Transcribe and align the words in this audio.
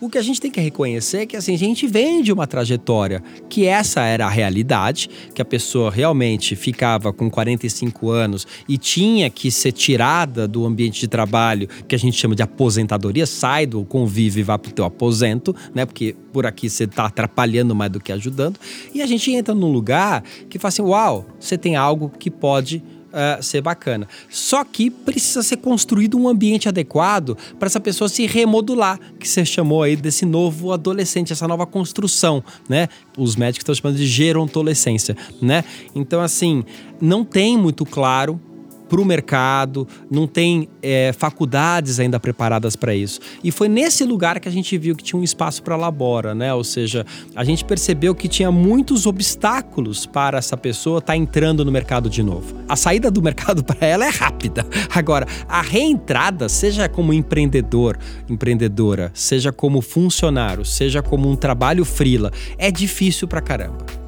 o 0.00 0.08
que 0.10 0.18
a 0.18 0.22
gente 0.22 0.40
tem 0.40 0.50
que 0.50 0.60
reconhecer 0.60 1.18
é 1.18 1.26
que 1.26 1.36
assim, 1.36 1.54
a 1.54 1.58
gente 1.58 1.86
vem 1.86 2.22
de 2.22 2.32
uma 2.32 2.46
trajetória 2.46 3.22
que 3.48 3.66
essa 3.66 4.02
era 4.02 4.26
a 4.26 4.28
realidade, 4.28 5.08
que 5.34 5.40
a 5.40 5.44
pessoa 5.44 5.90
realmente 5.90 6.54
ficava 6.54 7.12
com 7.12 7.30
45 7.30 8.10
anos 8.10 8.46
e 8.68 8.76
tinha 8.76 9.30
que 9.30 9.50
ser 9.50 9.72
tirada 9.72 10.46
do 10.46 10.66
ambiente 10.66 11.00
de 11.00 11.08
trabalho, 11.08 11.68
que 11.88 11.94
a 11.94 11.98
gente 11.98 12.16
chama 12.16 12.34
de 12.34 12.42
aposentadoria, 12.42 13.26
sai 13.26 13.66
do 13.66 13.84
convívio 13.84 14.40
e 14.40 14.42
vá 14.42 14.58
para 14.58 14.70
o 14.70 14.74
teu 14.74 14.84
aposento, 14.84 15.54
né? 15.74 15.86
Porque 15.86 16.14
por 16.32 16.44
aqui 16.44 16.68
você 16.68 16.84
está 16.84 17.06
atrapalhando 17.06 17.74
mais 17.74 17.90
do 17.90 18.00
que 18.00 18.12
ajudando. 18.12 18.58
E 18.92 19.00
a 19.00 19.06
gente 19.06 19.32
entra 19.32 19.54
num 19.54 19.72
lugar 19.72 20.22
que 20.48 20.58
fala 20.58 20.68
assim: 20.68 20.82
uau, 20.82 21.26
você 21.40 21.56
tem 21.56 21.76
algo 21.76 22.10
que 22.10 22.30
pode 22.30 22.82
uh, 23.12 23.42
ser 23.42 23.60
bacana. 23.60 24.08
Só 24.28 24.64
que 24.64 24.90
precisa 24.90 25.42
ser 25.42 25.56
construído 25.58 26.18
um 26.18 26.28
ambiente 26.28 26.68
adequado 26.68 27.36
para 27.58 27.66
essa 27.66 27.80
pessoa 27.80 28.08
se 28.08 28.26
remodular, 28.26 28.98
que 29.18 29.28
você 29.28 29.44
chamou 29.44 29.82
aí 29.82 29.96
desse 29.96 30.24
novo 30.24 30.72
adolescente, 30.72 31.32
essa 31.32 31.48
nova 31.48 31.66
construção, 31.66 32.42
né? 32.68 32.88
Os 33.16 33.36
médicos 33.36 33.62
estão 33.62 33.74
chamando 33.74 33.96
de 33.96 34.06
gerontolescência, 34.06 35.16
né? 35.40 35.64
Então, 35.94 36.20
assim, 36.20 36.64
não 37.00 37.24
tem 37.24 37.56
muito 37.56 37.84
claro 37.84 38.40
para 38.88 39.00
o 39.00 39.04
mercado, 39.04 39.86
não 40.10 40.26
tem 40.26 40.68
é, 40.82 41.12
faculdades 41.12 41.98
ainda 41.98 42.18
preparadas 42.18 42.76
para 42.76 42.94
isso. 42.94 43.20
E 43.42 43.50
foi 43.50 43.68
nesse 43.68 44.04
lugar 44.04 44.40
que 44.40 44.48
a 44.48 44.52
gente 44.52 44.76
viu 44.78 44.94
que 44.94 45.02
tinha 45.02 45.18
um 45.18 45.24
espaço 45.24 45.62
para 45.62 45.76
labora, 45.76 46.34
né? 46.34 46.52
Ou 46.54 46.64
seja, 46.64 47.04
a 47.34 47.44
gente 47.44 47.64
percebeu 47.64 48.14
que 48.14 48.28
tinha 48.28 48.50
muitos 48.50 49.06
obstáculos 49.06 50.06
para 50.06 50.38
essa 50.38 50.56
pessoa 50.56 50.98
estar 50.98 51.12
tá 51.12 51.16
entrando 51.16 51.64
no 51.64 51.72
mercado 51.72 52.08
de 52.08 52.22
novo. 52.22 52.56
A 52.68 52.76
saída 52.76 53.10
do 53.10 53.22
mercado 53.22 53.62
para 53.64 53.86
ela 53.86 54.06
é 54.06 54.10
rápida. 54.10 54.66
Agora, 54.94 55.26
a 55.48 55.60
reentrada, 55.60 56.48
seja 56.48 56.88
como 56.88 57.12
empreendedor, 57.12 57.98
empreendedora, 58.28 59.10
seja 59.14 59.52
como 59.52 59.80
funcionário, 59.80 60.64
seja 60.64 61.02
como 61.02 61.28
um 61.28 61.36
trabalho 61.36 61.84
frila, 61.84 62.30
é 62.58 62.70
difícil 62.70 63.26
para 63.28 63.40
caramba. 63.40 64.05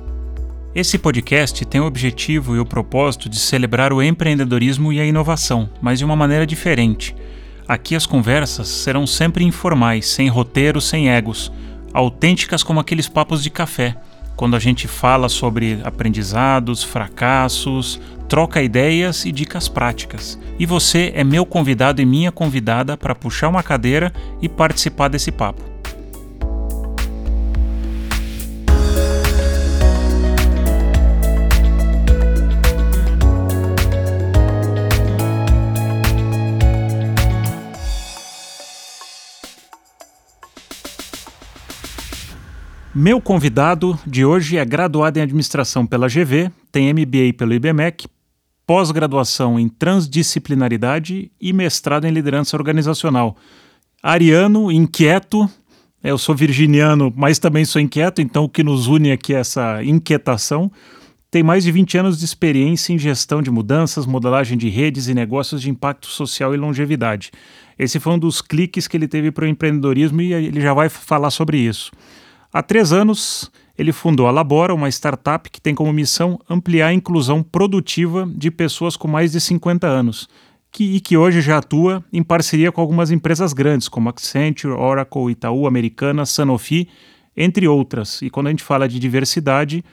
Esse 0.75 0.99
podcast 0.99 1.65
tem 1.65 1.81
o 1.81 1.87
objetivo 1.87 2.55
e 2.55 2.61
o 2.61 2.67
propósito 2.67 3.27
de 3.27 3.39
celebrar 3.39 3.91
o 3.91 4.03
empreendedorismo 4.03 4.93
e 4.93 5.01
a 5.01 5.05
inovação, 5.05 5.69
mas 5.81 5.99
de 5.99 6.05
uma 6.05 6.15
maneira 6.15 6.47
diferente. 6.47 7.17
Aqui 7.67 7.97
as 7.97 8.05
conversas 8.05 8.69
serão 8.69 9.07
sempre 9.07 9.45
informais, 9.45 10.07
sem 10.07 10.29
roteiro, 10.29 10.79
sem 10.79 11.09
egos, 11.09 11.51
autênticas 11.93 12.63
como 12.63 12.81
aqueles 12.81 13.09
papos 13.09 13.43
de 13.43 13.49
café, 13.49 13.97
quando 14.37 14.57
a 14.57 14.59
gente 14.59 14.87
fala 14.87 15.31
sobre 15.31 15.81
aprendizados, 15.83 16.85
fracassos, 16.85 17.99
troca 18.29 18.63
ideias 18.63 19.25
e 19.25 19.33
dicas 19.33 19.69
práticas. 19.69 20.39
E 20.59 20.67
você 20.67 21.13
é 21.15 21.25
meu 21.25 21.47
convidado 21.47 22.03
e 22.03 22.07
minha 22.07 22.31
convidada 22.31 22.95
para 22.95 23.15
puxar 23.15 23.49
uma 23.49 23.63
cadeira 23.63 24.13
e 24.43 24.51
participar 24.51 25.09
desse 25.09 25.33
papo. 25.33 25.63
Meu 43.01 43.21
convidado 43.21 43.97
de 44.05 44.25
hoje 44.25 44.57
é 44.57 44.65
graduado 44.65 45.21
em 45.21 45.23
administração 45.23 45.87
pela 45.87 46.09
GV, 46.09 46.51
tem 46.73 46.93
MBA 46.93 47.33
pelo 47.39 47.55
IBMEC, 47.55 48.09
pós-graduação 48.67 49.57
em 49.57 49.69
transdisciplinaridade 49.69 51.31
e 51.41 51.53
mestrado 51.53 52.09
em 52.09 52.11
liderança 52.11 52.57
organizacional. 52.57 53.37
Ariano, 54.03 54.73
inquieto, 54.73 55.49
eu 56.03 56.19
sou 56.19 56.35
virginiano, 56.35 57.15
mas 57.17 57.39
também 57.39 57.65
sou 57.65 57.81
inquieto, 57.81 58.21
então 58.21 58.43
o 58.43 58.49
que 58.49 58.65
nos 58.65 58.89
une 58.89 59.13
aqui 59.13 59.33
é 59.33 59.39
essa 59.39 59.81
inquietação. 59.85 60.69
Tem 61.31 61.45
mais 61.45 61.63
de 61.63 61.71
20 61.71 61.99
anos 61.99 62.19
de 62.19 62.25
experiência 62.25 62.93
em 62.93 62.99
gestão 62.99 63.41
de 63.41 63.49
mudanças, 63.49 64.07
modelagem 64.07 64.59
de 64.59 64.69
redes 64.69 65.07
e 65.07 65.15
negócios 65.15 65.63
de 65.63 65.71
impacto 65.71 66.09
social 66.09 66.53
e 66.53 66.57
longevidade. 66.57 67.31
Esse 67.79 68.01
foi 68.01 68.15
um 68.15 68.19
dos 68.19 68.43
cliques 68.43 68.89
que 68.89 68.97
ele 68.97 69.07
teve 69.07 69.31
para 69.31 69.45
o 69.45 69.49
empreendedorismo 69.49 70.21
e 70.21 70.33
ele 70.33 70.61
já 70.61 70.75
vai 70.75 70.89
falar 70.89 71.31
sobre 71.31 71.59
isso. 71.59 71.93
Há 72.51 72.63
três 72.63 72.93
anos, 72.95 73.51
ele 73.77 73.93
fundou 73.93 74.27
a 74.27 74.31
Labora, 74.31 74.75
uma 74.75 74.89
startup 74.89 75.51
que 75.51 75.61
tem 75.61 75.75
como 75.75 75.93
missão 75.93 76.41
ampliar 76.49 76.89
a 76.89 76.95
inclusão 76.95 77.43
produtiva 77.43 78.27
de 78.35 78.51
pessoas 78.51 78.97
com 78.97 79.07
mais 79.07 79.33
de 79.33 79.41
50 79.41 79.87
anos, 79.87 80.27
que, 80.73 80.97
e 80.97 81.01
que 81.01 81.15
hoje 81.15 81.43
já 81.43 81.59
atua 81.59 82.03
em 82.11 82.23
parceria 82.23 82.73
com 82.73 82.81
algumas 82.81 83.11
empresas 83.11 83.53
grandes, 83.53 83.87
como 83.87 84.09
Accenture, 84.09 84.73
Oracle, 84.73 85.31
Itaú, 85.31 85.67
Americana, 85.67 86.25
Sanofi, 86.25 86.89
entre 87.37 87.69
outras. 87.69 88.23
E 88.23 88.31
quando 88.31 88.47
a 88.47 88.51
gente 88.51 88.63
fala 88.63 88.89
de 88.89 88.99
diversidade, 88.99 89.85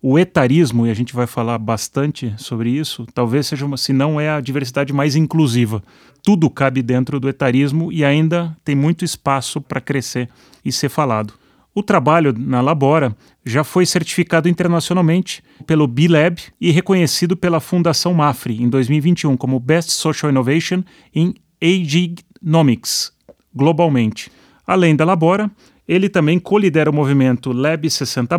o 0.00 0.18
etarismo, 0.18 0.86
e 0.86 0.90
a 0.90 0.94
gente 0.94 1.14
vai 1.14 1.26
falar 1.26 1.58
bastante 1.58 2.32
sobre 2.38 2.70
isso, 2.70 3.06
talvez 3.12 3.48
seja 3.48 3.66
uma, 3.66 3.76
se 3.76 3.92
não 3.92 4.18
é 4.18 4.30
a 4.30 4.40
diversidade 4.40 4.94
mais 4.94 5.14
inclusiva. 5.14 5.82
Tudo 6.22 6.48
cabe 6.48 6.80
dentro 6.82 7.20
do 7.20 7.28
etarismo 7.28 7.92
e 7.92 8.02
ainda 8.02 8.56
tem 8.64 8.74
muito 8.74 9.04
espaço 9.04 9.60
para 9.60 9.80
crescer 9.80 10.30
e 10.64 10.72
ser 10.72 10.88
falado. 10.88 11.34
O 11.78 11.82
trabalho 11.84 12.34
na 12.36 12.60
Labora 12.60 13.16
já 13.46 13.62
foi 13.62 13.86
certificado 13.86 14.48
internacionalmente 14.48 15.44
pelo 15.64 15.86
B-Lab 15.86 16.42
e 16.60 16.72
reconhecido 16.72 17.36
pela 17.36 17.60
Fundação 17.60 18.12
Mafre 18.12 18.60
em 18.60 18.68
2021 18.68 19.36
como 19.36 19.60
Best 19.60 19.92
Social 19.92 20.28
Innovation 20.28 20.82
em 21.14 21.32
Agenomics 21.62 23.12
globalmente. 23.54 24.28
Além 24.66 24.96
da 24.96 25.04
Labora, 25.04 25.48
ele 25.86 26.08
também 26.08 26.40
colidera 26.40 26.90
o 26.90 26.92
movimento 26.92 27.52
Lab 27.52 27.88
60, 27.88 28.36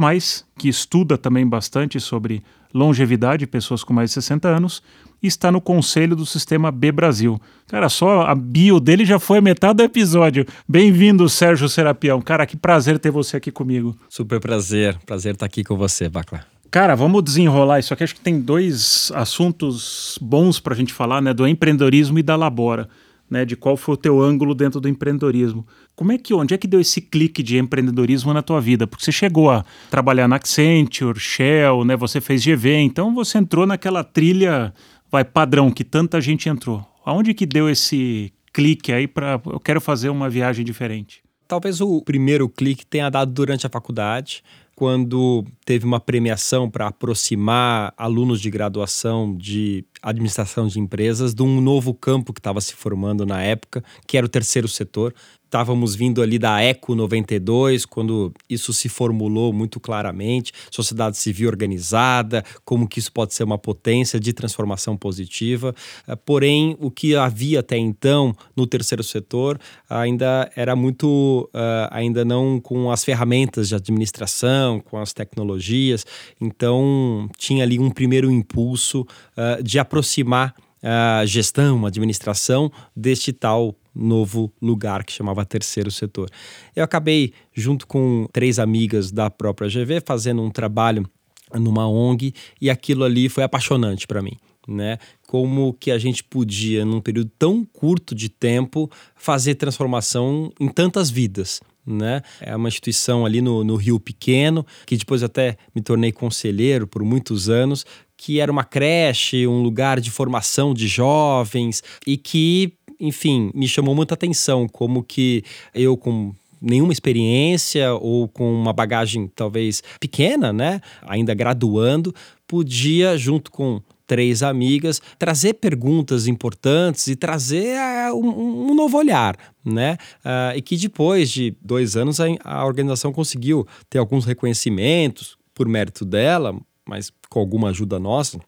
que 0.57 0.67
estuda 0.67 1.17
também 1.17 1.47
bastante 1.47 1.97
sobre 1.97 2.43
longevidade 2.73 3.45
de 3.45 3.47
pessoas 3.47 3.85
com 3.85 3.93
mais 3.93 4.09
de 4.09 4.15
60 4.15 4.49
anos, 4.49 4.83
e 5.21 5.27
está 5.27 5.51
no 5.51 5.61
conselho 5.61 6.15
do 6.15 6.25
Sistema 6.25 6.71
B 6.71 6.91
Brasil. 6.91 7.39
Cara, 7.67 7.89
só 7.89 8.21
a 8.21 8.33
bio 8.33 8.79
dele 8.79 9.05
já 9.05 9.19
foi 9.19 9.39
a 9.39 9.41
metade 9.41 9.75
do 9.75 9.83
episódio. 9.83 10.45
Bem-vindo, 10.67 11.27
Sérgio 11.29 11.69
Serapião. 11.69 12.21
Cara, 12.21 12.45
que 12.45 12.57
prazer 12.57 12.97
ter 12.97 13.11
você 13.11 13.37
aqui 13.37 13.51
comigo. 13.51 13.95
Super 14.09 14.39
prazer. 14.39 14.97
Prazer 15.05 15.33
estar 15.33 15.45
aqui 15.45 15.63
com 15.63 15.75
você, 15.75 16.09
Bacla. 16.09 16.45
Cara, 16.71 16.95
vamos 16.95 17.23
desenrolar 17.23 17.79
isso 17.79 17.93
aqui. 17.93 18.03
Acho 18.03 18.15
que 18.15 18.21
tem 18.21 18.39
dois 18.39 19.11
assuntos 19.15 20.19
bons 20.21 20.59
para 20.59 20.73
a 20.73 20.77
gente 20.77 20.93
falar, 20.93 21.21
né? 21.21 21.33
Do 21.33 21.47
empreendedorismo 21.47 22.19
e 22.19 22.23
da 22.23 22.35
Labora. 22.35 22.87
Né, 23.31 23.45
de 23.45 23.55
qual 23.55 23.77
foi 23.77 23.93
o 23.93 23.97
teu 23.97 24.19
ângulo 24.19 24.55
dentro 24.55 24.81
do 24.81 24.89
empreendedorismo. 24.89 25.63
Como 25.95 26.11
é 26.11 26.17
que, 26.17 26.33
onde 26.33 26.55
é 26.55 26.57
que 26.57 26.65
deu 26.65 26.81
esse 26.81 26.99
clique 26.99 27.43
de 27.43 27.59
empreendedorismo 27.59 28.33
na 28.33 28.41
tua 28.41 28.59
vida? 28.59 28.87
Porque 28.87 29.05
você 29.05 29.11
chegou 29.11 29.51
a 29.51 29.63
trabalhar 29.87 30.27
na 30.27 30.37
Accenture, 30.37 31.19
Shell, 31.19 31.85
né, 31.85 31.95
você 31.95 32.19
fez 32.19 32.43
GV, 32.43 32.79
então 32.79 33.13
você 33.13 33.37
entrou 33.37 33.67
naquela 33.67 34.03
trilha 34.03 34.73
vai 35.11 35.23
padrão 35.23 35.71
que 35.71 35.83
tanta 35.83 36.19
gente 36.21 36.49
entrou. 36.49 36.85
Aonde 37.05 37.33
que 37.33 37.45
deu 37.45 37.69
esse 37.69 38.31
clique 38.53 38.91
aí 38.91 39.07
para 39.07 39.41
eu 39.45 39.59
quero 39.59 39.81
fazer 39.81 40.09
uma 40.09 40.29
viagem 40.29 40.63
diferente? 40.65 41.21
Talvez 41.47 41.81
o 41.81 42.01
primeiro 42.01 42.47
clique 42.47 42.85
tenha 42.85 43.09
dado 43.09 43.31
durante 43.31 43.65
a 43.65 43.69
faculdade, 43.69 44.43
quando 44.75 45.43
teve 45.65 45.83
uma 45.83 45.99
premiação 45.99 46.69
para 46.69 46.87
aproximar 46.87 47.93
alunos 47.97 48.39
de 48.39 48.49
graduação 48.49 49.35
de 49.35 49.83
administração 50.01 50.67
de 50.67 50.79
empresas 50.79 51.33
de 51.33 51.43
um 51.43 51.59
novo 51.59 51.93
campo 51.93 52.31
que 52.31 52.39
estava 52.39 52.61
se 52.61 52.73
formando 52.75 53.25
na 53.25 53.41
época, 53.41 53.83
que 54.07 54.15
era 54.15 54.25
o 54.25 54.29
terceiro 54.29 54.67
setor 54.67 55.13
estávamos 55.49 55.95
vindo 55.95 56.21
ali 56.21 56.37
da 56.37 56.63
ECO 56.63 56.93
92, 56.93 57.83
quando 57.83 58.31
isso 58.47 58.71
se 58.71 58.87
formulou 58.87 59.51
muito 59.51 59.79
claramente, 59.79 60.53
sociedade 60.69 61.17
civil 61.17 61.49
organizada, 61.49 62.45
como 62.63 62.87
que 62.87 62.99
isso 62.99 63.11
pode 63.11 63.33
ser 63.33 63.45
uma 63.45 63.57
potência 63.57 64.19
de 64.19 64.31
transformação 64.31 64.95
positiva. 64.95 65.73
Eh, 66.07 66.15
porém, 66.15 66.77
o 66.79 66.91
que 66.91 67.15
havia 67.15 67.61
até 67.61 67.77
então 67.77 68.35
no 68.55 68.67
terceiro 68.67 69.03
setor 69.03 69.59
ainda 69.89 70.51
era 70.55 70.75
muito, 70.75 71.49
uh, 71.51 71.89
ainda 71.89 72.23
não 72.23 72.59
com 72.59 72.91
as 72.91 73.03
ferramentas 73.03 73.69
de 73.69 73.75
administração, 73.75 74.79
com 74.79 74.99
as 74.99 75.13
tecnologias. 75.13 76.05
Então, 76.39 77.27
tinha 77.37 77.63
ali 77.63 77.79
um 77.79 77.89
primeiro 77.89 78.29
impulso 78.29 79.01
uh, 79.01 79.63
de 79.63 79.79
aproximar 79.79 80.53
a 80.81 81.25
gestão, 81.25 81.85
a 81.85 81.89
administração 81.89 82.71
deste 82.95 83.33
tal 83.33 83.75
novo 83.99 84.51
lugar 84.61 85.03
que 85.03 85.11
chamava 85.11 85.45
Terceiro 85.45 85.91
Setor. 85.91 86.29
Eu 86.75 86.83
acabei, 86.83 87.33
junto 87.53 87.85
com 87.85 88.27
três 88.31 88.59
amigas 88.59 89.11
da 89.11 89.29
própria 89.29 89.69
GV, 89.69 90.01
fazendo 90.05 90.41
um 90.41 90.49
trabalho 90.49 91.05
numa 91.53 91.87
ONG 91.87 92.33
e 92.61 92.69
aquilo 92.69 93.03
ali 93.03 93.27
foi 93.29 93.43
apaixonante 93.43 94.05
para 94.07 94.21
mim. 94.21 94.37
Né? 94.67 94.99
Como 95.27 95.73
que 95.73 95.89
a 95.89 95.97
gente 95.97 96.23
podia, 96.23 96.85
num 96.85 97.01
período 97.01 97.31
tão 97.39 97.65
curto 97.65 98.13
de 98.13 98.29
tempo, 98.29 98.89
fazer 99.15 99.55
transformação 99.55 100.51
em 100.59 100.67
tantas 100.67 101.09
vidas. 101.09 101.59
Né? 101.85 102.21
É 102.39 102.55
uma 102.55 102.67
instituição 102.67 103.25
ali 103.25 103.41
no, 103.41 103.63
no 103.63 103.75
Rio 103.75 103.99
Pequeno, 103.99 104.63
que 104.85 104.95
depois 104.95 105.23
até 105.23 105.57
me 105.73 105.81
tornei 105.81 106.11
conselheiro 106.11 106.85
por 106.85 107.03
muitos 107.03 107.49
anos, 107.49 107.83
que 108.15 108.39
era 108.39 108.51
uma 108.51 108.63
creche, 108.63 109.47
um 109.47 109.63
lugar 109.63 109.99
de 109.99 110.11
formação 110.11 110.73
de 110.73 110.87
jovens 110.87 111.81
e 112.05 112.17
que 112.17 112.73
enfim, 112.99 113.51
me 113.53 113.67
chamou 113.67 113.95
muita 113.95 114.13
atenção 114.13 114.67
como 114.67 115.03
que 115.03 115.43
eu 115.73 115.95
com 115.95 116.33
nenhuma 116.61 116.91
experiência 116.91 117.93
ou 117.93 118.27
com 118.27 118.51
uma 118.51 118.73
bagagem 118.73 119.31
talvez 119.33 119.81
pequena, 119.99 120.51
né? 120.51 120.81
Ainda 121.03 121.33
graduando, 121.33 122.13
podia, 122.47 123.17
junto 123.17 123.51
com 123.51 123.81
três 124.05 124.41
amigas, 124.41 124.99
trazer 125.19 125.53
perguntas 125.53 126.27
importantes 126.27 127.05
e 127.07 127.15
trazer 127.15 127.77
uh, 127.77 128.15
um, 128.15 128.71
um, 128.71 128.73
novo 128.73 128.97
olhar, 128.97 129.37
né? 129.63 129.97
Uh, 130.25 130.57
e 130.57 130.61
que 130.61 130.75
depois 130.75 131.29
de 131.29 131.55
dois 131.61 131.95
anos 131.95 132.19
a, 132.19 132.25
a 132.43 132.65
organização 132.65 133.13
conseguiu 133.13 133.67
ter 133.87 133.99
alguns 133.99 134.25
reconhecimentos 134.25 135.37
por 135.53 135.67
mérito 135.67 136.03
dela, 136.03 136.59
mas 136.87 137.11
com 137.29 137.39
alguma 137.39 137.69
ajuda 137.69 137.99
nossa. 137.99 138.39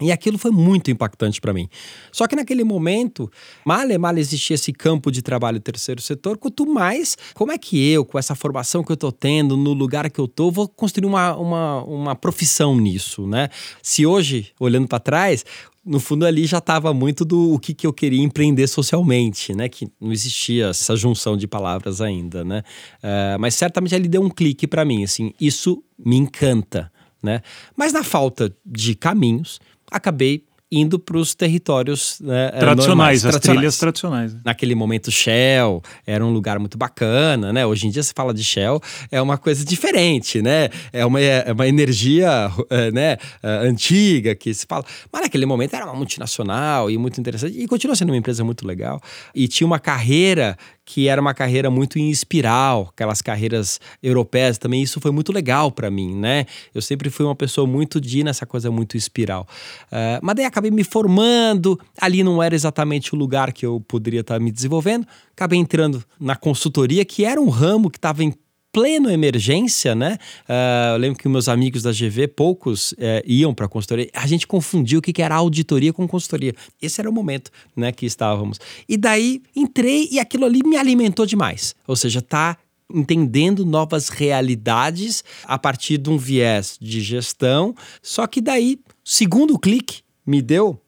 E 0.00 0.10
aquilo 0.10 0.38
foi 0.38 0.50
muito 0.50 0.90
impactante 0.90 1.40
para 1.40 1.52
mim. 1.52 1.68
Só 2.10 2.26
que 2.26 2.34
naquele 2.34 2.64
momento, 2.64 3.30
mal 3.64 3.88
e 3.90 3.98
mal 3.98 4.16
existia 4.16 4.54
esse 4.54 4.72
campo 4.72 5.10
de 5.10 5.22
trabalho 5.22 5.60
terceiro 5.60 6.00
setor, 6.00 6.38
quanto 6.38 6.66
mais, 6.66 7.16
como 7.34 7.52
é 7.52 7.58
que 7.58 7.90
eu, 7.90 8.04
com 8.04 8.18
essa 8.18 8.34
formação 8.34 8.82
que 8.82 8.90
eu 8.90 8.94
estou 8.94 9.12
tendo, 9.12 9.56
no 9.56 9.72
lugar 9.72 10.10
que 10.10 10.20
eu 10.20 10.24
estou, 10.24 10.50
vou 10.50 10.68
construir 10.68 11.06
uma, 11.06 11.36
uma, 11.36 11.84
uma 11.84 12.16
profissão 12.16 12.76
nisso, 12.78 13.26
né? 13.26 13.48
Se 13.82 14.06
hoje, 14.06 14.52
olhando 14.58 14.88
para 14.88 14.98
trás, 14.98 15.44
no 15.84 15.98
fundo 15.98 16.26
ali 16.26 16.46
já 16.46 16.58
estava 16.58 16.92
muito 16.92 17.24
do 17.24 17.54
o 17.54 17.58
que, 17.58 17.72
que 17.72 17.86
eu 17.86 17.92
queria 17.92 18.22
empreender 18.22 18.66
socialmente, 18.66 19.54
né? 19.54 19.68
Que 19.68 19.88
não 20.00 20.12
existia 20.12 20.68
essa 20.68 20.94
junção 20.94 21.36
de 21.36 21.46
palavras 21.46 22.00
ainda, 22.00 22.44
né? 22.44 22.62
Uh, 22.98 23.38
mas 23.38 23.54
certamente 23.54 23.94
ali 23.94 24.08
deu 24.08 24.22
um 24.22 24.30
clique 24.30 24.66
para 24.66 24.84
mim, 24.84 25.02
assim, 25.02 25.32
isso 25.40 25.82
me 25.98 26.16
encanta, 26.16 26.92
né? 27.22 27.42
Mas 27.76 27.92
na 27.92 28.04
falta 28.04 28.54
de 28.64 28.94
caminhos, 28.94 29.58
acabei 29.90 30.44
indo 30.72 30.98
para 30.98 31.18
os 31.18 31.34
territórios 31.34 32.20
né, 32.20 32.48
tradicionais, 32.50 32.86
normais, 32.86 33.24
as 33.24 33.30
tradicionais. 33.32 33.58
trilhas 33.58 33.78
tradicionais. 33.78 34.36
Naquele 34.44 34.74
momento, 34.74 35.10
Shell 35.10 35.82
era 36.06 36.24
um 36.24 36.30
lugar 36.30 36.58
muito 36.60 36.78
bacana, 36.78 37.52
né? 37.52 37.66
Hoje 37.66 37.88
em 37.88 37.90
dia, 37.90 38.02
se 38.02 38.12
fala 38.14 38.32
de 38.32 38.44
Shell, 38.44 38.80
é 39.10 39.20
uma 39.20 39.36
coisa 39.36 39.64
diferente, 39.64 40.40
né? 40.40 40.68
É 40.92 41.04
uma, 41.04 41.20
é 41.20 41.52
uma 41.52 41.66
energia 41.66 42.50
é, 42.70 42.92
né, 42.92 43.16
é, 43.42 43.48
antiga 43.66 44.34
que 44.34 44.54
se 44.54 44.64
fala. 44.64 44.84
Mas 45.12 45.22
naquele 45.22 45.44
momento 45.44 45.74
era 45.74 45.84
uma 45.84 45.94
multinacional 45.94 46.88
e 46.88 46.96
muito 46.96 47.20
interessante. 47.20 47.58
E 47.58 47.66
continua 47.66 47.96
sendo 47.96 48.10
uma 48.10 48.16
empresa 48.16 48.44
muito 48.44 48.64
legal. 48.64 49.00
E 49.34 49.48
tinha 49.48 49.66
uma 49.66 49.80
carreira 49.80 50.56
que 50.92 51.06
era 51.06 51.20
uma 51.20 51.32
carreira 51.32 51.70
muito 51.70 52.00
em 52.00 52.10
espiral, 52.10 52.88
aquelas 52.92 53.22
carreiras 53.22 53.78
europeias 54.02 54.58
também. 54.58 54.82
Isso 54.82 55.00
foi 55.00 55.12
muito 55.12 55.32
legal 55.32 55.70
para 55.70 55.88
mim, 55.88 56.16
né? 56.16 56.46
Eu 56.74 56.82
sempre 56.82 57.08
fui 57.08 57.24
uma 57.24 57.36
pessoa 57.36 57.64
muito 57.64 58.00
de 58.00 58.24
nessa 58.24 58.44
coisa 58.44 58.72
muito 58.72 58.96
espiral. 58.96 59.46
Uh, 59.84 60.18
mas 60.20 60.34
daí 60.34 60.44
acabei 60.44 60.72
me 60.72 60.82
formando, 60.82 61.78
ali 61.96 62.24
não 62.24 62.42
era 62.42 62.56
exatamente 62.56 63.14
o 63.14 63.16
lugar 63.16 63.52
que 63.52 63.64
eu 63.64 63.80
poderia 63.86 64.22
estar 64.22 64.40
me 64.40 64.50
desenvolvendo. 64.50 65.06
Acabei 65.30 65.60
entrando 65.60 66.02
na 66.18 66.34
consultoria, 66.34 67.04
que 67.04 67.24
era 67.24 67.40
um 67.40 67.50
ramo 67.50 67.88
que 67.88 67.98
estava 67.98 68.24
em 68.24 68.34
pleno 68.72 69.10
emergência, 69.10 69.94
né? 69.94 70.18
Uh, 70.48 70.94
eu 70.94 70.98
lembro 70.98 71.18
que 71.18 71.28
meus 71.28 71.48
amigos 71.48 71.82
da 71.82 71.92
GV, 71.92 72.28
poucos 72.28 72.92
uh, 72.92 72.96
iam 73.26 73.52
para 73.52 73.68
consultoria. 73.68 74.08
A 74.14 74.26
gente 74.26 74.46
confundiu 74.46 75.00
o 75.00 75.02
que 75.02 75.20
era 75.20 75.34
auditoria 75.34 75.92
com 75.92 76.06
consultoria. 76.06 76.54
Esse 76.80 77.00
era 77.00 77.10
o 77.10 77.12
momento, 77.12 77.50
né, 77.76 77.92
que 77.92 78.06
estávamos. 78.06 78.58
E 78.88 78.96
daí 78.96 79.42
entrei 79.54 80.08
e 80.10 80.18
aquilo 80.18 80.44
ali 80.44 80.60
me 80.64 80.76
alimentou 80.76 81.26
demais. 81.26 81.74
Ou 81.86 81.96
seja, 81.96 82.22
tá 82.22 82.56
entendendo 82.92 83.64
novas 83.64 84.08
realidades 84.08 85.22
a 85.44 85.58
partir 85.58 85.98
de 85.98 86.10
um 86.10 86.18
viés 86.18 86.76
de 86.80 87.00
gestão. 87.00 87.74
Só 88.02 88.26
que 88.26 88.40
daí, 88.40 88.78
segundo 89.04 89.58
clique 89.58 90.00
me 90.26 90.42
deu 90.42 90.80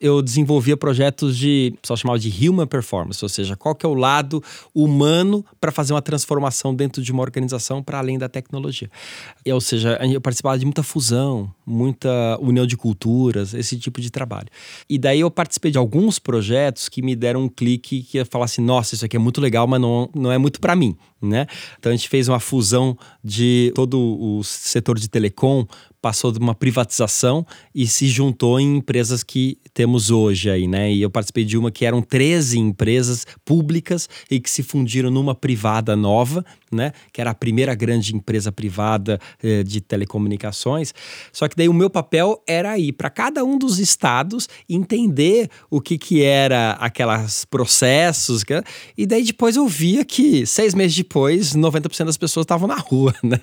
eu 0.00 0.22
desenvolvia 0.22 0.76
projetos 0.76 1.36
de, 1.36 1.74
só 1.82 1.96
chamava 1.96 2.18
de 2.18 2.48
human 2.48 2.66
performance, 2.66 3.24
ou 3.24 3.28
seja, 3.28 3.56
qual 3.56 3.74
que 3.74 3.84
é 3.84 3.88
o 3.88 3.94
lado 3.94 4.42
humano 4.74 5.44
para 5.60 5.72
fazer 5.72 5.92
uma 5.92 6.02
transformação 6.02 6.74
dentro 6.74 7.02
de 7.02 7.12
uma 7.12 7.22
organização 7.22 7.82
para 7.82 7.98
além 7.98 8.18
da 8.18 8.28
tecnologia. 8.28 8.90
E, 9.44 9.52
ou 9.52 9.60
seja, 9.60 9.98
eu 10.02 10.20
participava 10.20 10.58
de 10.58 10.64
muita 10.64 10.82
fusão, 10.82 11.52
muita 11.66 12.38
união 12.40 12.66
de 12.66 12.76
culturas, 12.76 13.54
esse 13.54 13.76
tipo 13.78 14.00
de 14.00 14.10
trabalho. 14.10 14.48
E 14.88 14.98
daí 14.98 15.20
eu 15.20 15.30
participei 15.30 15.70
de 15.70 15.78
alguns 15.78 16.18
projetos 16.18 16.88
que 16.88 17.02
me 17.02 17.16
deram 17.16 17.42
um 17.42 17.48
clique 17.48 18.02
que 18.02 18.18
ia 18.18 18.24
falar 18.24 18.44
assim, 18.44 18.62
nossa, 18.62 18.94
isso 18.94 19.04
aqui 19.04 19.16
é 19.16 19.20
muito 19.20 19.40
legal, 19.40 19.66
mas 19.66 19.80
não, 19.80 20.08
não 20.14 20.32
é 20.32 20.38
muito 20.38 20.60
para 20.60 20.76
mim, 20.76 20.96
né? 21.20 21.46
Então 21.78 21.90
a 21.90 21.96
gente 21.96 22.08
fez 22.08 22.28
uma 22.28 22.40
fusão 22.40 22.96
de 23.22 23.72
todo 23.74 23.98
o 23.98 24.42
setor 24.44 24.98
de 24.98 25.08
telecom 25.08 25.66
passou 26.00 26.30
de 26.30 26.38
uma 26.38 26.54
privatização 26.54 27.46
e 27.74 27.86
se 27.86 28.08
juntou 28.08 28.58
em 28.58 28.76
empresas 28.76 29.22
que 29.22 29.58
temos 29.74 30.10
hoje 30.10 30.50
aí, 30.50 30.66
né? 30.66 30.92
E 30.92 31.02
eu 31.02 31.10
participei 31.10 31.44
de 31.44 31.56
uma 31.56 31.70
que 31.70 31.84
eram 31.84 32.02
13 32.02 32.58
empresas 32.58 33.26
públicas 33.44 34.08
e 34.30 34.40
que 34.40 34.50
se 34.50 34.62
fundiram 34.62 35.10
numa 35.10 35.34
privada 35.34 35.96
nova, 35.96 36.44
né? 36.70 36.92
Que 37.12 37.20
era 37.20 37.30
a 37.30 37.34
primeira 37.34 37.74
grande 37.74 38.14
empresa 38.14 38.52
privada 38.52 39.18
eh, 39.42 39.62
de 39.62 39.80
telecomunicações. 39.80 40.92
Só 41.32 41.48
que 41.48 41.56
daí 41.56 41.68
o 41.68 41.74
meu 41.74 41.90
papel 41.90 42.42
era 42.46 42.78
ir 42.78 42.92
para 42.92 43.10
cada 43.10 43.44
um 43.44 43.58
dos 43.58 43.78
estados 43.78 44.48
entender 44.68 45.50
o 45.70 45.80
que 45.80 45.98
que 45.98 46.22
era 46.22 46.72
aquelas 46.72 47.44
processos, 47.44 48.44
e 48.96 49.06
daí 49.06 49.24
depois 49.24 49.56
eu 49.56 49.66
via 49.66 50.04
que 50.04 50.46
seis 50.46 50.74
meses 50.74 50.96
depois 50.96 51.54
90% 51.54 52.04
das 52.04 52.16
pessoas 52.16 52.44
estavam 52.44 52.68
na 52.68 52.76
rua, 52.76 53.14
né? 53.22 53.38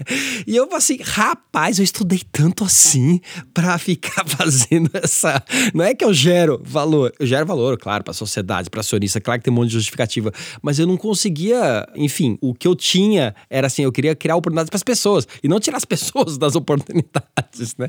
E 0.46 0.56
eu 0.56 0.74
assim, 0.74 0.98
rapaz, 1.02 1.80
eu 1.80 1.84
estudei 1.84 2.22
tanto 2.32 2.55
assim 2.64 3.20
para 3.54 3.78
ficar 3.78 4.26
fazendo 4.30 4.90
essa. 4.94 5.44
Não 5.74 5.84
é 5.84 5.94
que 5.94 6.06
eu 6.06 6.14
gero 6.14 6.62
valor, 6.64 7.14
eu 7.20 7.26
gero 7.26 7.46
valor, 7.46 7.78
claro, 7.78 8.04
para 8.04 8.12
a 8.12 8.14
sociedade, 8.14 8.70
para 8.70 8.82
acionista, 8.82 9.20
claro 9.20 9.40
que 9.40 9.46
tem 9.46 9.54
um 9.54 9.56
monte 9.56 9.70
de 9.70 9.74
justificativa, 9.74 10.32
mas 10.62 10.80
eu 10.80 10.88
não 10.88 10.98
conseguia, 10.98 11.88
enfim, 11.96 12.38
o 12.42 12.54
que 12.54 12.68
eu 12.68 12.76
tinha 12.76 13.36
era 13.50 13.68
assim, 13.68 13.84
eu 13.84 13.92
queria 13.92 14.16
criar 14.16 14.36
oportunidades 14.36 14.70
para 14.70 14.78
as 14.78 14.84
pessoas 14.84 15.28
e 15.44 15.48
não 15.48 15.60
tirar 15.60 15.78
as 15.78 15.86
pessoas 15.86 16.38
das 16.38 16.56
oportunidades, 16.56 17.76
né? 17.78 17.88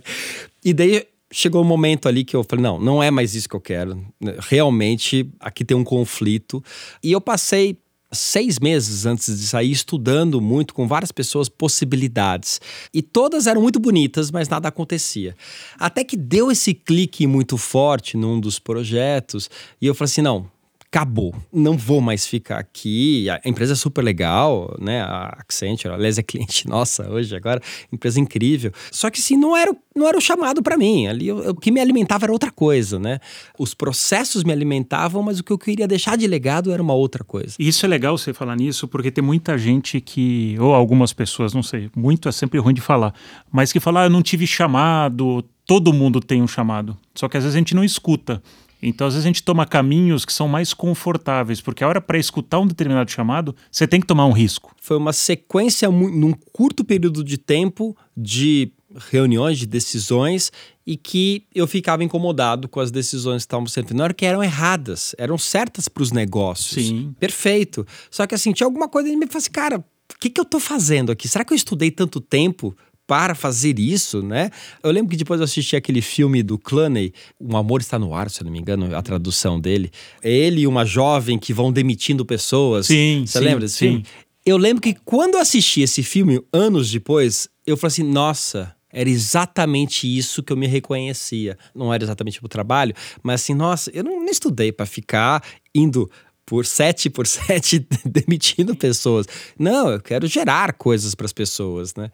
E 0.65 0.73
daí 0.73 1.07
chegou 1.31 1.63
um 1.63 1.67
momento 1.67 2.09
ali 2.09 2.25
que 2.25 2.35
eu 2.35 2.45
falei: 2.45 2.63
não, 2.63 2.81
não 2.81 3.03
é 3.03 3.11
mais 3.11 3.35
isso 3.35 3.49
que 3.49 3.57
eu 3.57 3.61
quero. 3.61 4.05
Realmente, 4.49 5.29
aqui 5.41 5.65
tem 5.65 5.77
um 5.77 5.85
conflito. 5.85 6.63
E 7.03 7.13
eu 7.13 7.21
passei 7.21 7.79
seis 8.19 8.59
meses 8.59 9.07
antes 9.07 9.39
de 9.39 9.47
sair 9.47 9.71
estudando 9.71 10.41
muito 10.41 10.75
com 10.75 10.87
várias 10.87 11.13
pessoas 11.13 11.49
possibilidades. 11.49 12.61
E 12.93 13.03
todas 13.03 13.47
eram 13.47 13.63
muito 13.63 13.79
bonitas, 13.79 14.31
mas 14.31 14.49
nada 14.49 14.69
acontecia. 14.69 15.35
Até 15.79 16.05
que 16.05 16.17
deu 16.17 16.51
esse 16.51 16.75
clique 16.75 17.27
muito 17.27 17.57
forte 17.57 18.17
num 18.17 18.41
dos 18.41 18.59
projetos 18.59 19.51
e 19.81 19.87
eu 19.87 19.95
falei 19.95 20.11
assim: 20.11 20.23
não, 20.23 20.51
acabou. 20.97 21.35
Não 21.53 21.77
vou 21.77 22.01
mais 22.01 22.27
ficar 22.27 22.59
aqui. 22.59 23.29
A 23.29 23.41
empresa 23.45 23.75
é 23.75 23.77
super 23.77 24.03
legal, 24.03 24.75
né? 24.81 25.03
A 25.03 25.37
Accenture, 25.41 25.93
aliás, 25.93 26.17
é 26.17 26.23
cliente 26.23 26.67
nossa 26.69 27.09
hoje, 27.11 27.37
agora, 27.37 27.61
empresa 27.93 28.19
incrível. 28.19 28.73
Só 28.91 29.11
que 29.11 29.21
assim, 29.21 29.37
não 29.37 29.55
era, 29.55 29.77
não 29.95 30.09
era 30.09 30.17
o 30.17 30.21
chamado 30.21 30.63
para 30.63 30.79
mim. 30.79 31.07
Ali, 31.07 31.31
o 31.31 31.55
que 31.55 31.71
me 31.71 31.81
alimentava 31.81 32.25
era 32.25 32.33
outra 32.33 32.51
coisa, 32.51 32.99
né? 32.99 33.21
Os 33.59 33.75
processos 33.75 34.43
me 34.43 34.53
alimentavam, 34.53 35.23
mas 35.23 35.39
o 35.39 35.45
que 35.45 35.53
eu 35.53 35.59
queria 35.59 35.87
deixar 35.87 36.17
de 36.17 36.27
legado 36.27 36.73
era 36.73 36.83
uma 36.83 36.95
outra 36.95 37.23
coisa. 37.23 37.55
Isso 37.59 37.85
é 37.85 37.89
legal 37.89 38.17
você 38.17 38.33
falar 38.33 38.57
nisso, 38.57 38.89
porque 38.89 39.11
tem 39.11 39.23
muita 39.23 39.59
gente 39.59 40.01
que, 40.01 40.57
ou 40.59 40.75
algumas 40.75 41.13
pessoas, 41.13 41.53
não 41.53 41.63
sei, 41.63 41.91
muito 41.95 42.27
é 42.27 42.33
sempre 42.33 42.59
ruim 42.59 42.73
de 42.73 42.81
falar, 42.81 43.13
mas 43.53 43.71
que 43.71 43.81
falam, 43.81 44.03
ah, 44.03 44.07
eu 44.07 44.11
não 44.11 44.23
tive 44.23 44.47
chamado, 44.47 45.45
todo 45.67 45.93
mundo 45.93 46.21
tem 46.21 46.41
um 46.41 46.49
chamado. 46.49 46.97
Só 47.15 47.29
que 47.29 47.37
às 47.37 47.43
vezes 47.43 47.55
a 47.55 47.59
gente 47.59 47.75
não 47.75 47.85
escuta. 47.85 48.43
Então, 48.89 49.07
às 49.07 49.15
vezes, 49.15 49.27
a 49.27 49.29
gente 49.29 49.43
toma 49.43 49.67
caminhos 49.67 50.25
que 50.25 50.33
são 50.33 50.47
mais 50.47 50.73
confortáveis, 50.73 51.61
porque 51.61 51.83
a 51.83 51.89
hora 51.89 52.01
para 52.01 52.19
escutar 52.19 52.61
um 52.61 52.67
determinado 52.67 53.11
chamado, 53.11 53.55
você 53.71 53.87
tem 53.87 54.01
que 54.01 54.07
tomar 54.07 54.27
um 54.27 54.33
risco. 54.33 54.75
Foi 54.81 54.97
uma 54.97 55.13
sequência, 55.13 55.91
num 55.91 56.33
curto 56.53 56.85
período 56.85 57.25
de 57.25 57.37
tempo, 57.37 57.97
de 58.17 58.73
reuniões, 59.11 59.59
de 59.59 59.67
decisões, 59.67 60.53
e 60.87 60.97
que 60.97 61.45
eu 61.53 61.67
ficava 61.67 62.05
incomodado 62.05 62.69
com 62.69 62.79
as 62.79 62.93
decisões 62.93 63.43
que 63.43 63.47
estavam 63.47 63.67
sendo. 63.67 64.01
Era 64.01 64.15
que 64.15 64.25
eram 64.25 64.43
erradas, 64.43 65.17
eram 65.19 65.37
certas 65.37 65.89
para 65.89 66.03
os 66.05 66.13
negócios. 66.13 66.87
Sim. 66.87 67.13
Perfeito. 67.19 67.85
Só 68.09 68.25
que 68.25 68.37
assim, 68.37 68.53
tinha 68.53 68.67
alguma 68.67 68.89
coisa 68.89 69.11
que 69.11 69.17
me 69.17 69.27
falou 69.27 69.39
assim, 69.39 69.51
cara, 69.51 69.79
o 69.79 70.19
que, 70.21 70.31
que 70.31 70.41
eu 70.41 70.45
estou 70.45 70.61
fazendo 70.61 71.11
aqui? 71.11 71.27
Será 71.27 71.45
que 71.45 71.53
eu 71.53 71.57
estudei 71.57 71.91
tanto 71.91 72.21
tempo 72.21 72.77
para 73.07 73.35
fazer 73.35 73.79
isso, 73.79 74.23
né? 74.23 74.51
Eu 74.83 74.91
lembro 74.91 75.11
que 75.11 75.17
depois 75.17 75.41
eu 75.41 75.45
assisti 75.45 75.77
aquele 75.77 76.03
filme 76.03 76.43
do 76.43 76.59
Clooney, 76.59 77.13
Um 77.41 77.57
Amor 77.57 77.81
Está 77.81 77.99
no 77.99 78.15
Ar, 78.15 78.29
se 78.31 78.41
eu 78.41 78.45
não 78.45 78.53
me 78.53 78.59
engano, 78.59 78.95
a 78.97 79.03
tradução 79.03 79.61
dele. 79.61 79.91
Ele 80.23 80.63
e 80.63 80.67
uma 80.67 80.85
jovem 80.85 81.39
que 81.39 81.53
vão 81.53 81.73
demitindo 81.73 82.25
pessoas. 82.25 82.87
Sim, 82.87 83.25
Você 83.27 83.39
sim, 83.39 83.45
lembra 83.45 83.61
desse 83.61 83.77
sim. 83.77 83.87
filme? 83.87 84.07
Eu 84.45 84.57
lembro 84.57 84.83
que 84.83 84.95
quando 85.05 85.35
eu 85.35 85.41
assisti 85.41 85.83
esse 85.83 86.03
filme, 86.03 86.41
anos 86.53 86.91
depois, 86.91 87.49
eu 87.67 87.77
falei 87.77 87.89
assim, 87.89 88.03
nossa... 88.03 88.75
Era 88.93 89.11
exatamente 89.11 90.07
isso 90.07 90.43
que 90.43 90.51
eu 90.51 90.57
me 90.57 90.67
reconhecia. 90.67 91.59
Não 91.75 91.93
era 91.93 92.03
exatamente 92.03 92.43
o 92.43 92.49
trabalho, 92.49 92.95
mas 93.23 93.43
assim, 93.43 93.53
nossa, 93.53 93.91
eu 93.93 94.03
não, 94.03 94.21
não 94.21 94.31
estudei 94.31 94.73
para 94.73 94.87
ficar 94.87 95.43
indo 95.75 96.09
por 96.47 96.65
sete 96.65 97.11
por 97.11 97.27
sete 97.27 97.85
demitindo 98.07 98.75
pessoas. 98.77 99.27
Não, 99.59 99.91
eu 99.91 100.01
quero 100.01 100.27
gerar 100.29 100.73
coisas 100.75 101.15
para 101.15 101.27
as 101.27 101.33
pessoas, 101.33 101.95
né? 101.97 102.11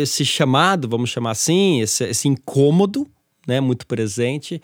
Esse 0.00 0.24
chamado, 0.24 0.88
vamos 0.88 1.10
chamar 1.10 1.32
assim, 1.32 1.80
esse, 1.80 2.04
esse 2.04 2.28
incômodo, 2.28 3.06
né, 3.46 3.60
muito 3.60 3.86
presente, 3.86 4.60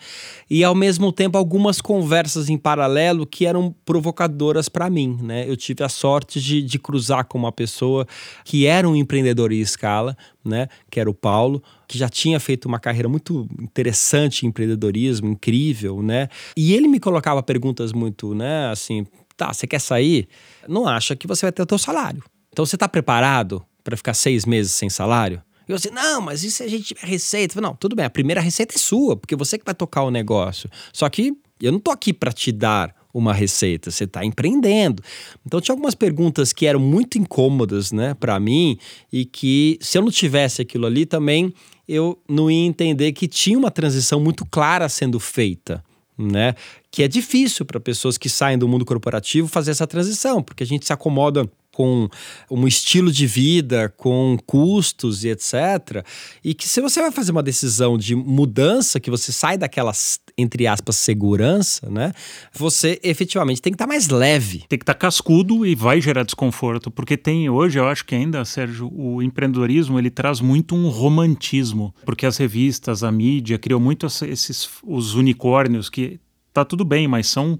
e 0.49 0.63
ao 0.63 0.75
mesmo 0.75 1.11
tempo 1.11 1.37
algumas 1.37 1.81
conversas 1.81 2.47
em 2.47 2.57
paralelo 2.57 3.25
que 3.25 3.45
eram 3.45 3.75
provocadoras 3.83 4.69
para 4.69 4.89
mim, 4.89 5.17
né? 5.21 5.49
Eu 5.49 5.57
tive 5.57 5.83
a 5.83 5.89
sorte 5.89 6.39
de, 6.39 6.61
de 6.61 6.79
cruzar 6.79 7.25
com 7.25 7.37
uma 7.37 7.51
pessoa 7.51 8.07
que 8.45 8.65
era 8.65 8.87
um 8.87 8.95
empreendedor 8.95 9.51
em 9.51 9.59
escala, 9.59 10.15
né, 10.45 10.67
que 10.89 10.99
era 10.99 11.09
o 11.09 11.13
Paulo, 11.13 11.61
que 11.87 11.97
já 11.97 12.07
tinha 12.07 12.39
feito 12.39 12.65
uma 12.65 12.79
carreira 12.79 13.09
muito 13.09 13.47
interessante 13.59 14.45
em 14.45 14.49
empreendedorismo, 14.49 15.27
incrível, 15.27 16.01
né? 16.01 16.29
E 16.55 16.73
ele 16.73 16.87
me 16.87 16.99
colocava 16.99 17.41
perguntas 17.43 17.91
muito, 17.91 18.33
né, 18.35 18.69
assim, 18.69 19.05
tá, 19.35 19.51
você 19.51 19.67
quer 19.67 19.81
sair? 19.81 20.27
Não 20.67 20.87
acha 20.87 21.15
que 21.15 21.27
você 21.27 21.45
vai 21.45 21.51
ter 21.51 21.63
o 21.63 21.65
teu 21.65 21.77
salário. 21.77 22.23
Então 22.51 22.65
você 22.65 22.75
está 22.75 22.87
preparado 22.87 23.63
para 23.87 23.95
ficar 23.95 24.13
seis 24.13 24.45
meses 24.45 24.73
sem 24.73 24.89
salário? 24.89 25.41
E 25.65 25.71
eu 25.71 25.77
assim, 25.77 25.89
não, 25.89 26.19
mas 26.19 26.41
se 26.41 26.61
a 26.61 26.67
gente 26.67 26.93
tiver 26.93 27.07
receita? 27.07 27.61
Não, 27.61 27.73
tudo 27.73 27.95
bem, 27.95 28.03
a 28.03 28.09
primeira 28.09 28.41
receita 28.41 28.75
é 28.75 28.77
sua, 28.77 29.15
porque 29.15 29.33
você 29.33 29.57
que 29.57 29.63
vai 29.63 29.73
tocar 29.73 30.03
o 30.03 30.11
negócio. 30.11 30.69
Só 30.91 31.07
que 31.07 31.33
eu 31.61 31.71
não 31.71 31.79
tô 31.79 31.91
aqui 31.91 32.11
para 32.11 32.33
te 32.33 32.51
dar 32.51 32.93
uma 33.13 33.33
receita, 33.33 33.89
você 33.89 34.03
está 34.03 34.25
empreendendo. 34.25 35.01
Então 35.45 35.61
tinha 35.61 35.73
algumas 35.73 35.95
perguntas 35.95 36.51
que 36.51 36.65
eram 36.65 36.81
muito 36.81 37.17
incômodas, 37.17 37.93
né, 37.93 38.13
para 38.13 38.37
mim 38.41 38.77
e 39.11 39.23
que 39.23 39.79
se 39.79 39.97
eu 39.97 40.01
não 40.01 40.11
tivesse 40.11 40.61
aquilo 40.61 40.85
ali 40.85 41.05
também 41.05 41.53
eu 41.87 42.21
não 42.27 42.51
ia 42.51 42.65
entender 42.65 43.13
que 43.13 43.29
tinha 43.29 43.57
uma 43.57 43.71
transição 43.71 44.19
muito 44.19 44.45
clara 44.45 44.89
sendo 44.89 45.17
feita 45.21 45.81
né? 46.17 46.55
Que 46.89 47.03
é 47.03 47.07
difícil 47.07 47.65
para 47.65 47.79
pessoas 47.79 48.17
que 48.17 48.27
saem 48.27 48.57
do 48.57 48.67
mundo 48.67 48.83
corporativo 48.83 49.47
fazer 49.47 49.71
essa 49.71 49.85
transição, 49.85 50.41
porque 50.41 50.63
a 50.63 50.65
gente 50.65 50.85
se 50.85 50.91
acomoda 50.91 51.49
com 51.77 52.09
um 52.49 52.67
estilo 52.67 53.11
de 53.11 53.27
vida, 53.27 53.93
com 53.95 54.35
custos 54.47 55.23
e 55.23 55.29
etc. 55.29 56.03
E 56.43 56.55
que 56.55 56.67
se 56.67 56.81
você 56.81 56.99
vai 56.99 57.11
fazer 57.11 57.31
uma 57.31 57.43
decisão 57.43 57.99
de 57.99 58.15
mudança, 58.15 58.99
que 58.99 59.11
você 59.11 59.31
sai 59.31 59.59
daquelas, 59.59 60.19
entre 60.35 60.65
aspas, 60.65 60.95
segurança, 60.95 61.87
né? 61.87 62.13
Você 62.51 62.99
efetivamente 63.03 63.61
tem 63.61 63.71
que 63.71 63.75
estar 63.75 63.85
tá 63.85 63.89
mais 63.89 64.09
leve. 64.09 64.65
Tem 64.67 64.79
que 64.79 64.81
estar 64.81 64.95
tá 64.95 64.99
cascudo 64.99 65.67
e 65.67 65.75
vai 65.75 66.01
gerar 66.01 66.23
desconforto, 66.23 66.89
porque 66.89 67.15
tem 67.15 67.47
hoje, 67.47 67.77
eu 67.77 67.87
acho 67.87 68.03
que 68.03 68.15
ainda, 68.15 68.43
Sérgio, 68.43 68.91
o 68.91 69.21
empreendedorismo 69.21 69.99
ele 69.99 70.09
traz 70.09 70.41
muito 70.41 70.73
um 70.73 70.89
romantismo, 70.89 71.93
porque 72.03 72.25
as 72.25 72.37
revistas, 72.37 73.03
a 73.03 73.11
mídia 73.11 73.59
criou 73.59 73.79
muito 73.79 74.07
esses 74.07 74.67
os 74.83 75.13
unicórnios 75.13 75.91
que 75.91 76.19
tá 76.51 76.65
tudo 76.65 76.83
bem, 76.83 77.07
mas 77.07 77.27
são 77.27 77.59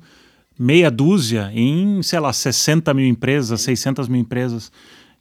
meia 0.59 0.89
dúzia 0.89 1.51
em, 1.53 2.01
sei 2.01 2.19
lá, 2.19 2.33
60 2.33 2.93
mil 2.93 3.05
empresas, 3.07 3.61
600 3.61 4.07
mil 4.07 4.21
empresas. 4.21 4.71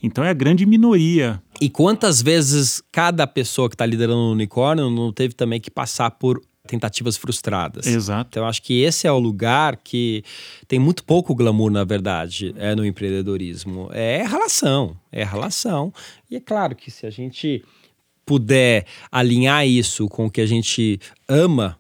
Então 0.03 0.23
é 0.23 0.31
a 0.31 0.35
grande 0.35 0.67
minoria. 0.67 1.43
E 1.61 1.71
quantas 1.71 2.21
vezes 2.21 2.83
cada 2.93 3.27
pessoa 3.27 3.69
que 3.69 3.75
está 3.75 3.87
liderando 3.87 4.19
o 4.19 4.33
unicórnio 4.33 4.91
não 4.91 5.13
teve 5.13 5.35
também 5.35 5.61
que 5.61 5.71
passar 5.71 6.11
por 6.13 6.41
tentativas 6.67 7.17
frustradas. 7.17 7.87
Exato. 7.87 8.29
Então, 8.31 8.47
acho 8.47 8.61
que 8.61 8.83
esse 8.83 9.07
é 9.07 9.13
o 9.13 9.19
lugar 9.19 9.77
que 9.77 10.23
tem 10.69 10.79
muito 10.79 11.05
pouco 11.05 11.35
glamour, 11.35 11.71
na 11.71 11.85
verdade, 11.85 12.55
é 12.59 12.75
no 12.75 12.85
empreendedorismo. 12.85 13.89
É 13.93 14.27
relação, 14.27 14.97
é 15.11 15.25
relação. 15.25 15.93
E 16.31 16.37
é 16.37 16.41
claro 16.41 16.75
que 16.75 16.91
se 16.91 17.07
a 17.07 17.11
gente 17.11 17.65
puder 18.27 18.85
alinhar 19.11 19.67
isso 19.67 20.09
com 20.09 20.27
o 20.27 20.31
que 20.31 20.41
a 20.41 20.47
gente 20.47 20.99
ama, 21.29 21.79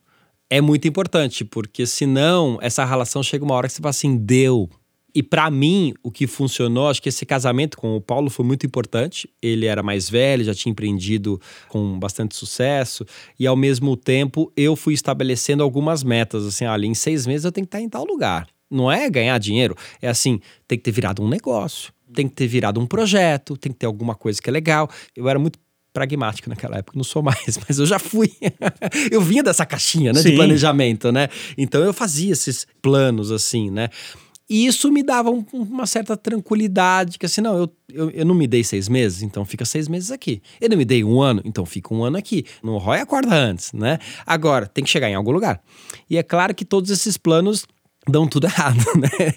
é 0.48 0.60
muito 0.60 0.86
importante, 0.86 1.44
porque 1.44 1.86
senão 1.86 2.58
essa 2.60 2.84
relação 2.84 3.22
chega 3.22 3.44
uma 3.44 3.54
hora 3.54 3.68
que 3.68 3.74
você 3.74 3.82
fala 3.82 3.90
assim, 3.90 4.16
deu. 4.16 4.68
E 5.14 5.22
para 5.22 5.50
mim, 5.50 5.94
o 6.02 6.10
que 6.10 6.26
funcionou, 6.26 6.88
acho 6.88 7.00
que 7.00 7.08
esse 7.08 7.24
casamento 7.24 7.78
com 7.78 7.96
o 7.96 8.00
Paulo 8.02 8.28
foi 8.28 8.44
muito 8.44 8.66
importante. 8.66 9.26
Ele 9.40 9.64
era 9.64 9.82
mais 9.82 10.10
velho, 10.10 10.44
já 10.44 10.54
tinha 10.54 10.70
empreendido 10.70 11.40
com 11.68 11.98
bastante 11.98 12.36
sucesso, 12.36 13.04
e 13.38 13.46
ao 13.46 13.56
mesmo 13.56 13.96
tempo 13.96 14.52
eu 14.54 14.76
fui 14.76 14.92
estabelecendo 14.92 15.62
algumas 15.62 16.02
metas, 16.02 16.44
assim, 16.44 16.66
olha, 16.66 16.84
em 16.84 16.94
seis 16.94 17.26
meses 17.26 17.46
eu 17.46 17.52
tenho 17.52 17.66
que 17.66 17.74
estar 17.74 17.80
em 17.80 17.88
tal 17.88 18.04
lugar. 18.04 18.46
Não 18.70 18.92
é 18.92 19.08
ganhar 19.08 19.38
dinheiro, 19.38 19.74
é 20.02 20.08
assim, 20.08 20.38
tem 20.68 20.76
que 20.76 20.84
ter 20.84 20.90
virado 20.90 21.22
um 21.22 21.28
negócio, 21.28 21.92
tem 22.12 22.28
que 22.28 22.34
ter 22.34 22.46
virado 22.46 22.78
um 22.78 22.86
projeto, 22.86 23.56
tem 23.56 23.72
que 23.72 23.78
ter 23.78 23.86
alguma 23.86 24.14
coisa 24.14 24.42
que 24.42 24.50
é 24.50 24.52
legal. 24.52 24.90
Eu 25.16 25.28
era 25.28 25.38
muito 25.38 25.58
pragmático 25.96 26.50
naquela 26.50 26.76
época, 26.76 26.94
não 26.94 27.04
sou 27.04 27.22
mais, 27.22 27.58
mas 27.66 27.78
eu 27.78 27.86
já 27.86 27.98
fui. 27.98 28.30
eu 29.10 29.22
vinha 29.22 29.42
dessa 29.42 29.64
caixinha, 29.64 30.12
né, 30.12 30.20
de 30.20 30.32
planejamento, 30.32 31.10
né? 31.10 31.28
Então 31.56 31.82
eu 31.82 31.94
fazia 31.94 32.32
esses 32.32 32.66
planos 32.82 33.32
assim, 33.32 33.70
né? 33.70 33.88
E 34.48 34.66
isso 34.66 34.92
me 34.92 35.02
dava 35.02 35.30
um, 35.30 35.44
uma 35.54 35.86
certa 35.86 36.14
tranquilidade, 36.16 37.18
que 37.18 37.24
assim, 37.24 37.40
não, 37.40 37.56
eu, 37.56 37.72
eu, 37.92 38.10
eu, 38.10 38.24
não 38.26 38.34
me 38.34 38.46
dei 38.46 38.62
seis 38.62 38.90
meses, 38.90 39.22
então 39.22 39.44
fica 39.44 39.64
seis 39.64 39.88
meses 39.88 40.10
aqui. 40.10 40.42
Eu 40.60 40.68
não 40.68 40.76
me 40.76 40.84
dei 40.84 41.02
um 41.02 41.20
ano, 41.20 41.40
então 41.46 41.64
fica 41.64 41.92
um 41.94 42.04
ano 42.04 42.18
aqui. 42.18 42.44
Não 42.62 42.76
rói 42.76 43.00
a 43.00 43.06
corda 43.06 43.34
antes, 43.34 43.72
né? 43.72 43.98
Agora, 44.24 44.66
tem 44.66 44.84
que 44.84 44.90
chegar 44.90 45.08
em 45.08 45.14
algum 45.14 45.32
lugar. 45.32 45.60
E 46.08 46.18
é 46.18 46.22
claro 46.22 46.54
que 46.54 46.64
todos 46.64 46.90
esses 46.90 47.16
planos 47.16 47.66
dão 48.08 48.28
tudo 48.28 48.46
errado, 48.46 48.84
né? 48.96 49.34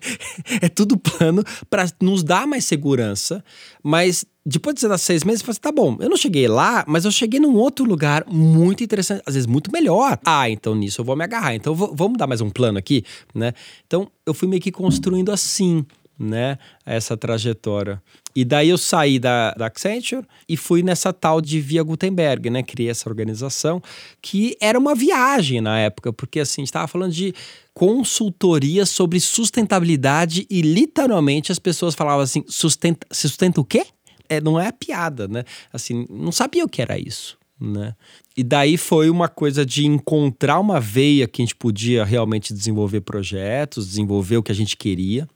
É 0.62 0.70
tudo 0.70 0.98
plano 0.98 1.44
para 1.70 1.88
nos 2.02 2.22
dar 2.22 2.46
mais 2.46 2.66
segurança, 2.66 3.44
mas 3.82 4.26
depois 4.50 4.74
de 4.74 4.82
ser 4.82 4.90
das 4.90 5.02
seis 5.02 5.24
meses, 5.24 5.42
você 5.42 5.52
assim, 5.52 5.62
tá 5.62 5.72
bom, 5.72 5.98
eu 6.00 6.10
não 6.10 6.18
cheguei 6.18 6.48
lá, 6.48 6.84
mas 6.88 7.06
eu 7.06 7.12
cheguei 7.12 7.40
num 7.40 7.56
outro 7.56 7.86
lugar 7.86 8.26
muito 8.28 8.84
interessante, 8.84 9.22
às 9.26 9.36
vezes 9.36 9.48
muito 9.48 9.72
melhor. 9.72 10.20
Ah, 10.26 10.50
então 10.50 10.76
nisso 10.76 11.02
eu 11.02 11.06
vou 11.06 11.16
me 11.16 11.24
agarrar. 11.24 11.56
Então 11.56 11.76
vou, 11.76 11.94
vamos 11.96 12.18
dar 12.18 12.28
mais 12.28 12.42
um 12.42 12.50
plano 12.50 12.78
aqui, 12.78 13.04
né? 13.34 13.54
Então 13.86 14.10
eu 14.26 14.34
fui 14.34 14.48
meio 14.48 14.62
que 14.62 14.72
construindo 14.72 15.32
assim, 15.32 15.86
né? 16.18 16.58
Essa 16.86 17.16
trajetória. 17.16 18.02
E 18.36 18.46
daí 18.46 18.70
eu 18.70 18.78
saí 18.78 19.20
da, 19.20 19.52
da 19.54 19.68
Accenture 19.68 20.26
e 20.48 20.56
fui 20.58 20.84
nessa 20.84 21.12
tal 21.14 21.42
de 21.42 21.60
Via 21.60 21.82
Gutenberg, 21.84 22.50
né? 22.50 22.62
Criei 22.64 22.90
essa 22.90 23.10
organização 23.10 23.82
que 24.22 24.56
era 24.62 24.78
uma 24.78 24.94
viagem 24.94 25.62
na 25.62 25.80
época, 25.80 26.12
porque 26.12 26.40
assim, 26.40 26.62
a 26.62 26.64
gente 26.64 26.70
estava 26.70 26.88
falando 26.88 27.14
de 27.14 27.34
consultoria 27.74 28.86
sobre 28.86 29.20
sustentabilidade 29.20 30.46
e 30.50 30.62
literalmente 30.62 31.52
as 31.52 31.60
pessoas 31.60 31.96
falavam 31.96 32.22
assim: 32.22 32.44
sustenta, 32.48 33.08
sustenta 33.12 33.62
o 33.62 33.66
quê? 33.66 33.86
É, 34.30 34.40
não 34.40 34.60
é 34.60 34.72
piada, 34.72 35.28
né? 35.28 35.44
Assim, 35.74 36.06
não 36.10 36.32
sabia 36.32 36.64
o 36.64 36.70
que 36.70 36.82
era 36.82 36.98
isso, 36.98 37.38
né? 37.60 37.96
E 38.38 38.44
daí 38.44 38.78
foi 38.78 39.10
uma 39.10 39.28
coisa 39.28 39.66
de 39.66 39.86
encontrar 39.86 40.60
uma 40.60 40.80
veia 40.80 41.28
que 41.28 41.42
a 41.42 41.46
gente 41.46 41.56
podia 41.56 42.06
realmente 42.06 42.54
desenvolver 42.54 43.02
projetos, 43.02 43.88
desenvolver 43.88 44.38
o 44.38 44.44
que 44.44 44.52
a 44.52 44.56
gente 44.56 44.78
queria. 44.78 45.28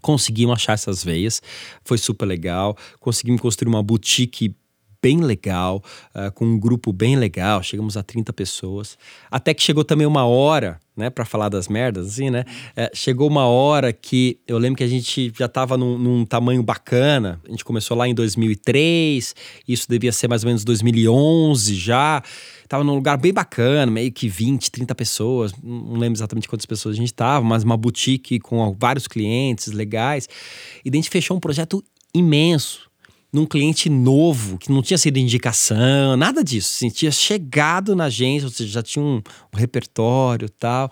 Conseguimos 0.00 0.54
achar 0.54 0.72
essas 0.72 1.04
veias, 1.04 1.42
foi 1.84 1.98
super 1.98 2.24
legal. 2.24 2.76
Conseguimos 2.98 3.40
construir 3.42 3.68
uma 3.68 3.82
boutique 3.82 4.56
bem 5.02 5.20
legal, 5.20 5.82
uh, 6.14 6.30
com 6.32 6.44
um 6.44 6.58
grupo 6.58 6.92
bem 6.92 7.16
legal, 7.16 7.62
chegamos 7.62 7.96
a 7.96 8.02
30 8.02 8.32
pessoas. 8.32 8.98
Até 9.30 9.54
que 9.54 9.62
chegou 9.62 9.84
também 9.84 10.06
uma 10.06 10.24
hora, 10.24 10.78
né, 11.00 11.10
para 11.10 11.24
falar 11.24 11.48
das 11.48 11.66
merdas, 11.66 12.06
assim, 12.06 12.30
né? 12.30 12.44
Uh, 12.76 12.94
chegou 12.94 13.26
uma 13.26 13.46
hora 13.46 13.92
que 13.92 14.38
eu 14.46 14.58
lembro 14.58 14.76
que 14.76 14.84
a 14.84 14.88
gente 14.88 15.32
já 15.36 15.46
estava 15.46 15.76
num, 15.76 15.98
num, 15.98 16.24
tamanho 16.24 16.62
bacana. 16.62 17.40
A 17.46 17.50
gente 17.50 17.64
começou 17.64 17.96
lá 17.96 18.06
em 18.06 18.14
2003, 18.14 19.34
isso 19.66 19.86
devia 19.88 20.12
ser 20.12 20.28
mais 20.28 20.44
ou 20.44 20.48
menos 20.48 20.62
2011 20.62 21.74
já. 21.74 22.22
Tava 22.68 22.84
num 22.84 22.94
lugar 22.94 23.16
bem 23.16 23.32
bacana, 23.32 23.90
meio 23.90 24.12
que 24.12 24.28
20, 24.28 24.70
30 24.70 24.94
pessoas, 24.94 25.52
não 25.60 25.96
lembro 25.96 26.16
exatamente 26.16 26.48
quantas 26.48 26.66
pessoas 26.66 26.94
a 26.94 26.98
gente 26.98 27.12
tava, 27.12 27.44
mas 27.44 27.64
uma 27.64 27.76
boutique 27.76 28.38
com 28.38 28.76
vários 28.78 29.08
clientes 29.08 29.72
legais. 29.72 30.28
E 30.84 30.90
daí 30.90 30.98
a 30.98 31.02
gente 31.02 31.10
fechou 31.10 31.36
um 31.36 31.40
projeto 31.40 31.82
imenso 32.14 32.89
num 33.32 33.46
cliente 33.46 33.88
novo, 33.88 34.58
que 34.58 34.72
não 34.72 34.82
tinha 34.82 34.98
sido 34.98 35.16
indicação, 35.18 36.16
nada 36.16 36.42
disso. 36.42 36.74
Assim, 36.74 36.90
tinha 36.90 37.12
chegado 37.12 37.94
na 37.94 38.04
agência, 38.04 38.46
ou 38.46 38.52
seja, 38.52 38.70
já 38.70 38.82
tinha 38.82 39.04
um, 39.04 39.22
um 39.54 39.56
repertório 39.56 40.48
tal. 40.48 40.90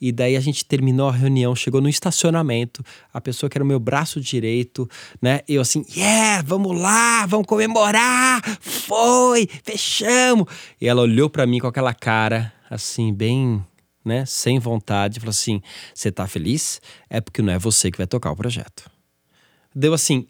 E 0.00 0.12
daí 0.12 0.36
a 0.36 0.40
gente 0.40 0.64
terminou 0.64 1.08
a 1.08 1.12
reunião, 1.12 1.54
chegou 1.54 1.80
no 1.80 1.88
estacionamento, 1.88 2.84
a 3.12 3.20
pessoa 3.20 3.50
que 3.50 3.56
era 3.56 3.64
o 3.64 3.66
meu 3.66 3.80
braço 3.80 4.20
direito, 4.20 4.88
né? 5.20 5.40
Eu 5.48 5.60
assim, 5.60 5.84
yeah, 5.94 6.42
vamos 6.46 6.80
lá, 6.80 7.26
vamos 7.26 7.46
comemorar, 7.46 8.42
foi, 8.60 9.48
fechamos. 9.64 10.46
E 10.80 10.86
ela 10.86 11.02
olhou 11.02 11.28
para 11.28 11.46
mim 11.46 11.58
com 11.58 11.66
aquela 11.66 11.94
cara, 11.94 12.52
assim, 12.70 13.12
bem 13.12 13.64
né, 14.04 14.24
sem 14.26 14.58
vontade, 14.58 15.20
falou 15.20 15.30
assim: 15.30 15.60
Você 15.94 16.10
tá 16.10 16.26
feliz? 16.26 16.80
É 17.08 17.20
porque 17.20 17.42
não 17.42 17.52
é 17.52 17.58
você 17.58 17.90
que 17.90 17.98
vai 17.98 18.06
tocar 18.06 18.30
o 18.32 18.36
projeto. 18.36 18.90
Deu 19.74 19.94
assim, 19.94 20.26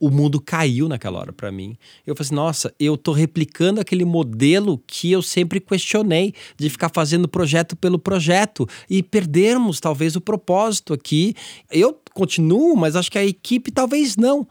o 0.00 0.10
mundo 0.10 0.40
caiu 0.40 0.88
naquela 0.88 1.18
hora 1.18 1.32
para 1.32 1.50
mim. 1.52 1.76
Eu 2.06 2.14
falei 2.14 2.26
assim, 2.26 2.34
nossa, 2.34 2.74
eu 2.78 2.96
tô 2.96 3.12
replicando 3.12 3.80
aquele 3.80 4.04
modelo 4.04 4.82
que 4.86 5.10
eu 5.10 5.22
sempre 5.22 5.60
questionei 5.60 6.34
de 6.56 6.70
ficar 6.70 6.90
fazendo 6.92 7.28
projeto 7.28 7.76
pelo 7.76 7.98
projeto 7.98 8.68
e 8.88 9.02
perdermos 9.02 9.80
talvez 9.80 10.16
o 10.16 10.20
propósito 10.20 10.92
aqui. 10.92 11.34
Eu 11.70 11.98
continuo, 12.14 12.76
mas 12.76 12.96
acho 12.96 13.10
que 13.10 13.18
a 13.18 13.24
equipe 13.24 13.70
talvez 13.70 14.16
não. 14.16 14.46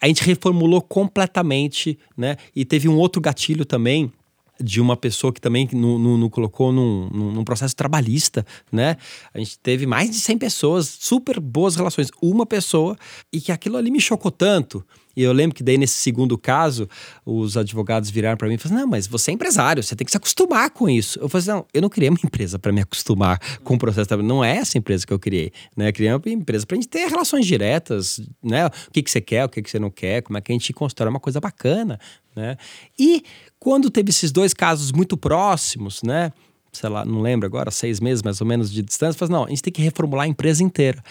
A 0.00 0.06
gente 0.06 0.22
reformulou 0.22 0.80
completamente, 0.80 1.98
né? 2.16 2.36
E 2.54 2.64
teve 2.64 2.88
um 2.88 2.96
outro 2.96 3.20
gatilho 3.20 3.64
também 3.64 4.12
de 4.60 4.80
uma 4.80 4.96
pessoa 4.96 5.32
que 5.32 5.40
também 5.40 5.68
não 5.72 6.28
colocou 6.28 6.72
num, 6.72 7.08
num, 7.10 7.44
processo 7.44 7.76
trabalhista, 7.76 8.44
né? 8.70 8.96
A 9.32 9.38
gente 9.38 9.58
teve 9.58 9.86
mais 9.86 10.10
de 10.10 10.16
100 10.16 10.38
pessoas, 10.38 10.88
super 11.00 11.40
boas 11.40 11.76
relações. 11.76 12.08
Uma 12.20 12.44
pessoa, 12.44 12.96
e 13.32 13.40
que 13.40 13.52
aquilo 13.52 13.76
ali 13.76 13.90
me 13.90 14.00
chocou 14.00 14.30
tanto. 14.30 14.84
E 15.18 15.22
eu 15.24 15.32
lembro 15.32 15.56
que 15.56 15.64
daí 15.64 15.76
nesse 15.76 15.94
segundo 15.94 16.38
caso, 16.38 16.88
os 17.26 17.56
advogados 17.56 18.08
viraram 18.08 18.36
para 18.36 18.46
mim 18.46 18.54
e 18.54 18.58
falaram: 18.58 18.82
"Não, 18.82 18.88
mas 18.88 19.08
você 19.08 19.32
é 19.32 19.34
empresário, 19.34 19.82
você 19.82 19.96
tem 19.96 20.04
que 20.04 20.12
se 20.12 20.16
acostumar 20.16 20.70
com 20.70 20.88
isso". 20.88 21.18
Eu 21.18 21.28
falei: 21.28 21.42
assim, 21.42 21.50
"Não, 21.50 21.66
eu 21.74 21.82
não 21.82 21.88
criei 21.88 22.08
uma 22.08 22.18
empresa 22.24 22.56
para 22.56 22.70
me 22.70 22.80
acostumar 22.80 23.40
com 23.64 23.74
o 23.74 23.78
processo, 23.78 24.16
não 24.18 24.44
é 24.44 24.58
essa 24.58 24.78
empresa 24.78 25.04
que 25.04 25.12
eu 25.12 25.18
criei, 25.18 25.50
né? 25.76 25.88
Eu 25.88 25.92
criei 25.92 26.12
uma 26.12 26.22
empresa 26.26 26.64
para 26.64 26.76
a 26.76 26.80
gente 26.80 26.88
ter 26.88 27.08
relações 27.08 27.44
diretas, 27.44 28.20
né? 28.40 28.66
O 28.66 28.92
que 28.92 29.02
que 29.02 29.10
você 29.10 29.20
quer, 29.20 29.44
o 29.44 29.48
que 29.48 29.60
que 29.60 29.68
você 29.68 29.80
não 29.80 29.90
quer, 29.90 30.22
como 30.22 30.38
é 30.38 30.40
que 30.40 30.52
a 30.52 30.54
gente 30.54 30.72
constrói 30.72 31.10
uma 31.10 31.18
coisa 31.18 31.40
bacana, 31.40 31.98
né? 32.36 32.56
E 32.96 33.24
quando 33.58 33.90
teve 33.90 34.10
esses 34.10 34.30
dois 34.30 34.54
casos 34.54 34.92
muito 34.92 35.16
próximos, 35.16 36.00
né? 36.04 36.30
Sei 36.72 36.88
lá, 36.88 37.04
não 37.04 37.20
lembro 37.20 37.46
agora, 37.46 37.70
seis 37.70 38.00
meses 38.00 38.22
mais 38.22 38.40
ou 38.40 38.46
menos 38.46 38.70
de 38.70 38.82
distância, 38.82 39.18
falou, 39.18 39.40
não, 39.40 39.44
a 39.46 39.48
gente 39.50 39.62
tem 39.62 39.72
que 39.72 39.82
reformular 39.82 40.24
a 40.24 40.28
empresa 40.28 40.62
inteira. 40.62 41.02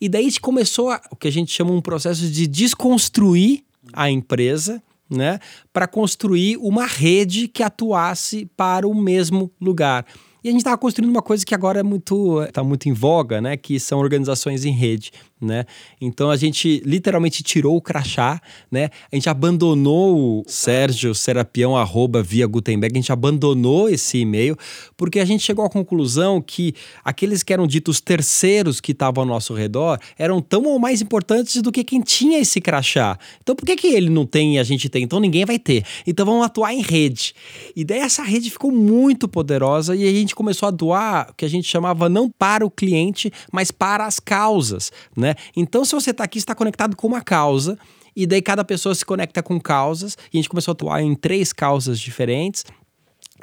E 0.00 0.08
daí 0.08 0.22
a 0.22 0.28
gente 0.28 0.40
começou 0.40 0.90
a, 0.90 1.00
o 1.10 1.16
que 1.16 1.28
a 1.28 1.32
gente 1.32 1.52
chama 1.52 1.72
um 1.72 1.80
processo 1.80 2.28
de 2.28 2.46
desconstruir 2.46 3.64
a 3.92 4.10
empresa, 4.10 4.82
né, 5.10 5.38
para 5.72 5.86
construir 5.86 6.56
uma 6.56 6.86
rede 6.86 7.46
que 7.46 7.62
atuasse 7.62 8.48
para 8.56 8.88
o 8.88 8.94
mesmo 8.94 9.50
lugar. 9.60 10.06
E 10.44 10.48
a 10.48 10.50
gente 10.50 10.60
estava 10.60 10.76
construindo 10.76 11.10
uma 11.10 11.22
coisa 11.22 11.44
que 11.46 11.54
agora 11.54 11.80
é 11.80 11.82
muito 11.82 12.42
está 12.42 12.64
muito 12.64 12.88
em 12.88 12.92
voga, 12.92 13.40
né? 13.40 13.56
Que 13.56 13.78
são 13.78 14.00
organizações 14.00 14.64
em 14.64 14.72
rede, 14.72 15.12
né? 15.42 15.64
Então 16.00 16.30
a 16.30 16.36
gente 16.36 16.80
literalmente 16.86 17.42
tirou 17.42 17.76
o 17.76 17.82
crachá, 17.82 18.40
né? 18.70 18.90
A 19.10 19.16
gente 19.16 19.28
abandonou 19.28 20.40
o 20.40 20.44
Sérgio 20.46 21.14
Serapião 21.14 21.76
arroba 21.76 22.22
via 22.22 22.46
Gutenberg, 22.46 22.96
a 22.96 23.00
gente 23.00 23.12
abandonou 23.12 23.88
esse 23.88 24.18
e-mail 24.18 24.56
porque 24.96 25.18
a 25.18 25.24
gente 25.24 25.42
chegou 25.42 25.64
à 25.64 25.68
conclusão 25.68 26.40
que 26.40 26.74
aqueles 27.04 27.42
que 27.42 27.52
eram 27.52 27.66
ditos 27.66 28.00
terceiros 28.00 28.80
que 28.80 28.92
estavam 28.92 29.24
ao 29.24 29.28
nosso 29.28 29.52
redor 29.52 29.98
eram 30.16 30.40
tão 30.40 30.62
ou 30.64 30.78
mais 30.78 31.02
importantes 31.02 31.60
do 31.60 31.72
que 31.72 31.82
quem 31.82 32.00
tinha 32.00 32.38
esse 32.38 32.60
crachá. 32.60 33.18
Então 33.42 33.56
por 33.56 33.66
que 33.66 33.76
que 33.76 33.88
ele 33.88 34.08
não 34.08 34.24
tem 34.24 34.56
e 34.56 34.58
a 34.58 34.64
gente 34.64 34.88
tem? 34.88 35.02
Então 35.02 35.18
ninguém 35.18 35.44
vai 35.44 35.58
ter. 35.58 35.84
Então 36.06 36.24
vamos 36.24 36.46
atuar 36.46 36.72
em 36.72 36.82
rede. 36.82 37.34
E 37.74 37.84
daí 37.84 37.98
essa 37.98 38.22
rede 38.22 38.48
ficou 38.48 38.70
muito 38.70 39.26
poderosa 39.26 39.96
e 39.96 40.06
a 40.06 40.12
gente 40.12 40.34
começou 40.34 40.68
a 40.68 40.70
doar 40.70 41.30
o 41.30 41.34
que 41.34 41.44
a 41.44 41.48
gente 41.48 41.66
chamava 41.66 42.08
não 42.08 42.30
para 42.30 42.64
o 42.64 42.70
cliente, 42.70 43.32
mas 43.50 43.70
para 43.70 44.06
as 44.06 44.20
causas, 44.20 44.92
né? 45.16 45.31
Então, 45.56 45.84
se 45.84 45.94
você 45.94 46.10
está 46.10 46.24
aqui, 46.24 46.38
está 46.38 46.54
conectado 46.54 46.96
com 46.96 47.06
uma 47.06 47.20
causa, 47.20 47.78
e 48.14 48.26
daí 48.26 48.42
cada 48.42 48.64
pessoa 48.64 48.94
se 48.94 49.04
conecta 49.04 49.42
com 49.42 49.60
causas, 49.60 50.16
e 50.32 50.36
a 50.36 50.38
gente 50.38 50.48
começou 50.48 50.72
a 50.72 50.74
atuar 50.74 51.02
em 51.02 51.14
três 51.14 51.52
causas 51.52 51.98
diferentes. 51.98 52.64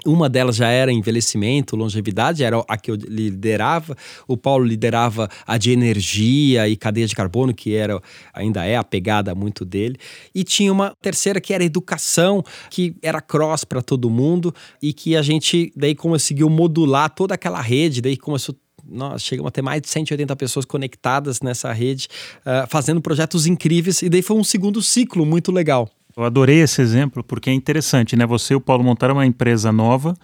Uma 0.05 0.29
delas 0.29 0.55
já 0.55 0.69
era 0.69 0.93
envelhecimento, 0.93 1.75
longevidade, 1.75 2.41
era 2.43 2.63
a 2.69 2.77
que 2.77 2.89
eu 2.89 2.96
liderava. 2.96 3.98
O 4.27 4.38
Paulo 4.38 4.63
liderava 4.63 5.27
a 5.46 5.58
de 5.58 5.72
energia 5.72 6.69
e 6.69 6.77
cadeia 6.77 7.05
de 7.05 7.13
carbono, 7.13 7.53
que 7.53 7.75
era 7.75 8.01
ainda 8.34 8.65
é 8.65 8.77
a 8.77 8.84
pegada 8.84 9.36
muito 9.36 9.65
dele. 9.65 9.98
E 10.34 10.43
tinha 10.46 10.72
uma 10.72 10.93
terceira 11.01 11.41
que 11.41 11.53
era 11.53 11.65
educação, 11.65 12.41
que 12.69 12.96
era 13.01 13.19
cross 13.19 13.65
para 13.65 13.81
todo 13.81 14.10
mundo 14.10 14.53
e 14.81 14.93
que 14.93 15.17
a 15.17 15.22
gente 15.22 15.72
daí 15.75 15.93
conseguiu 15.93 16.50
modular 16.50 17.13
toda 17.13 17.36
aquela 17.36 17.62
rede, 17.62 18.01
daí 18.01 18.15
começou 18.15 18.55
nós 18.91 19.22
chegamos 19.22 19.50
a 19.50 19.51
ter 19.51 19.62
mais 19.62 19.81
de 19.81 19.89
180 19.89 20.36
pessoas 20.36 20.65
conectadas 20.65 21.41
nessa 21.41 21.72
rede, 21.72 22.08
uh, 22.41 22.67
fazendo 22.67 23.01
projetos 23.01 23.46
incríveis, 23.46 24.01
e 24.01 24.10
daí 24.10 24.22
foi 24.22 24.38
um 24.38 24.43
segundo 24.43 24.81
ciclo 24.81 25.25
muito 25.25 25.51
legal. 25.51 25.89
Eu 26.15 26.24
adorei 26.24 26.60
esse 26.60 26.81
exemplo 26.81 27.24
porque 27.24 27.50
é 27.50 27.53
interessante, 27.53 28.15
né? 28.15 28.25
Você 28.25 28.53
e 28.53 28.55
o 28.58 28.62
Paulo 28.62 28.84
montaram 28.84 29.15
uma 29.15 29.25
empresa 29.25 29.72
nova, 29.72 30.15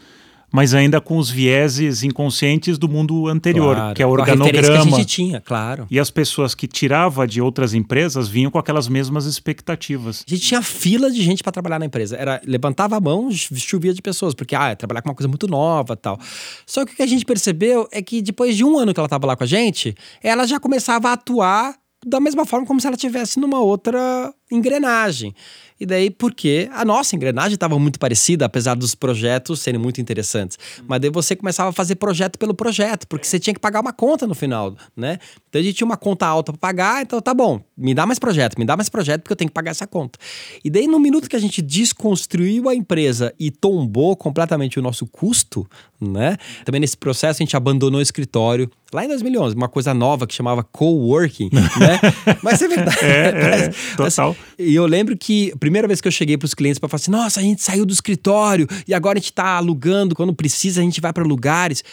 mas 0.56 0.74
ainda 0.74 1.02
com 1.02 1.18
os 1.18 1.30
vieses 1.30 2.02
inconscientes 2.02 2.78
do 2.78 2.88
mundo 2.88 3.28
anterior, 3.28 3.76
claro, 3.76 3.94
que 3.94 4.02
é 4.02 4.06
o 4.06 4.10
organograma. 4.10 4.70
Que 4.70 4.72
a 4.72 4.82
gente 4.98 5.06
tinha, 5.06 5.42
claro. 5.42 5.86
E 5.92 6.00
as 6.00 6.10
pessoas 6.10 6.56
que 6.56 6.66
tirava 6.66 7.28
de 7.28 7.42
outras 7.42 7.74
empresas 7.74 8.30
vinham 8.30 8.50
com 8.50 8.58
aquelas 8.58 8.88
mesmas 8.88 9.26
expectativas. 9.26 10.24
A 10.26 10.30
gente 10.34 10.48
tinha 10.48 10.62
fila 10.62 11.12
de 11.12 11.22
gente 11.22 11.44
para 11.44 11.52
trabalhar 11.52 11.78
na 11.78 11.86
empresa. 11.86 12.16
Era 12.16 12.40
levantava 12.46 12.96
a 12.96 13.02
mão, 13.02 13.30
chovia 13.32 13.94
de 13.94 14.02
pessoas, 14.02 14.34
porque 14.34 14.56
ah, 14.56 14.70
é 14.70 14.76
trabalhar 14.76 15.02
com 15.02 15.10
uma 15.10 15.16
coisa 15.16 15.28
muito 15.28 15.46
nova, 15.46 15.98
tal. 15.98 16.18
Só 16.66 16.86
que 16.86 16.94
o 16.94 16.96
que 16.96 17.04
a 17.04 17.08
gente 17.08 17.26
percebeu 17.26 17.90
é 17.92 18.02
que 18.02 18.22
depois 18.22 18.56
de 18.56 18.64
um 18.64 18.80
ano 18.80 18.94
que 18.94 19.00
ela 19.00 19.08
estava 19.08 19.28
lá 19.28 19.36
com 19.36 19.44
a 19.44 19.48
gente, 19.48 19.94
ela 20.24 20.48
já 20.48 20.58
começava 20.58 21.10
a 21.10 21.14
atuar 21.14 21.76
da 22.06 22.20
mesma 22.20 22.46
forma 22.46 22.68
como 22.68 22.80
se 22.80 22.86
ela 22.86 22.96
tivesse 22.96 23.40
numa 23.40 23.60
outra 23.60 24.34
engrenagem. 24.52 25.34
E 25.80 25.86
daí, 25.86 26.10
porque 26.10 26.70
a 26.74 26.86
nossa 26.86 27.16
engrenagem 27.16 27.56
estava 27.56 27.78
muito 27.78 28.00
parecida, 28.00 28.46
apesar 28.46 28.76
dos 28.76 28.96
projetos 28.96 29.60
serem 29.60 29.80
muito 29.80 30.00
interessantes. 30.00 30.58
Mas 30.88 31.02
daí 31.02 31.10
você 31.10 31.36
começava 31.36 31.70
a 31.70 31.74
fazer 31.74 31.96
projeto 31.96 32.40
pelo 32.40 32.54
projeto, 32.54 33.08
porque 33.08 33.28
você 33.28 33.40
tinha 33.40 33.54
que 33.54 33.60
pagar 33.60 33.82
uma 33.82 33.92
conta 33.92 34.26
no 34.26 34.34
final, 34.34 34.76
né? 34.96 35.20
Então 35.50 35.60
a 35.60 35.64
gente 35.64 35.76
tinha 35.76 35.86
uma 35.86 35.98
conta 35.98 36.26
alta 36.26 36.54
para 36.54 36.60
pagar, 36.60 37.02
então 37.02 37.22
tá 37.22 37.34
bom, 37.34 37.62
me 37.78 37.94
dá 37.94 38.06
mais 38.06 38.20
projeto, 38.20 38.58
me 38.58 38.66
dá 38.66 38.78
mais 38.78 38.88
projeto, 38.88 39.22
porque 39.22 39.34
eu 39.34 39.38
tenho 39.38 39.50
que 39.50 39.54
pagar 39.54 39.72
essa 39.72 39.86
conta. 39.86 40.18
E 40.64 40.70
daí, 40.70 40.88
no 40.88 41.00
minuto 41.00 41.30
que 41.30 41.36
a 41.36 41.40
gente 41.40 41.62
desconstruiu 41.62 42.70
a 42.70 42.76
empresa 42.76 43.34
e 43.38 43.52
tombou 43.52 44.16
completamente 44.16 44.80
o 44.80 44.82
nosso 44.82 45.06
custo, 45.06 45.68
né? 46.00 46.38
Também 46.64 46.80
nesse 46.80 46.98
processo 46.98 47.42
a 47.42 47.44
gente 47.44 47.56
abandonou 47.56 48.00
o 48.00 48.04
escritório. 48.04 48.70
Lá 48.94 49.04
em 49.04 49.08
2011, 49.08 49.56
uma 49.56 49.68
coisa 49.68 49.94
nova 49.94 50.26
que 50.26 50.34
chamava 50.34 50.64
coworking, 50.64 51.50
né? 51.52 52.00
Mas 52.42 52.62
é 52.62 52.68
verdade. 52.68 52.98
É, 53.04 53.28
é, 53.28 53.70
total. 53.98 54.32
Assim, 54.32 54.40
e 54.58 54.76
eu 54.76 54.86
lembro 54.86 55.18
que 55.18 55.54
primeira 55.66 55.88
vez 55.88 56.00
que 56.00 56.08
eu 56.08 56.12
cheguei 56.12 56.38
para 56.38 56.46
os 56.46 56.54
clientes 56.54 56.78
para 56.78 56.88
falar 56.88 57.02
assim: 57.02 57.10
nossa, 57.10 57.40
a 57.40 57.44
gente 57.44 57.64
saiu 57.64 57.88
do 57.88 57.94
escritório 57.94 58.68
e 58.88 58.94
agora 58.94 59.18
a 59.18 59.20
gente 59.20 59.32
está 59.32 59.58
alugando, 59.58 60.14
quando 60.14 60.32
precisa 60.32 60.80
a 60.80 60.84
gente 60.84 61.02
vai 61.02 61.12
para 61.12 61.24
lugares. 61.24 61.84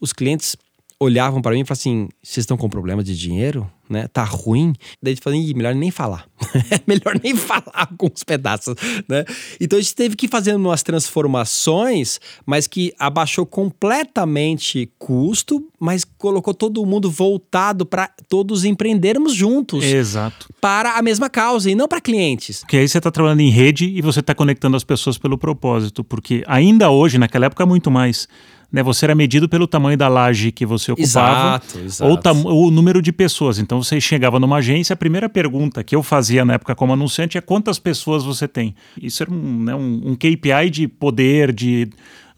Os 0.00 0.12
clientes 0.12 0.56
olhavam 1.00 1.42
para 1.42 1.52
mim 1.52 1.62
e 1.62 1.64
falavam 1.64 1.80
assim: 1.80 2.08
vocês 2.22 2.44
estão 2.44 2.56
com 2.56 2.68
problema 2.68 3.02
de 3.02 3.18
dinheiro? 3.18 3.68
Né? 3.88 4.06
Tá 4.08 4.24
ruim? 4.24 4.74
Daí 5.02 5.12
eles 5.12 5.20
falavam, 5.22 5.46
melhor 5.54 5.74
nem 5.74 5.90
falar. 5.90 6.26
é 6.70 6.80
melhor 6.86 7.18
nem 7.22 7.34
falar 7.34 7.88
com 7.96 8.10
os 8.14 8.22
pedaços, 8.22 8.74
né? 9.08 9.24
Então 9.60 9.78
a 9.78 9.82
gente 9.82 9.94
teve 9.94 10.14
que 10.14 10.26
ir 10.26 10.28
fazendo 10.28 10.56
umas 10.56 10.82
transformações, 10.82 12.20
mas 12.44 12.66
que 12.66 12.92
abaixou 12.98 13.46
completamente 13.46 14.90
custo, 14.98 15.66
mas 15.80 16.04
colocou 16.04 16.52
todo 16.52 16.84
mundo 16.84 17.10
voltado 17.10 17.86
para 17.86 18.10
todos 18.28 18.64
empreendermos 18.64 19.32
juntos. 19.32 19.84
Exato. 19.84 20.48
Para 20.60 20.98
a 20.98 21.02
mesma 21.02 21.30
causa 21.30 21.70
e 21.70 21.74
não 21.74 21.88
para 21.88 22.00
clientes. 22.00 22.60
Porque 22.60 22.76
aí 22.76 22.88
você 22.88 22.98
está 22.98 23.10
trabalhando 23.10 23.40
em 23.40 23.50
rede 23.50 23.86
e 23.86 24.02
você 24.02 24.20
está 24.20 24.34
conectando 24.34 24.76
as 24.76 24.84
pessoas 24.84 25.16
pelo 25.16 25.38
propósito, 25.38 26.04
porque 26.04 26.42
ainda 26.46 26.90
hoje, 26.90 27.18
naquela 27.18 27.46
época, 27.46 27.64
muito 27.64 27.90
mais 27.90 28.28
né, 28.70 28.82
você 28.82 29.06
era 29.06 29.14
medido 29.14 29.48
pelo 29.48 29.66
tamanho 29.66 29.96
da 29.96 30.08
laje 30.08 30.52
que 30.52 30.66
você 30.66 30.92
ocupava 30.92 31.56
exato, 31.56 31.78
exato. 31.78 32.48
Ou, 32.48 32.66
o 32.66 32.70
número 32.70 33.00
de 33.00 33.12
pessoas. 33.12 33.58
Então 33.58 33.82
você 33.82 34.00
chegava 34.00 34.38
numa 34.38 34.56
agência, 34.56 34.92
a 34.92 34.96
primeira 34.96 35.28
pergunta 35.28 35.82
que 35.82 35.96
eu 35.96 36.02
fazia 36.02 36.44
na 36.44 36.54
época 36.54 36.74
como 36.74 36.92
anunciante 36.92 37.38
é 37.38 37.40
quantas 37.40 37.78
pessoas 37.78 38.24
você 38.24 38.46
tem. 38.46 38.74
Isso 39.00 39.22
era 39.22 39.32
um, 39.32 39.62
né, 39.62 39.74
um, 39.74 40.10
um 40.10 40.14
KPI 40.14 40.70
de 40.70 40.88
poder, 40.88 41.52
de 41.52 41.88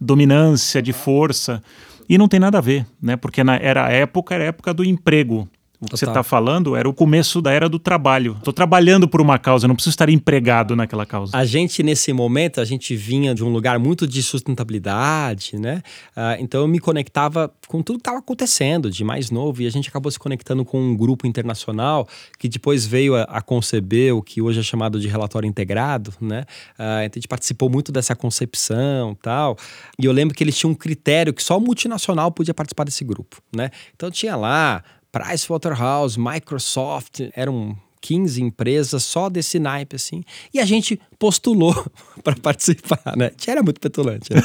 dominância, 0.01 0.81
de 0.81 0.93
força. 0.93 1.61
E 2.09 2.16
não 2.16 2.29
tem 2.29 2.40
nada 2.40 2.59
a 2.59 2.61
ver, 2.61 2.87
né? 3.01 3.16
Porque 3.16 3.45
na, 3.45 3.57
era 3.57 3.87
a 3.87 3.90
época, 3.90 4.35
era 4.35 4.45
a 4.45 4.47
época 4.49 4.75
do 4.75 4.85
emprego. 4.85 5.49
O 5.81 5.87
que 5.87 5.97
você 5.97 6.05
está 6.05 6.23
falando 6.23 6.77
era 6.77 6.87
o 6.87 6.93
começo 6.93 7.40
da 7.40 7.51
era 7.53 7.66
do 7.66 7.79
trabalho. 7.79 8.37
Estou 8.37 8.53
trabalhando 8.53 9.09
por 9.09 9.19
uma 9.19 9.38
causa, 9.38 9.66
não 9.66 9.75
preciso 9.75 9.95
estar 9.95 10.11
empregado 10.11 10.77
naquela 10.77 11.07
causa. 11.07 11.35
A 11.35 11.47
gente, 11.47 11.83
nesse 11.83 12.12
momento, 12.12 12.61
a 12.61 12.66
gente 12.66 12.95
vinha 12.95 13.35
de 13.35 13.43
um 13.43 13.49
lugar 13.49 13.79
muito 13.79 14.07
de 14.07 14.23
sustentabilidade, 14.23 15.59
né? 15.59 15.83
Uh, 16.14 16.37
então 16.38 16.61
eu 16.61 16.69
me 16.69 16.79
conectava 16.79 17.51
com 17.66 17.83
tudo 17.83 17.97
que 17.97 18.03
estava 18.03 18.19
acontecendo 18.19 18.90
de 18.90 19.03
mais 19.03 19.31
novo 19.31 19.62
e 19.62 19.66
a 19.66 19.71
gente 19.71 19.88
acabou 19.88 20.12
se 20.12 20.19
conectando 20.19 20.66
com 20.66 20.79
um 20.79 20.95
grupo 20.95 21.27
internacional 21.27 22.07
que 22.38 22.47
depois 22.47 22.85
veio 22.85 23.16
a, 23.16 23.23
a 23.23 23.40
conceber 23.40 24.14
o 24.14 24.21
que 24.21 24.43
hoje 24.43 24.61
é 24.61 24.62
chamado 24.62 25.01
de 25.01 25.09
relatório 25.09 25.49
integrado, 25.49 26.12
né? 26.21 26.43
Uh, 26.79 27.05
então 27.05 27.12
a 27.12 27.21
gente 27.21 27.29
participou 27.29 27.71
muito 27.71 27.90
dessa 27.90 28.14
concepção 28.14 29.16
tal. 29.23 29.57
E 29.99 30.05
eu 30.05 30.12
lembro 30.12 30.35
que 30.35 30.45
eles 30.45 30.59
tinham 30.59 30.73
um 30.73 30.75
critério 30.75 31.33
que 31.33 31.43
só 31.43 31.57
o 31.57 31.61
multinacional 31.61 32.31
podia 32.31 32.53
participar 32.53 32.85
desse 32.85 33.03
grupo, 33.03 33.40
né? 33.57 33.71
Então 33.95 34.11
tinha 34.11 34.37
lá 34.37 34.83
Pricewaterhouse, 35.12 36.18
Microsoft, 36.18 37.20
eram 37.35 37.77
15 38.01 38.42
empresas 38.42 39.05
só 39.05 39.29
desse 39.29 39.59
naipe, 39.59 39.96
assim. 39.96 40.23
E 40.53 40.59
a 40.59 40.64
gente 40.64 41.01
postulou 41.18 41.75
para 42.25 42.35
participar, 42.37 43.16
né? 43.16 43.31
Era 43.46 43.62
muito 43.62 43.81
petulante. 43.81 44.33
Né? 44.33 44.40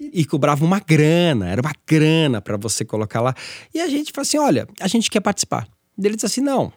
E, 0.00 0.20
e, 0.20 0.24
cobrava 0.24 0.64
uma 0.64 0.80
grana, 0.80 1.48
era 1.48 1.60
uma 1.60 1.72
grana 1.86 2.40
para 2.40 2.56
você 2.56 2.84
colocar 2.84 3.20
lá. 3.20 3.34
E 3.74 3.80
a 3.80 3.88
gente 3.88 4.12
falou 4.12 4.22
assim: 4.22 4.38
olha, 4.38 4.68
a 4.80 4.88
gente 4.88 5.10
quer 5.10 5.20
participar. 5.20 5.66
E 5.98 6.06
ele 6.06 6.14
disse 6.14 6.26
assim: 6.26 6.40
não. 6.40 6.72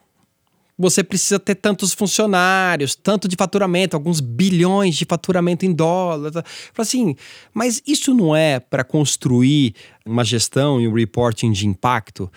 Você 0.81 1.03
precisa 1.03 1.37
ter 1.37 1.55
tantos 1.55 1.93
funcionários, 1.93 2.95
tanto 2.95 3.27
de 3.27 3.35
faturamento, 3.35 3.97
alguns 3.97 4.21
bilhões 4.21 4.95
de 4.95 5.03
faturamento 5.03 5.65
em 5.65 5.73
dólar. 5.73 6.31
Falei 6.31 6.45
assim, 6.77 7.15
mas 7.53 7.83
isso 7.85 8.13
não 8.13 8.33
é 8.33 8.61
para 8.61 8.85
construir 8.85 9.75
uma 10.05 10.23
gestão 10.23 10.79
e 10.79 10.87
um 10.87 10.93
reporting 10.93 11.51
de 11.51 11.67
impacto? 11.67 12.31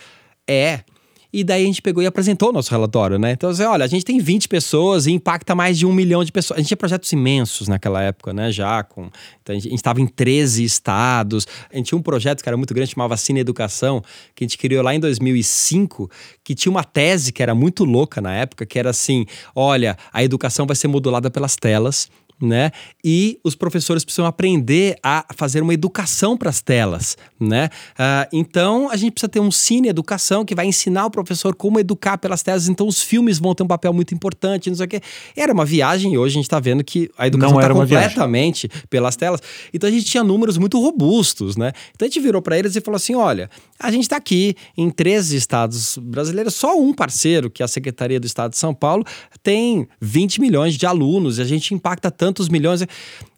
É. 0.53 0.85
E 1.33 1.43
daí 1.43 1.63
a 1.63 1.67
gente 1.67 1.81
pegou 1.81 2.03
e 2.03 2.07
apresentou 2.07 2.51
o 2.51 2.53
nosso 2.53 2.71
relatório, 2.71 3.19
né? 3.19 3.33
Então, 3.33 3.49
assim, 3.49 3.63
olha, 3.63 3.87
a 3.87 3.89
gente 3.89 4.05
tem 4.05 4.19
20 4.19 4.49
pessoas 4.49 5.07
e 5.07 5.13
impacta 5.13 5.55
mais 5.55 5.79
de 5.79 5.87
um 5.87 5.93
milhão 5.93 6.23
de 6.23 6.31
pessoas. 6.31 6.59
A 6.59 6.61
gente 6.61 6.69
tinha 6.69 6.77
projetos 6.77 7.11
imensos 7.11 7.69
naquela 7.69 8.03
época, 8.03 8.35
né? 8.35 8.53
Já 8.53 8.83
com. 8.83 9.09
Então, 9.41 9.57
a 9.57 9.59
gente 9.59 9.75
estava 9.75 9.99
em 10.03 10.07
13 10.07 10.63
estados. 10.63 11.47
A 11.73 11.77
gente 11.79 11.87
tinha 11.87 11.99
um 11.99 12.03
projeto 12.03 12.43
que 12.43 12.49
era 12.49 12.57
muito 12.57 12.75
grande, 12.75 12.91
chamava 12.91 13.17
Cine 13.17 13.41
Educação, 13.41 14.03
que 14.35 14.45
a 14.45 14.47
gente 14.47 14.59
criou 14.59 14.85
lá 14.85 14.95
em 14.95 15.01
2005, 15.01 16.11
que 16.45 16.55
tinha 16.55 16.71
uma 16.71 16.85
tese 16.85 17.33
que 17.33 17.43
era 17.43 17.55
muito 17.55 17.83
louca 17.85 18.21
na 18.21 18.35
época, 18.35 18.67
que 18.67 18.79
era 18.79 18.91
assim: 18.91 19.25
olha, 19.57 19.97
a 20.13 20.23
educação 20.23 20.67
vai 20.67 20.77
ser 20.77 20.89
modulada 20.89 21.31
pelas 21.31 21.57
telas 21.57 22.11
né? 22.43 22.73
E 23.05 23.39
os 23.45 23.55
professores 23.55 24.05
precisam 24.05 24.27
aprender 24.27 24.97
a 25.03 25.25
fazer 25.35 25.63
uma 25.63 25.73
educação 25.73 26.37
para 26.37 26.51
as 26.51 26.61
telas, 26.61 27.17
né? 27.39 27.71
Uh, 27.93 28.29
então 28.33 28.91
a 28.91 28.97
gente 28.97 29.13
precisa 29.13 29.29
ter 29.29 29.41
um 29.41 29.51
cine 29.51 29.89
educação 29.89 30.45
que 30.45 30.55
vai 30.55 30.67
ensinar 30.67 31.07
o 31.07 31.11
professor 31.11 31.55
como 31.55 31.79
educar 31.79 32.19
pelas 32.19 32.43
telas. 32.43 32.69
Então 32.69 32.87
os 32.87 33.01
filmes 33.01 33.39
vão 33.39 33.55
ter 33.55 33.63
um 33.63 33.69
papel 33.69 33.93
muito 33.93 34.13
importante, 34.15 34.69
não 34.69 34.77
sei 34.77 34.87
o 34.87 34.89
quê. 34.89 35.01
Era 35.37 35.53
uma 35.53 35.65
viagem 35.65 36.15
e 36.15 36.19
hoje 36.19 36.35
a 36.35 36.39
gente 36.39 36.45
está 36.45 36.59
vendo 36.59 36.83
que 36.83 37.11
a 37.17 37.27
educação 37.27 37.61
está 37.61 37.73
completamente 37.73 38.69
pelas 38.91 39.15
telas. 39.15 39.41
Então 39.73 39.89
a 39.89 39.93
gente 39.93 40.05
tinha 40.05 40.25
números 40.25 40.59
muito 40.59 40.81
robustos, 40.81 41.57
né? 41.57 41.73
Então 41.95 42.07
a 42.07 42.09
gente 42.09 42.21
virou 42.21 42.43
para 42.43 42.59
eles 42.59 42.75
e 42.75 42.81
falou 42.81 42.97
assim: 42.97 43.15
olha, 43.15 43.49
a 43.79 43.91
gente 43.91 44.03
está 44.03 44.17
aqui 44.17 44.57
em 44.77 44.91
13 44.91 45.37
estados 45.37 45.97
brasileiros, 45.99 46.55
só 46.55 46.79
um 46.79 46.93
parceiro, 46.93 47.51
que 47.51 47.63
é 47.63 47.65
a 47.65 47.69
Secretaria 47.69 48.19
do 48.19 48.27
Estado 48.27 48.53
de 48.53 48.59
São 48.59 48.75
Paulo, 48.75 49.05
tem 49.43 49.87
20 50.01 50.41
milhões 50.41 50.75
de 50.75 50.87
alunos 50.87 51.39
e 51.39 51.43
a 51.43 51.45
gente 51.45 51.75
impacta 51.75 52.11
tantos 52.33 52.49
milhões. 52.49 52.83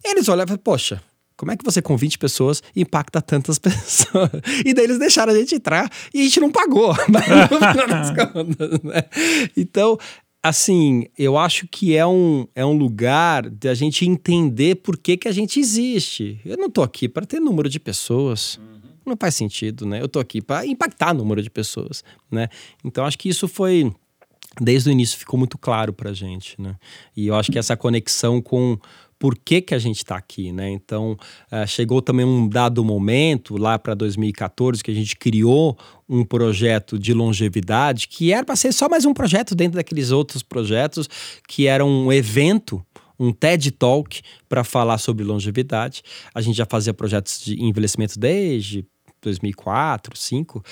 Eles 0.03 0.29
olham 0.29 0.47
falam, 0.47 0.61
poxa, 0.63 1.01
como 1.37 1.51
é 1.51 1.57
que 1.57 1.65
você 1.65 1.81
com 1.81 1.97
20 1.97 2.17
pessoas 2.17 2.63
impacta 2.75 3.21
tantas 3.21 3.59
pessoas? 3.59 4.31
E 4.65 4.73
daí 4.73 4.85
eles 4.85 4.97
deixaram 4.97 5.33
a 5.33 5.37
gente 5.37 5.55
entrar 5.55 5.91
e 6.13 6.21
a 6.21 6.23
gente 6.23 6.39
não 6.39 6.51
pagou. 6.51 6.95
contas, 8.31 8.81
né? 8.81 9.03
Então, 9.57 9.97
assim, 10.41 11.07
eu 11.17 11.37
acho 11.37 11.67
que 11.67 11.95
é 11.95 12.05
um, 12.07 12.47
é 12.55 12.65
um 12.65 12.77
lugar 12.77 13.49
de 13.49 13.67
a 13.67 13.73
gente 13.73 14.05
entender 14.05 14.75
por 14.75 14.97
que, 14.97 15.17
que 15.17 15.27
a 15.27 15.31
gente 15.31 15.59
existe. 15.59 16.39
Eu 16.45 16.57
não 16.57 16.69
tô 16.69 16.81
aqui 16.81 17.09
para 17.09 17.25
ter 17.25 17.39
número 17.39 17.69
de 17.69 17.79
pessoas. 17.79 18.57
Uhum. 18.57 18.75
Não 19.05 19.17
faz 19.19 19.35
sentido, 19.35 19.85
né? 19.85 20.01
Eu 20.01 20.07
tô 20.07 20.19
aqui 20.19 20.41
para 20.41 20.65
impactar 20.65 21.11
o 21.11 21.17
número 21.17 21.43
de 21.43 21.49
pessoas, 21.49 22.03
né? 22.31 22.47
Então 22.83 23.05
acho 23.05 23.19
que 23.19 23.29
isso 23.29 23.47
foi 23.47 23.93
desde 24.59 24.89
o 24.89 24.91
início 24.91 25.17
ficou 25.17 25.37
muito 25.37 25.57
claro 25.57 25.93
para 25.93 26.13
gente, 26.13 26.59
né? 26.59 26.75
E 27.15 27.27
eu 27.27 27.35
acho 27.35 27.51
que 27.51 27.59
essa 27.59 27.75
conexão 27.75 28.41
com 28.41 28.77
por 29.17 29.37
que, 29.37 29.61
que 29.61 29.73
a 29.73 29.79
gente 29.79 29.97
está 29.97 30.17
aqui, 30.17 30.51
né? 30.51 30.69
Então, 30.69 31.17
uh, 31.51 31.65
chegou 31.65 32.01
também 32.01 32.25
um 32.25 32.47
dado 32.47 32.83
momento, 32.83 33.57
lá 33.57 33.79
para 33.79 33.93
2014, 33.93 34.83
que 34.83 34.91
a 34.91 34.93
gente 34.93 35.15
criou 35.15 35.77
um 36.07 36.23
projeto 36.23 36.99
de 36.99 37.13
longevidade 37.13 38.07
que 38.07 38.33
era 38.33 38.45
para 38.45 38.55
ser 38.55 38.73
só 38.73 38.89
mais 38.89 39.05
um 39.05 39.13
projeto 39.13 39.55
dentro 39.55 39.77
daqueles 39.77 40.11
outros 40.11 40.43
projetos, 40.43 41.09
que 41.47 41.67
era 41.67 41.83
um 41.83 42.11
evento 42.11 42.85
um 43.17 43.31
TED 43.31 43.71
Talk 43.71 44.21
para 44.47 44.63
falar 44.63 44.97
sobre 44.97 45.23
longevidade. 45.23 46.03
A 46.33 46.41
gente 46.41 46.57
já 46.57 46.65
fazia 46.65 46.93
projetos 46.93 47.39
de 47.39 47.61
envelhecimento 47.63 48.19
desde 48.19 48.85
2004, 49.25 50.11
2005, 50.11 50.59
uh, 50.59 50.63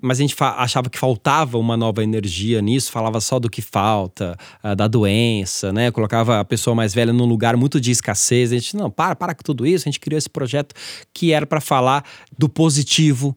mas 0.00 0.18
a 0.18 0.22
gente 0.22 0.36
achava 0.38 0.90
que 0.90 0.98
faltava 0.98 1.58
uma 1.58 1.76
nova 1.76 2.02
energia 2.02 2.60
nisso, 2.60 2.90
falava 2.90 3.20
só 3.20 3.38
do 3.38 3.48
que 3.48 3.62
falta, 3.62 4.36
uh, 4.62 4.76
da 4.76 4.86
doença, 4.86 5.72
né? 5.72 5.90
Colocava 5.90 6.40
a 6.40 6.44
pessoa 6.44 6.74
mais 6.74 6.94
velha 6.94 7.12
num 7.12 7.26
lugar 7.26 7.56
muito 7.56 7.80
de 7.80 7.90
escassez. 7.90 8.52
A 8.52 8.56
gente, 8.56 8.76
não, 8.76 8.90
para, 8.90 9.16
para 9.16 9.34
com 9.34 9.42
tudo 9.42 9.66
isso. 9.66 9.88
A 9.88 9.90
gente 9.90 10.00
criou 10.00 10.18
esse 10.18 10.30
projeto 10.30 10.74
que 11.12 11.32
era 11.32 11.46
para 11.46 11.60
falar 11.60 12.04
do 12.36 12.48
positivo, 12.48 13.36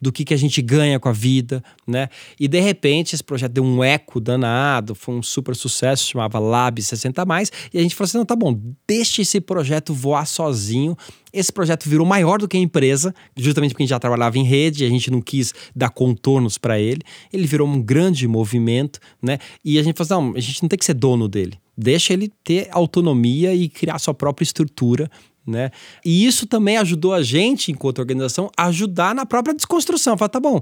do 0.00 0.12
que, 0.12 0.24
que 0.24 0.34
a 0.34 0.36
gente 0.36 0.60
ganha 0.62 0.98
com 0.98 1.08
a 1.08 1.12
vida, 1.12 1.62
né? 1.86 2.08
E 2.38 2.48
de 2.48 2.60
repente 2.60 3.14
esse 3.14 3.24
projeto 3.24 3.52
deu 3.52 3.64
um 3.64 3.82
eco 3.82 4.20
danado, 4.20 4.94
foi 4.94 5.14
um 5.14 5.22
super 5.22 5.54
sucesso, 5.54 6.06
chamava 6.06 6.38
Lab 6.38 6.80
60 6.80 7.24
mais, 7.24 7.50
e 7.72 7.78
a 7.78 7.82
gente 7.82 7.94
falou 7.94 8.06
assim: 8.06 8.18
"Não, 8.18 8.24
tá 8.24 8.36
bom, 8.36 8.58
deixe 8.86 9.22
esse 9.22 9.40
projeto 9.40 9.92
voar 9.94 10.26
sozinho". 10.26 10.96
Esse 11.32 11.52
projeto 11.52 11.88
virou 11.88 12.06
maior 12.06 12.38
do 12.38 12.48
que 12.48 12.56
a 12.56 12.60
empresa, 12.60 13.14
justamente 13.36 13.72
porque 13.72 13.82
a 13.82 13.84
gente 13.84 13.90
já 13.90 13.98
trabalhava 13.98 14.38
em 14.38 14.44
rede, 14.44 14.84
a 14.84 14.88
gente 14.88 15.10
não 15.10 15.20
quis 15.20 15.52
dar 15.74 15.90
contornos 15.90 16.56
para 16.56 16.78
ele. 16.78 17.02
Ele 17.30 17.46
virou 17.46 17.68
um 17.68 17.82
grande 17.82 18.26
movimento, 18.26 18.98
né? 19.20 19.38
E 19.62 19.78
a 19.78 19.82
gente 19.82 19.96
falou 19.96 20.22
assim: 20.22 20.30
"Não, 20.30 20.36
a 20.36 20.40
gente 20.40 20.62
não 20.62 20.68
tem 20.68 20.78
que 20.78 20.84
ser 20.84 20.94
dono 20.94 21.28
dele. 21.28 21.58
Deixa 21.76 22.14
ele 22.14 22.32
ter 22.42 22.68
autonomia 22.70 23.54
e 23.54 23.68
criar 23.68 23.98
sua 23.98 24.14
própria 24.14 24.44
estrutura 24.44 25.10
né? 25.46 25.70
E 26.04 26.26
isso 26.26 26.46
também 26.46 26.76
ajudou 26.78 27.14
a 27.14 27.22
gente, 27.22 27.70
enquanto 27.70 27.98
organização, 27.98 28.50
a 28.56 28.66
ajudar 28.66 29.14
na 29.14 29.24
própria 29.24 29.54
desconstrução. 29.54 30.16
Falar, 30.16 30.28
tá 30.28 30.40
bom, 30.40 30.60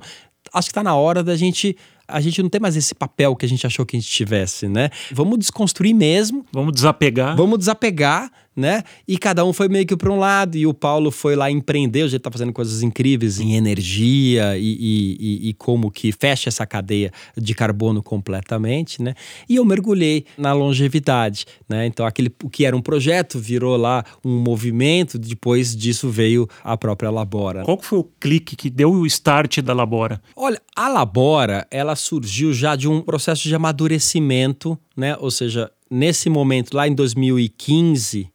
acho 0.52 0.68
que 0.68 0.72
está 0.72 0.82
na 0.82 0.94
hora 0.94 1.22
da 1.22 1.36
gente 1.36 1.76
a 2.06 2.20
gente 2.20 2.42
não 2.42 2.50
tem 2.50 2.60
mais 2.60 2.76
esse 2.76 2.94
papel 2.94 3.34
que 3.34 3.46
a 3.46 3.48
gente 3.48 3.66
achou 3.66 3.86
que 3.86 3.96
a 3.96 4.00
gente 4.00 4.10
tivesse, 4.10 4.68
né? 4.68 4.90
Vamos 5.10 5.38
desconstruir 5.38 5.94
mesmo. 5.94 6.44
Vamos 6.52 6.74
desapegar. 6.74 7.34
Vamos 7.34 7.58
desapegar 7.58 8.30
né? 8.56 8.82
E 9.06 9.18
cada 9.18 9.44
um 9.44 9.52
foi 9.52 9.68
meio 9.68 9.86
que 9.86 9.96
para 9.96 10.10
um 10.10 10.18
lado, 10.18 10.56
e 10.56 10.66
o 10.66 10.74
Paulo 10.74 11.10
foi 11.10 11.34
lá 11.34 11.50
empreender, 11.50 12.04
hoje 12.04 12.16
ele 12.16 12.22
tá 12.22 12.30
fazendo 12.30 12.52
coisas 12.52 12.82
incríveis 12.82 13.40
em 13.40 13.54
energia 13.54 14.56
e, 14.56 14.76
e, 15.18 15.48
e, 15.48 15.54
como 15.54 15.90
que 15.90 16.12
fecha 16.12 16.48
essa 16.48 16.66
cadeia 16.66 17.10
de 17.36 17.54
carbono 17.54 18.02
completamente, 18.02 19.02
né? 19.02 19.14
E 19.48 19.56
eu 19.56 19.64
mergulhei 19.64 20.24
na 20.38 20.52
longevidade, 20.52 21.46
né? 21.68 21.86
Então 21.86 22.06
aquele 22.06 22.32
o 22.42 22.50
que 22.50 22.64
era 22.64 22.76
um 22.76 22.82
projeto 22.82 23.38
virou 23.38 23.76
lá 23.76 24.04
um 24.24 24.38
movimento, 24.38 25.18
depois 25.18 25.74
disso 25.74 26.08
veio 26.08 26.48
a 26.62 26.76
própria 26.76 27.10
Labora. 27.10 27.64
Qual 27.64 27.80
foi 27.80 27.98
o 27.98 28.04
clique 28.20 28.56
que 28.56 28.70
deu 28.70 28.92
o 28.92 29.06
start 29.06 29.58
da 29.60 29.72
Labora? 29.72 30.20
Olha, 30.36 30.60
a 30.76 30.88
Labora, 30.88 31.66
ela 31.70 31.96
surgiu 31.96 32.52
já 32.52 32.76
de 32.76 32.88
um 32.88 33.00
processo 33.00 33.48
de 33.48 33.54
amadurecimento, 33.54 34.78
né? 34.96 35.16
Ou 35.18 35.30
seja, 35.30 35.70
nesse 35.90 36.28
momento 36.28 36.76
lá 36.76 36.88
em 36.88 36.94
2015, 36.94 38.28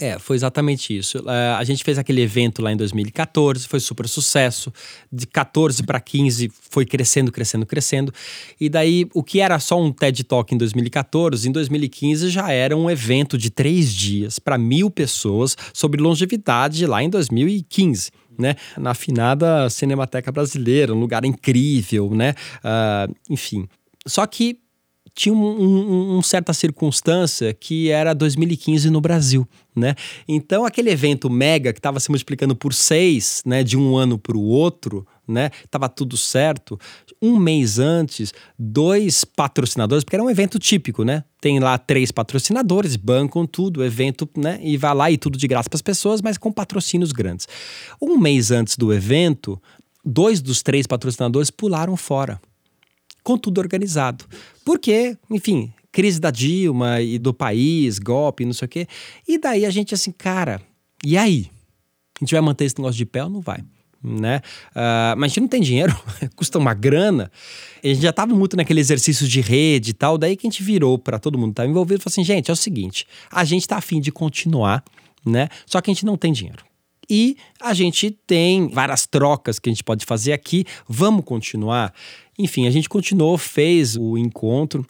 é, 0.00 0.18
foi 0.18 0.34
exatamente 0.34 0.96
isso. 0.96 1.18
Uh, 1.18 1.56
a 1.58 1.62
gente 1.62 1.84
fez 1.84 1.98
aquele 1.98 2.22
evento 2.22 2.62
lá 2.62 2.72
em 2.72 2.76
2014, 2.76 3.68
foi 3.68 3.78
super 3.78 4.08
sucesso. 4.08 4.72
De 5.12 5.26
14 5.26 5.82
para 5.82 6.00
15 6.00 6.50
foi 6.70 6.86
crescendo, 6.86 7.30
crescendo, 7.30 7.66
crescendo. 7.66 8.12
E 8.58 8.70
daí, 8.70 9.06
o 9.12 9.22
que 9.22 9.40
era 9.40 9.58
só 9.58 9.78
um 9.78 9.92
TED 9.92 10.24
Talk 10.24 10.54
em 10.54 10.56
2014, 10.56 11.46
em 11.46 11.52
2015 11.52 12.30
já 12.30 12.50
era 12.50 12.74
um 12.74 12.90
evento 12.90 13.36
de 13.36 13.50
três 13.50 13.94
dias 13.94 14.38
para 14.38 14.56
mil 14.56 14.90
pessoas 14.90 15.54
sobre 15.74 16.00
longevidade 16.00 16.86
lá 16.86 17.02
em 17.02 17.10
2015. 17.10 18.10
Né, 18.38 18.54
na 18.78 18.92
afinada 18.92 19.68
Cinemateca 19.68 20.32
Brasileira, 20.32 20.94
um 20.94 20.98
lugar 20.98 21.26
incrível, 21.26 22.14
né? 22.14 22.32
Uh, 22.64 23.14
enfim. 23.28 23.68
Só 24.06 24.26
que 24.26 24.58
tinha 25.14 25.32
uma 25.32 25.46
um, 25.46 26.18
um 26.18 26.22
certa 26.22 26.52
circunstância 26.52 27.52
que 27.52 27.90
era 27.90 28.14
2015 28.14 28.90
no 28.90 29.00
Brasil, 29.00 29.46
né? 29.74 29.94
Então 30.26 30.64
aquele 30.64 30.90
evento 30.90 31.28
mega 31.28 31.72
que 31.72 31.78
estava 31.78 32.00
se 32.00 32.10
multiplicando 32.10 32.54
por 32.54 32.72
seis, 32.72 33.42
né, 33.44 33.62
de 33.62 33.76
um 33.76 33.96
ano 33.96 34.18
para 34.18 34.36
o 34.36 34.42
outro, 34.42 35.06
né? 35.26 35.50
Tava 35.70 35.88
tudo 35.88 36.16
certo. 36.16 36.78
Um 37.22 37.36
mês 37.38 37.78
antes, 37.78 38.32
dois 38.58 39.24
patrocinadores, 39.24 40.04
porque 40.04 40.16
era 40.16 40.22
um 40.22 40.30
evento 40.30 40.58
típico, 40.58 41.04
né? 41.04 41.24
Tem 41.40 41.58
lá 41.60 41.78
três 41.78 42.10
patrocinadores, 42.10 42.96
bancam 42.96 43.46
tudo, 43.46 43.84
evento, 43.84 44.28
né? 44.36 44.58
E 44.62 44.76
vai 44.76 44.94
lá 44.94 45.10
e 45.10 45.16
tudo 45.16 45.38
de 45.38 45.46
graça 45.46 45.68
para 45.68 45.76
as 45.76 45.82
pessoas, 45.82 46.20
mas 46.20 46.36
com 46.36 46.52
patrocínios 46.52 47.12
grandes. 47.12 47.46
Um 48.00 48.18
mês 48.18 48.50
antes 48.50 48.76
do 48.76 48.92
evento, 48.92 49.60
dois 50.04 50.40
dos 50.40 50.62
três 50.62 50.86
patrocinadores 50.86 51.50
pularam 51.50 51.96
fora 51.96 52.40
com 53.22 53.36
tudo 53.36 53.58
organizado. 53.58 54.24
Porque, 54.64 55.16
enfim, 55.30 55.72
crise 55.92 56.20
da 56.20 56.30
Dilma 56.30 57.00
e 57.00 57.18
do 57.18 57.34
país, 57.34 57.98
golpe, 57.98 58.44
não 58.44 58.52
sei 58.52 58.66
o 58.66 58.68
quê. 58.68 58.86
E 59.26 59.38
daí 59.38 59.64
a 59.64 59.70
gente 59.70 59.94
assim, 59.94 60.12
cara, 60.12 60.60
e 61.04 61.16
aí? 61.16 61.50
A 62.20 62.24
gente 62.24 62.32
vai 62.32 62.40
manter 62.40 62.64
esse 62.64 62.78
negócio 62.78 62.96
de 62.96 63.06
pé 63.06 63.24
ou 63.24 63.30
não 63.30 63.40
vai? 63.40 63.62
Né? 64.02 64.40
Uh, 64.70 65.16
mas 65.18 65.24
a 65.24 65.28
gente 65.28 65.40
não 65.40 65.48
tem 65.48 65.60
dinheiro, 65.60 65.94
custa 66.34 66.58
uma 66.58 66.72
grana. 66.72 67.30
A 67.82 67.86
gente 67.86 68.00
já 68.00 68.10
estava 68.10 68.34
muito 68.34 68.56
naquele 68.56 68.80
exercício 68.80 69.28
de 69.28 69.40
rede 69.40 69.90
e 69.90 69.94
tal. 69.94 70.16
Daí 70.16 70.36
que 70.36 70.46
a 70.46 70.50
gente 70.50 70.62
virou 70.62 70.98
para 70.98 71.18
todo 71.18 71.38
mundo 71.38 71.48
que 71.48 71.52
estava 71.52 71.68
envolvido 71.68 72.00
e 72.00 72.02
falou 72.02 72.12
assim: 72.12 72.24
gente, 72.24 72.50
é 72.50 72.52
o 72.52 72.56
seguinte, 72.56 73.06
a 73.30 73.44
gente 73.44 73.62
está 73.62 73.76
afim 73.76 74.00
de 74.00 74.10
continuar, 74.10 74.82
né? 75.24 75.48
Só 75.66 75.80
que 75.80 75.90
a 75.90 75.94
gente 75.94 76.06
não 76.06 76.16
tem 76.16 76.32
dinheiro 76.32 76.64
e 77.10 77.36
a 77.60 77.74
gente 77.74 78.12
tem 78.24 78.68
várias 78.68 79.04
trocas 79.04 79.58
que 79.58 79.68
a 79.68 79.72
gente 79.72 79.82
pode 79.82 80.06
fazer 80.06 80.32
aqui. 80.32 80.64
Vamos 80.88 81.24
continuar? 81.24 81.92
Enfim, 82.40 82.66
a 82.66 82.70
gente 82.70 82.88
continuou, 82.88 83.36
fez 83.36 83.96
o 83.96 84.16
encontro. 84.16 84.86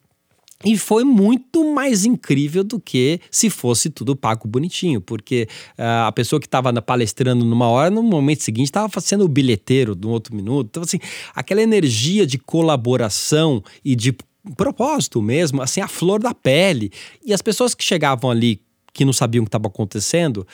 E 0.62 0.76
foi 0.76 1.04
muito 1.04 1.72
mais 1.72 2.04
incrível 2.04 2.62
do 2.62 2.78
que 2.78 3.18
se 3.30 3.48
fosse 3.48 3.88
tudo 3.88 4.14
pago 4.14 4.46
bonitinho, 4.46 5.00
porque 5.00 5.48
uh, 5.78 6.06
a 6.06 6.12
pessoa 6.12 6.38
que 6.38 6.46
estava 6.46 6.70
palestrando 6.82 7.46
numa 7.46 7.66
hora, 7.66 7.90
no 7.90 8.02
momento 8.02 8.42
seguinte, 8.42 8.66
estava 8.66 9.00
sendo 9.00 9.24
o 9.24 9.28
bilheteiro 9.28 9.96
no 9.98 10.10
outro 10.10 10.36
minuto. 10.36 10.68
Então, 10.68 10.82
assim, 10.82 10.98
aquela 11.34 11.62
energia 11.62 12.26
de 12.26 12.38
colaboração 12.38 13.64
e 13.82 13.96
de 13.96 14.14
propósito 14.54 15.22
mesmo, 15.22 15.62
assim, 15.62 15.80
a 15.80 15.88
flor 15.88 16.20
da 16.20 16.34
pele. 16.34 16.92
E 17.24 17.32
as 17.32 17.40
pessoas 17.40 17.74
que 17.74 17.82
chegavam 17.82 18.30
ali, 18.30 18.60
que 18.92 19.02
não 19.02 19.14
sabiam 19.14 19.42
o 19.42 19.46
que 19.46 19.48
estava 19.48 19.68
acontecendo, 19.68 20.46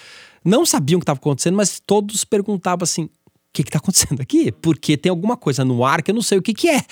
não 0.45 0.65
sabiam 0.65 0.99
o 0.99 1.01
que 1.01 1.05
estava 1.05 1.19
acontecendo, 1.19 1.57
mas 1.57 1.83
todos 1.85 2.25
perguntavam 2.25 2.85
assim: 2.85 3.09
que 3.63 3.69
está 3.69 3.79
acontecendo 3.79 4.21
aqui? 4.21 4.53
Porque 4.53 4.97
tem 4.97 5.11
alguma 5.11 5.37
coisa 5.37 5.65
no 5.65 5.85
ar 5.85 6.03
que 6.03 6.11
eu 6.11 6.15
não 6.15 6.23
sei 6.23 6.39
o 6.39 6.43
que, 6.43 6.53
que 6.53 6.69
é. 6.69 6.83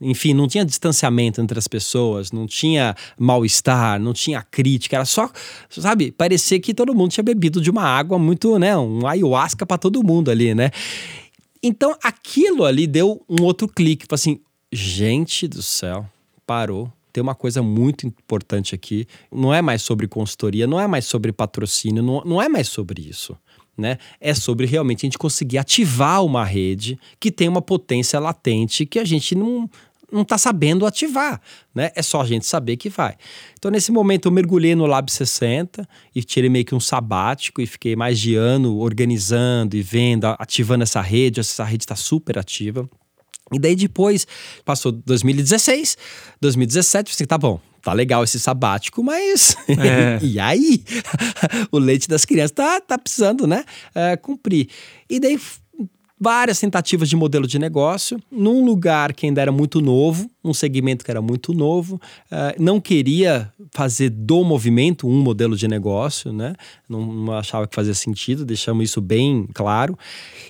enfim, 0.00 0.32
não 0.34 0.46
tinha 0.46 0.64
distanciamento 0.64 1.40
entre 1.40 1.58
as 1.58 1.66
pessoas, 1.66 2.32
não 2.32 2.46
tinha 2.46 2.94
mal-estar, 3.18 4.00
não 4.00 4.12
tinha 4.12 4.42
crítica, 4.42 4.96
era 4.96 5.04
só, 5.04 5.30
sabe, 5.68 6.12
parecia 6.12 6.60
que 6.60 6.72
todo 6.72 6.94
mundo 6.94 7.10
tinha 7.10 7.24
bebido 7.24 7.60
de 7.60 7.70
uma 7.70 7.84
água 7.84 8.18
muito, 8.18 8.58
né, 8.58 8.76
um 8.76 9.06
ayahuasca 9.06 9.66
para 9.66 9.78
todo 9.78 10.02
mundo 10.04 10.30
ali, 10.30 10.54
né? 10.54 10.70
Então 11.62 11.96
aquilo 12.02 12.64
ali 12.64 12.86
deu 12.86 13.24
um 13.28 13.42
outro 13.42 13.66
clique, 13.66 14.06
assim, 14.10 14.40
gente 14.72 15.48
do 15.48 15.62
céu, 15.62 16.08
parou. 16.46 16.92
Tem 17.12 17.22
uma 17.22 17.34
coisa 17.34 17.62
muito 17.62 18.06
importante 18.06 18.74
aqui. 18.74 19.06
Não 19.32 19.52
é 19.52 19.60
mais 19.60 19.82
sobre 19.82 20.06
consultoria, 20.06 20.66
não 20.66 20.78
é 20.78 20.86
mais 20.86 21.04
sobre 21.04 21.32
patrocínio, 21.32 22.02
não, 22.02 22.22
não 22.24 22.40
é 22.40 22.48
mais 22.48 22.68
sobre 22.68 23.02
isso. 23.02 23.36
Né? 23.78 23.96
É 24.20 24.34
sobre 24.34 24.66
realmente 24.66 25.06
a 25.06 25.06
gente 25.06 25.16
conseguir 25.16 25.56
ativar 25.56 26.24
uma 26.24 26.44
rede 26.44 26.98
que 27.20 27.30
tem 27.30 27.48
uma 27.48 27.62
potência 27.62 28.18
latente 28.18 28.84
que 28.84 28.98
a 28.98 29.04
gente 29.04 29.36
não, 29.36 29.70
não 30.10 30.22
está 30.22 30.38
sabendo 30.38 30.86
ativar, 30.86 31.40
né? 31.74 31.90
É 31.94 32.02
só 32.02 32.22
a 32.22 32.26
gente 32.26 32.46
saber 32.46 32.76
que 32.76 32.88
vai. 32.88 33.14
Então, 33.58 33.70
nesse 33.70 33.92
momento, 33.92 34.26
eu 34.26 34.32
mergulhei 34.32 34.74
no 34.74 34.86
Lab 34.86 35.10
60 35.10 35.88
e 36.14 36.22
tirei 36.24 36.48
meio 36.50 36.64
que 36.64 36.74
um 36.74 36.80
sabático 36.80 37.60
e 37.60 37.66
fiquei 37.66 37.94
mais 37.94 38.18
de 38.18 38.34
ano 38.34 38.78
organizando 38.78 39.76
e 39.76 39.82
vendo, 39.82 40.24
ativando 40.38 40.82
essa 40.82 41.00
rede. 41.00 41.40
Essa 41.40 41.64
rede 41.64 41.84
está 41.84 41.94
super 41.94 42.38
ativa. 42.38 42.88
E 43.52 43.58
daí 43.58 43.74
depois, 43.74 44.26
passou 44.64 44.92
2016, 44.92 45.96
2017, 46.40 47.10
eu 47.10 47.16
falei, 47.16 47.26
tá 47.26 47.38
bom, 47.38 47.60
tá 47.82 47.92
legal 47.92 48.22
esse 48.24 48.38
sabático, 48.38 49.02
mas 49.02 49.56
é. 49.68 50.18
e 50.22 50.38
aí? 50.38 50.84
o 51.72 51.78
leite 51.78 52.08
das 52.08 52.24
crianças 52.24 52.52
tá, 52.52 52.80
tá 52.80 52.98
precisando, 52.98 53.46
né, 53.46 53.64
é, 53.94 54.16
cumprir. 54.16 54.68
E 55.08 55.18
daí 55.18 55.40
várias 56.20 56.58
tentativas 56.58 57.08
de 57.08 57.16
modelo 57.16 57.46
de 57.46 57.58
negócio, 57.58 58.20
num 58.30 58.64
lugar 58.64 59.12
que 59.12 59.26
ainda 59.26 59.40
era 59.40 59.52
muito 59.52 59.80
novo, 59.80 60.30
um 60.44 60.54
segmento 60.54 61.04
que 61.04 61.10
era 61.10 61.20
muito 61.20 61.52
novo, 61.52 62.00
uh, 62.30 62.62
não 62.62 62.80
queria 62.80 63.52
fazer 63.72 64.10
do 64.10 64.42
movimento 64.42 65.06
um 65.06 65.20
modelo 65.20 65.56
de 65.56 65.68
negócio, 65.68 66.32
né? 66.32 66.54
Não, 66.88 67.04
não, 67.04 67.32
achava 67.34 67.66
que 67.66 67.74
fazia 67.74 67.94
sentido, 67.94 68.44
deixamos 68.44 68.84
isso 68.84 69.00
bem 69.00 69.46
claro. 69.52 69.96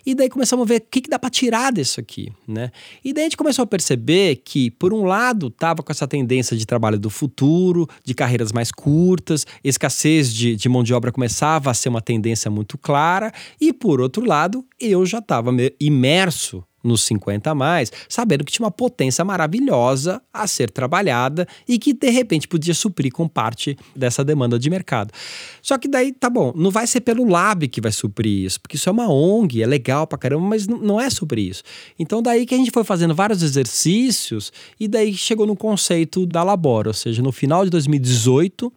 E 0.07 0.15
daí 0.15 0.29
começamos 0.29 0.65
a 0.65 0.69
ver 0.69 0.81
o 0.81 0.87
que, 0.91 1.01
que 1.01 1.11
dá 1.11 1.19
para 1.19 1.31
tirar 1.31 1.73
disso 1.73 2.01
aqui, 2.01 2.33
né? 2.47 2.71
E 3.05 3.13
daí 3.13 3.25
a 3.25 3.27
gente 3.27 3.37
começou 3.37 3.63
a 3.63 3.67
perceber 3.67 4.37
que, 4.37 4.71
por 4.71 4.93
um 4.93 5.05
lado, 5.05 5.49
estava 5.49 5.83
com 5.83 5.91
essa 5.91 6.07
tendência 6.07 6.57
de 6.57 6.65
trabalho 6.65 6.99
do 6.99 7.11
futuro, 7.11 7.89
de 8.05 8.15
carreiras 8.15 8.53
mais 8.53 8.71
curtas, 8.71 9.47
escassez 9.63 10.33
de, 10.33 10.55
de 10.55 10.69
mão 10.69 10.83
de 10.83 10.95
obra 10.95 11.11
começava 11.11 11.71
a 11.71 11.75
ser 11.75 11.89
uma 11.89 12.01
tendência 12.01 12.51
muito 12.51 12.79
clara, 12.79 13.33
e 13.61 13.73
por 13.73 14.01
outro 14.01 14.25
lado, 14.25 14.65
eu 14.81 15.05
já 15.05 15.19
estava 15.19 15.51
imerso 15.81 16.65
nos 16.83 17.03
50 17.03 17.51
a 17.51 17.55
mais, 17.55 17.93
sabendo 18.09 18.45
que 18.45 18.53
tinha 18.53 18.65
uma 18.65 18.71
potência 18.71 19.25
maravilhosa 19.25 20.23
a 20.33 20.47
ser 20.47 20.71
trabalhada 20.71 21.47
e 21.67 21.79
que 21.79 21.93
de 21.93 22.11
repente 22.11 22.47
podia 22.47 22.75
suprir 22.75 23.13
com 23.13 23.29
parte 23.29 23.77
dessa 23.95 24.25
demanda 24.25 24.59
de 24.59 24.71
mercado. 24.71 25.13
Só 25.61 25.77
que 25.77 25.89
daí, 25.89 26.13
tá 26.13 26.31
bom, 26.31 26.53
não 26.55 26.71
vai 26.71 26.87
ser 26.87 27.01
pelo 27.01 27.29
Lab 27.29 27.67
que 27.69 27.81
vai 27.81 27.93
suprir 27.93 28.45
isso, 28.45 28.61
porque 28.61 28.77
isso 28.77 28.89
é 28.89 28.93
uma 28.93 29.11
ONG, 29.11 29.63
é 29.63 29.67
legal 29.67 30.07
pra 30.07 30.19
caramba, 30.19 30.47
mas 30.47 30.67
não 30.67 31.01
é 31.01 31.11
sobre 31.11 31.43
isso. 31.43 31.63
Então 31.99 32.23
daí 32.23 32.47
que 32.47 32.55
a 32.55 32.59
gente 32.59 32.71
foi 32.71 32.85
fazendo 32.85 33.15
vários 33.15 33.43
exercícios 33.43 34.53
e 34.79 34.89
daí 34.89 35.15
chegou 35.15 35.47
no 35.47 35.57
conceito 35.57 36.27
da 36.27 36.43
Labora, 36.43 36.89
ou 36.89 36.95
seja, 36.95 37.23
no 37.23 37.33
final 37.33 37.65
de 37.65 37.71
2018 37.71 38.73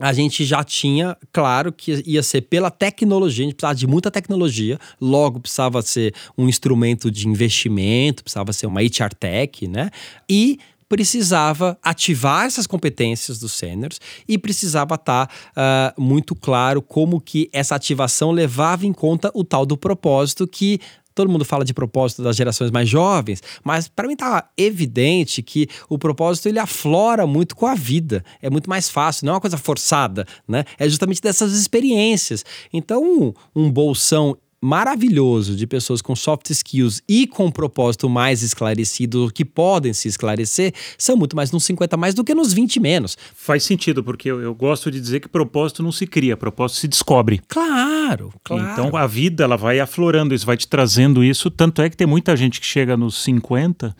a 0.00 0.14
gente 0.14 0.44
já 0.46 0.64
tinha, 0.64 1.14
claro, 1.30 1.70
que 1.70 2.02
ia 2.06 2.22
ser 2.22 2.40
pela 2.40 2.70
tecnologia, 2.70 3.44
a 3.44 3.48
gente 3.48 3.56
precisava 3.56 3.74
de 3.74 3.86
muita 3.86 4.10
tecnologia, 4.10 4.78
logo 4.98 5.40
precisava 5.40 5.82
ser 5.82 6.14
um 6.36 6.48
instrumento 6.48 7.10
de 7.10 7.28
investimento, 7.28 8.24
precisava 8.24 8.52
ser 8.54 8.66
uma 8.66 8.80
HR 8.80 9.14
Tech, 9.18 9.68
né? 9.68 9.90
E 10.28 10.58
precisava 10.90 11.78
ativar 11.84 12.46
essas 12.46 12.66
competências 12.66 13.38
dos 13.38 13.52
seniors 13.52 14.00
e 14.26 14.36
precisava 14.36 14.96
estar 14.96 15.28
tá, 15.28 15.94
uh, 15.96 16.02
muito 16.02 16.34
claro 16.34 16.82
como 16.82 17.20
que 17.20 17.48
essa 17.52 17.76
ativação 17.76 18.32
levava 18.32 18.84
em 18.84 18.92
conta 18.92 19.30
o 19.32 19.44
tal 19.44 19.64
do 19.64 19.76
propósito 19.76 20.48
que 20.48 20.80
todo 21.14 21.30
mundo 21.30 21.44
fala 21.44 21.64
de 21.64 21.74
propósito 21.74 22.22
das 22.22 22.36
gerações 22.36 22.70
mais 22.70 22.88
jovens, 22.88 23.42
mas 23.64 23.88
para 23.88 24.08
mim 24.08 24.16
tá 24.16 24.48
evidente 24.56 25.42
que 25.42 25.68
o 25.88 25.98
propósito 25.98 26.48
ele 26.48 26.58
aflora 26.58 27.26
muito 27.26 27.56
com 27.56 27.66
a 27.66 27.74
vida. 27.74 28.24
É 28.40 28.48
muito 28.50 28.68
mais 28.68 28.88
fácil, 28.88 29.26
não 29.26 29.32
é 29.32 29.34
uma 29.34 29.40
coisa 29.40 29.58
forçada, 29.58 30.26
né? 30.46 30.64
É 30.78 30.88
justamente 30.88 31.20
dessas 31.20 31.52
experiências. 31.52 32.44
Então, 32.72 33.02
um, 33.02 33.32
um 33.54 33.70
bolsão 33.70 34.36
maravilhoso 34.62 35.56
de 35.56 35.66
pessoas 35.66 36.02
com 36.02 36.14
soft 36.14 36.50
skills 36.50 37.02
e 37.08 37.26
com 37.26 37.46
um 37.46 37.50
propósito 37.50 38.08
mais 38.08 38.42
esclarecido, 38.42 39.30
que 39.32 39.44
podem 39.44 39.92
se 39.92 40.06
esclarecer, 40.06 40.74
são 40.98 41.16
muito 41.16 41.34
mais 41.34 41.50
nos 41.50 41.64
50 41.64 41.96
mais 41.96 42.14
do 42.14 42.22
que 42.22 42.34
nos 42.34 42.52
20 42.52 42.78
menos. 42.78 43.16
Faz 43.34 43.62
sentido, 43.62 44.04
porque 44.04 44.30
eu, 44.30 44.40
eu 44.40 44.54
gosto 44.54 44.90
de 44.90 45.00
dizer 45.00 45.20
que 45.20 45.28
propósito 45.28 45.82
não 45.82 45.92
se 45.92 46.06
cria, 46.06 46.36
propósito 46.36 46.80
se 46.80 46.88
descobre. 46.88 47.40
Claro, 47.48 48.32
claro. 48.44 48.72
Então 48.72 48.96
a 48.96 49.06
vida 49.06 49.44
ela 49.44 49.56
vai 49.56 49.80
aflorando 49.80 50.34
isso, 50.34 50.44
vai 50.44 50.56
te 50.56 50.68
trazendo 50.68 51.24
isso, 51.24 51.50
tanto 51.50 51.80
é 51.80 51.88
que 51.88 51.96
tem 51.96 52.06
muita 52.06 52.36
gente 52.36 52.60
que 52.60 52.66
chega 52.66 52.96
nos 52.96 53.22
50 53.22 53.96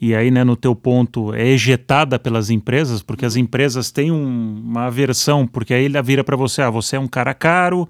e 0.00 0.14
aí, 0.14 0.30
né, 0.30 0.44
no 0.44 0.54
teu 0.54 0.76
ponto, 0.76 1.34
é 1.34 1.48
ejetada 1.48 2.20
pelas 2.20 2.50
empresas, 2.50 3.02
porque 3.02 3.26
as 3.26 3.34
empresas 3.34 3.90
têm 3.90 4.12
um, 4.12 4.62
uma 4.64 4.86
aversão, 4.86 5.44
porque 5.44 5.74
aí 5.74 5.84
ele 5.84 6.00
vira 6.02 6.22
para 6.22 6.36
você, 6.36 6.62
ah, 6.62 6.70
você 6.70 6.94
é 6.94 7.00
um 7.00 7.08
cara 7.08 7.34
caro, 7.34 7.88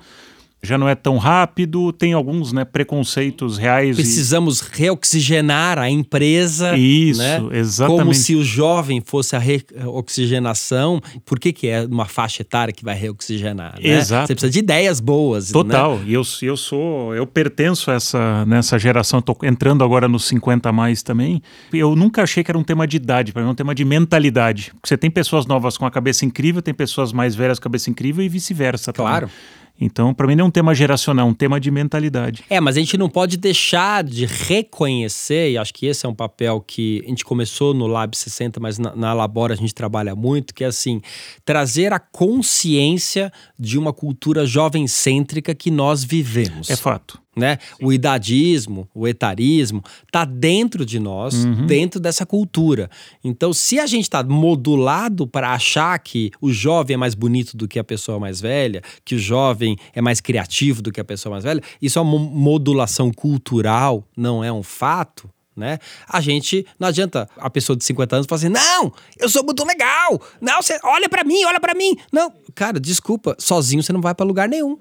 já 0.63 0.77
não 0.77 0.89
é 0.89 0.95
tão 0.95 1.19
rápido, 1.19 1.93
tem 1.93 2.13
alguns 2.13 2.53
né, 2.53 2.65
preconceitos 2.65 3.57
reais. 3.57 3.95
Precisamos 3.95 4.61
e... 4.61 4.65
reoxigenar 4.73 5.79
a 5.79 5.89
empresa. 5.89 6.77
Isso, 6.77 7.21
né? 7.21 7.41
exatamente. 7.53 8.01
Como 8.01 8.15
se 8.15 8.35
o 8.35 8.43
jovem 8.43 9.01
fosse 9.05 9.37
a 9.37 9.39
reoxigenação. 9.39 11.01
Por 11.25 11.39
que, 11.39 11.53
que 11.53 11.69
é 11.69 11.85
uma 11.85 12.07
faixa 12.07 12.43
etária 12.43 12.73
que 12.73 12.85
vai 12.85 12.97
reoxigenar? 12.97 13.75
Né? 13.81 13.89
Exato. 13.89 14.27
Você 14.27 14.35
precisa 14.35 14.53
de 14.53 14.59
ideias 14.59 14.99
boas. 14.99 15.53
Total. 15.53 15.99
Né? 15.99 16.05
E 16.09 16.15
eu, 16.15 16.23
eu 16.43 16.57
sou, 16.57 17.15
eu 17.15 17.27
pertenço 17.27 17.91
a 17.91 17.95
essa 17.95 18.45
nessa 18.45 18.79
geração, 18.79 19.21
estou 19.21 19.37
entrando 19.43 19.85
agora 19.85 20.09
nos 20.09 20.25
50 20.25 20.69
a 20.69 20.73
mais 20.73 21.03
também. 21.03 21.41
Eu 21.73 21.95
nunca 21.95 22.23
achei 22.23 22.43
que 22.43 22.51
era 22.51 22.59
um 22.59 22.65
tema 22.65 22.87
de 22.87 22.97
idade, 22.97 23.33
para 23.33 23.43
mim 23.43 23.49
é 23.49 23.51
um 23.53 23.55
tema 23.55 23.75
de 23.75 23.85
mentalidade. 23.85 24.73
Porque 24.75 24.89
você 24.89 24.97
tem 24.97 25.11
pessoas 25.11 25.47
novas 25.47 25.77
com 25.77 25.87
a 25.87 25.91
cabeça 25.91 26.25
incrível, 26.25 26.61
tem 26.61 26.75
pessoas 26.75 27.13
mais 27.13 27.35
velhas 27.35 27.59
com 27.59 27.63
a 27.63 27.69
cabeça 27.69 27.91
incrível 27.91 28.25
e 28.25 28.29
vice-versa. 28.29 28.93
Claro. 28.93 29.29
Também. 29.29 29.59
Então, 29.81 30.13
para 30.13 30.27
mim, 30.27 30.35
não 30.35 30.47
é 30.47 30.49
um 30.49 30.51
tema 30.51 30.75
geracional, 30.75 31.27
é 31.27 31.31
um 31.31 31.35
tema 31.35 31.61
de 31.61 31.71
mentalidade. 31.71 32.45
É, 32.51 32.61
mas 32.61 32.77
a 32.77 32.81
gente 32.81 32.99
não 32.99 33.09
pode 33.09 33.37
deixar 33.37 34.03
de 34.03 34.27
reconhecer, 34.27 35.53
e 35.53 35.59
acho 35.59 35.73
que 35.73 35.87
esse 35.87 36.05
é 36.05 36.09
um 36.09 36.15
papel 36.15 36.61
que 36.61 37.03
a 37.05 37.09
gente 37.09 37.25
começou 37.25 37.73
no 37.73 37.87
Lab 37.87 38.17
60, 38.17 38.59
mas 38.59 38.79
na, 38.79 38.95
na 38.97 39.13
Labora 39.13 39.55
a 39.55 39.57
gente 39.57 39.75
trabalha 39.75 40.15
muito, 40.15 40.53
que 40.53 40.65
é 40.65 40.67
assim, 40.67 41.01
trazer 41.45 41.93
a 41.93 41.99
consciência 41.99 43.33
de 43.59 43.79
uma 43.79 43.93
cultura 43.93 44.45
jovem-cêntrica 44.45 45.55
que 45.55 45.71
nós 45.71 46.03
vivemos. 46.03 46.69
É 46.71 46.77
fato 46.77 47.21
né? 47.37 47.59
O 47.81 47.93
idadismo, 47.93 48.89
o 48.95 49.07
etarismo, 49.07 49.83
tá 50.11 50.25
dentro 50.25 50.85
de 50.85 50.99
nós, 50.99 51.45
uhum. 51.45 51.67
dentro 51.67 52.01
dessa 52.01 52.27
cultura. 52.27 52.91
Então, 53.23 53.53
se 53.53 53.79
a 53.79 53.87
gente 53.87 54.03
está 54.03 54.23
modulado 54.23 55.27
para 55.27 55.53
achar 55.53 55.99
que 55.99 56.31
o 56.41 56.53
jovem 56.53 56.95
é 56.95 56.97
mais 56.97 57.15
bonito 57.15 57.57
do 57.57 57.69
que 57.69 57.79
a 57.79 57.85
pessoa 57.85 58.19
mais 58.19 58.41
velha, 58.41 58.83
que 59.05 59.15
o 59.15 59.19
jovem 59.19 59.77
é 59.95 60.01
mais 60.01 60.21
criativo 60.21 60.83
do 60.83 60.93
que 60.93 61.01
a 61.01 61.05
pessoa 61.05 61.33
mais 61.33 61.45
velha, 61.45 61.63
isso 61.81 61.99
é 61.99 62.03
uma 62.03 62.19
modulação 62.19 63.13
cultural, 63.13 64.05
não 64.17 64.43
é 64.43 64.53
um 64.53 64.63
fato. 64.63 65.31
Né? 65.57 65.81
A 66.09 66.21
gente 66.21 66.65
não 66.79 66.87
adianta 66.87 67.29
a 67.37 67.51
pessoa 67.51 67.77
de 67.77 67.83
50 67.85 68.15
anos 68.15 68.27
falar 68.29 68.39
assim: 68.39 68.49
"Não, 68.49 68.93
eu 69.19 69.29
sou 69.29 69.43
muito 69.43 69.65
legal. 69.65 70.23
Não, 70.41 70.63
você 70.63 70.79
olha 70.85 71.09
para 71.09 71.25
mim, 71.25 71.45
olha 71.45 71.59
para 71.59 71.75
mim". 71.75 71.97
Não, 72.13 72.33
cara, 72.55 72.79
desculpa, 72.79 73.35
sozinho 73.41 73.83
você 73.83 73.93
não 73.93 74.01
vai 74.01 74.15
para 74.15 74.25
lugar 74.25 74.49
nenhum 74.49 74.79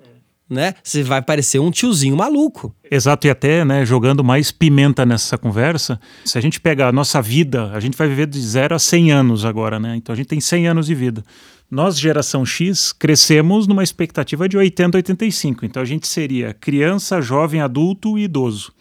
né? 0.49 0.73
Você 0.81 1.03
vai 1.03 1.21
parecer 1.21 1.59
um 1.59 1.69
tiozinho 1.69 2.15
maluco. 2.15 2.73
Exato, 2.89 3.27
e 3.27 3.29
até, 3.29 3.65
né, 3.65 3.85
jogando 3.85 4.23
mais 4.23 4.51
pimenta 4.51 5.05
nessa 5.05 5.37
conversa, 5.37 5.99
se 6.23 6.37
a 6.37 6.41
gente 6.41 6.59
pega 6.59 6.87
a 6.87 6.91
nossa 6.91 7.21
vida, 7.21 7.71
a 7.73 7.79
gente 7.79 7.97
vai 7.97 8.07
viver 8.07 8.27
de 8.27 8.39
0 8.39 8.75
a 8.75 8.79
100 8.79 9.11
anos 9.11 9.45
agora, 9.45 9.79
né? 9.79 9.95
Então 9.95 10.13
a 10.13 10.15
gente 10.15 10.27
tem 10.27 10.39
100 10.39 10.67
anos 10.67 10.85
de 10.85 10.95
vida. 10.95 11.23
Nós, 11.69 11.99
geração 11.99 12.45
X, 12.45 12.93
crescemos 12.93 13.67
numa 13.67 13.83
expectativa 13.83 14.47
de 14.47 14.57
80, 14.57 14.97
85. 14.97 15.65
Então 15.65 15.81
a 15.81 15.85
gente 15.85 16.07
seria 16.07 16.53
criança, 16.53 17.21
jovem, 17.21 17.59
adulto 17.59 18.17
e 18.17 18.23
idoso. 18.23 18.71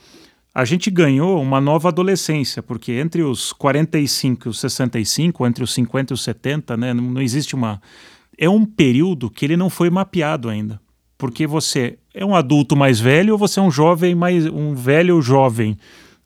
A 0.55 0.65
gente 0.65 0.91
ganhou 0.91 1.43
uma 1.43 1.61
nova 1.61 1.89
adolescência, 1.89 2.63
porque 2.63 2.93
entre 2.93 3.23
os 3.23 3.53
45 3.53 4.47
e 4.47 4.51
os 4.51 4.61
65, 4.61 5.47
entre 5.47 5.65
os 5.65 5.75
50 5.75 6.13
e 6.13 6.15
os 6.15 6.23
70, 6.23 6.77
né, 6.77 6.95
não 6.95 7.21
existe 7.21 7.55
uma. 7.55 7.83
É 8.39 8.49
um 8.49 8.65
período 8.65 9.29
que 9.29 9.45
ele 9.45 9.57
não 9.57 9.69
foi 9.69 9.91
mapeado 9.91 10.49
ainda 10.49 10.81
porque 11.19 11.47
você 11.47 11.99
é 12.15 12.25
um 12.25 12.35
adulto 12.35 12.77
mais 12.77 13.01
velho 13.01 13.33
ou 13.33 13.39
você 13.39 13.59
é 13.61 13.63
um 13.63 13.71
jovem 13.71 14.15
mais 14.15 14.47
um 14.47 14.75
velho 14.75 15.21
jovem. 15.21 15.77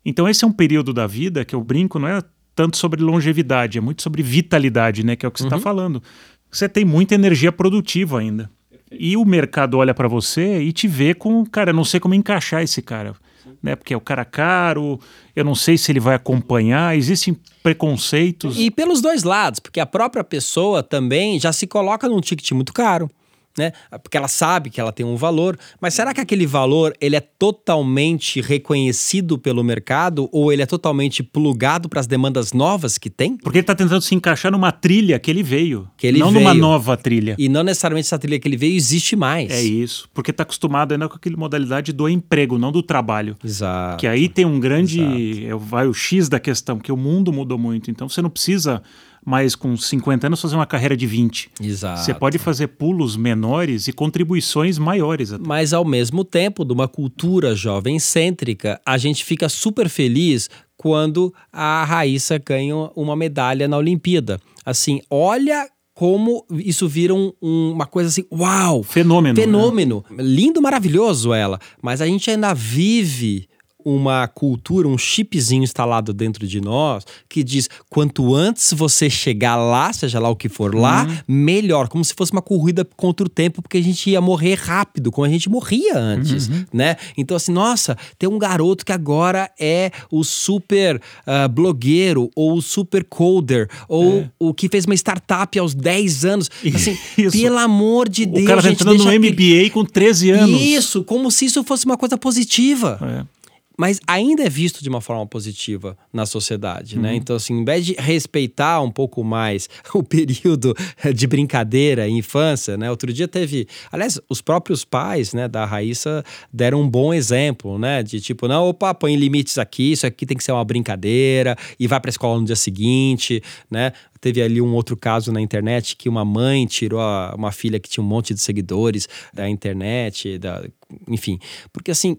Então 0.05 0.27
esse 0.27 0.43
é 0.43 0.47
um 0.47 0.51
período 0.51 0.93
da 0.93 1.07
vida 1.07 1.45
que 1.45 1.55
eu 1.55 1.63
brinco, 1.63 1.99
não 1.99 2.07
é 2.07 2.21
tanto 2.55 2.77
sobre 2.77 3.01
longevidade, 3.01 3.77
é 3.77 3.81
muito 3.81 4.01
sobre 4.01 4.21
vitalidade, 4.21 5.05
né, 5.05 5.15
que 5.15 5.25
é 5.25 5.29
o 5.29 5.31
que 5.31 5.39
você 5.39 5.45
está 5.45 5.55
uhum. 5.55 5.61
falando. 5.61 6.03
Você 6.51 6.67
tem 6.67 6.83
muita 6.83 7.15
energia 7.15 7.51
produtiva 7.51 8.19
ainda. 8.19 8.49
E 8.91 9.15
o 9.15 9.23
mercado 9.23 9.77
olha 9.77 9.93
para 9.93 10.09
você 10.09 10.61
e 10.61 10.73
te 10.73 10.85
vê 10.85 11.13
com, 11.13 11.45
cara, 11.45 11.71
não 11.71 11.85
sei 11.85 11.97
como 11.97 12.13
encaixar 12.13 12.61
esse 12.61 12.81
cara. 12.81 13.15
né? 13.63 13.73
Porque 13.73 13.93
é 13.93 13.97
o 13.97 14.01
cara 14.01 14.25
caro, 14.25 14.99
eu 15.33 15.45
não 15.45 15.55
sei 15.55 15.77
se 15.77 15.91
ele 15.91 15.99
vai 15.99 16.15
acompanhar, 16.15 16.97
existem 16.97 17.37
preconceitos. 17.63 18.59
E 18.59 18.69
pelos 18.69 19.01
dois 19.01 19.23
lados, 19.23 19.61
porque 19.61 19.79
a 19.79 19.85
própria 19.85 20.25
pessoa 20.25 20.83
também 20.83 21.39
já 21.39 21.53
se 21.53 21.65
coloca 21.65 22.09
num 22.09 22.19
ticket 22.19 22.51
muito 22.51 22.73
caro 22.73 23.09
né? 23.57 23.71
Porque 24.01 24.17
ela 24.17 24.27
sabe 24.27 24.69
que 24.69 24.79
ela 24.79 24.91
tem 24.91 25.05
um 25.05 25.15
valor, 25.15 25.57
mas 25.79 25.93
será 25.93 26.13
que 26.13 26.21
aquele 26.21 26.45
valor 26.45 26.93
ele 26.99 27.15
é 27.15 27.19
totalmente 27.19 28.41
reconhecido 28.41 29.37
pelo 29.37 29.63
mercado 29.63 30.29
ou 30.31 30.51
ele 30.51 30.61
é 30.61 30.65
totalmente 30.65 31.23
plugado 31.23 31.89
para 31.89 31.99
as 31.99 32.07
demandas 32.07 32.53
novas 32.53 32.97
que 32.97 33.09
tem? 33.09 33.37
Porque 33.37 33.57
ele 33.57 33.63
está 33.63 33.75
tentando 33.75 34.01
se 34.01 34.15
encaixar 34.15 34.51
numa 34.51 34.71
trilha 34.71 35.19
que 35.19 35.29
ele 35.29 35.43
veio, 35.43 35.87
que 35.97 36.07
ele 36.07 36.19
não 36.19 36.31
veio. 36.31 36.43
numa 36.43 36.53
nova 36.53 36.95
trilha. 36.97 37.35
E 37.37 37.49
não 37.49 37.63
necessariamente 37.63 38.07
essa 38.07 38.19
trilha 38.19 38.39
que 38.39 38.47
ele 38.47 38.57
veio 38.57 38.75
existe 38.75 39.15
mais. 39.15 39.51
É 39.51 39.61
isso, 39.61 40.09
porque 40.13 40.31
está 40.31 40.43
acostumado 40.43 40.93
ainda 40.93 41.07
com 41.07 41.15
aquela 41.15 41.37
modalidade 41.37 41.91
do 41.93 42.07
emprego, 42.07 42.57
não 42.57 42.71
do 42.71 42.81
trabalho. 42.81 43.35
Exato. 43.43 43.97
Que 43.97 44.07
aí 44.07 44.29
tem 44.29 44.45
um 44.45 44.59
grande, 44.59 45.45
é, 45.45 45.55
vai 45.55 45.87
o 45.87 45.93
X 45.93 46.29
da 46.29 46.39
questão, 46.39 46.79
que 46.79 46.91
o 46.91 46.97
mundo 46.97 47.31
mudou 47.31 47.57
muito, 47.57 47.91
então 47.91 48.07
você 48.07 48.21
não 48.21 48.29
precisa 48.29 48.81
mas 49.25 49.55
com 49.55 49.75
50 49.77 50.27
anos 50.27 50.41
fazer 50.41 50.55
uma 50.55 50.65
carreira 50.65 50.97
de 50.97 51.05
20. 51.05 51.51
Exato. 51.61 52.01
Você 52.01 52.13
pode 52.13 52.37
fazer 52.37 52.67
pulos 52.67 53.15
menores 53.15 53.87
e 53.87 53.93
contribuições 53.93 54.77
maiores. 54.77 55.31
Até. 55.31 55.47
Mas 55.47 55.73
ao 55.73 55.85
mesmo 55.85 56.23
tempo, 56.23 56.65
de 56.65 56.73
uma 56.73 56.87
cultura 56.87 57.55
jovem 57.55 57.99
cêntrica, 57.99 58.79
a 58.85 58.97
gente 58.97 59.23
fica 59.23 59.47
super 59.47 59.87
feliz 59.89 60.49
quando 60.75 61.33
a 61.53 61.83
Raíssa 61.85 62.39
ganha 62.39 62.75
uma 62.95 63.15
medalha 63.15 63.67
na 63.67 63.77
Olimpíada. 63.77 64.39
Assim, 64.65 65.01
olha 65.09 65.67
como 65.93 66.43
isso 66.49 66.87
vira 66.87 67.13
um, 67.13 67.31
um, 67.39 67.71
uma 67.73 67.85
coisa 67.85 68.09
assim, 68.09 68.25
uau! 68.31 68.81
Fenômeno. 68.81 69.35
Fenômeno. 69.35 70.03
Né? 70.09 70.23
Lindo, 70.23 70.59
maravilhoso 70.59 71.33
ela. 71.33 71.59
Mas 71.81 72.01
a 72.01 72.07
gente 72.07 72.31
ainda 72.31 72.53
vive 72.53 73.47
uma 73.85 74.27
cultura, 74.27 74.87
um 74.87 74.97
chipzinho 74.97 75.63
instalado 75.63 76.13
dentro 76.13 76.47
de 76.47 76.61
nós 76.61 77.05
que 77.27 77.43
diz 77.43 77.69
quanto 77.89 78.35
antes 78.35 78.73
você 78.73 79.09
chegar 79.09 79.55
lá, 79.55 79.91
seja 79.93 80.19
lá 80.19 80.29
o 80.29 80.35
que 80.35 80.49
for 80.49 80.75
lá, 80.75 81.05
uhum. 81.05 81.17
melhor, 81.27 81.87
como 81.87 82.03
se 82.03 82.13
fosse 82.13 82.31
uma 82.31 82.41
corrida 82.41 82.85
contra 82.95 83.25
o 83.25 83.29
tempo, 83.29 83.61
porque 83.61 83.77
a 83.77 83.83
gente 83.83 84.09
ia 84.09 84.21
morrer 84.21 84.55
rápido, 84.55 85.11
como 85.11 85.25
a 85.25 85.29
gente 85.29 85.49
morria 85.49 85.97
antes, 85.97 86.47
uhum. 86.47 86.65
né? 86.73 86.95
Então 87.17 87.37
assim, 87.37 87.51
nossa, 87.51 87.97
tem 88.17 88.29
um 88.29 88.39
garoto 88.39 88.85
que 88.85 88.91
agora 88.91 89.49
é 89.59 89.91
o 90.09 90.23
super 90.23 90.97
uh, 90.97 91.49
blogueiro 91.49 92.29
ou 92.35 92.57
o 92.57 92.61
super 92.61 93.03
coder 93.03 93.69
ou 93.87 94.19
é. 94.19 94.29
o 94.39 94.53
que 94.53 94.69
fez 94.69 94.85
uma 94.85 94.95
startup 94.95 95.57
aos 95.57 95.73
10 95.73 96.25
anos, 96.25 96.49
assim, 96.73 96.97
isso. 97.17 97.37
pelo 97.37 97.57
amor 97.57 98.09
de 98.09 98.25
Deus, 98.25 98.43
o 98.43 98.47
cara 98.47 98.61
tá 98.61 98.71
entrando 98.71 99.03
no 99.03 99.11
MBA 99.11 99.69
com 99.71 99.83
13 99.83 100.31
anos. 100.31 100.61
Isso, 100.61 101.03
como 101.03 101.31
se 101.31 101.45
isso 101.45 101.63
fosse 101.63 101.85
uma 101.85 101.97
coisa 101.97 102.17
positiva. 102.17 102.99
É 103.01 103.40
mas 103.81 103.99
ainda 104.05 104.43
é 104.43 104.49
visto 104.49 104.83
de 104.83 104.89
uma 104.89 105.01
forma 105.01 105.25
positiva 105.25 105.97
na 106.13 106.27
sociedade, 106.27 106.99
né? 106.99 107.01
uhum. 107.01 107.13
né? 107.13 107.15
Então, 107.15 107.35
assim, 107.35 107.61
em 107.61 107.65
vez 107.65 107.83
de 107.83 107.95
respeitar 107.97 108.79
um 108.79 108.91
pouco 108.91 109.23
mais 109.23 109.67
o 109.95 110.03
período 110.03 110.75
de 111.15 111.25
brincadeira 111.25 112.07
e 112.07 112.11
infância, 112.11 112.77
né? 112.77 112.91
Outro 112.91 113.11
dia 113.11 113.27
teve, 113.27 113.67
aliás, 113.91 114.21
os 114.29 114.39
próprios 114.39 114.85
pais, 114.85 115.33
né, 115.33 115.47
da 115.47 115.65
Raíssa 115.65 116.23
deram 116.53 116.81
um 116.81 116.87
bom 116.87 117.11
exemplo, 117.11 117.79
né? 117.79 118.03
De 118.03 118.21
tipo, 118.21 118.47
não, 118.47 118.69
opa, 118.69 118.93
põe 118.93 119.15
limites 119.15 119.57
aqui, 119.57 119.93
isso 119.93 120.05
aqui 120.05 120.27
tem 120.27 120.37
que 120.37 120.43
ser 120.43 120.51
uma 120.51 120.63
brincadeira 120.63 121.57
e 121.79 121.87
vai 121.87 121.99
para 121.99 122.09
a 122.09 122.11
escola 122.13 122.39
no 122.39 122.45
dia 122.45 122.55
seguinte, 122.55 123.41
né? 123.67 123.93
Teve 124.19 124.43
ali 124.43 124.61
um 124.61 124.75
outro 124.75 124.95
caso 124.95 125.31
na 125.31 125.41
internet 125.41 125.95
que 125.95 126.07
uma 126.07 126.23
mãe 126.23 126.67
tirou 126.67 126.99
a, 126.99 127.33
uma 127.35 127.51
filha 127.51 127.79
que 127.79 127.89
tinha 127.89 128.03
um 128.03 128.07
monte 128.07 128.35
de 128.35 128.41
seguidores 128.41 129.09
da 129.33 129.49
internet, 129.49 130.37
da, 130.37 130.63
enfim, 131.07 131.39
porque 131.73 131.89
assim 131.89 132.15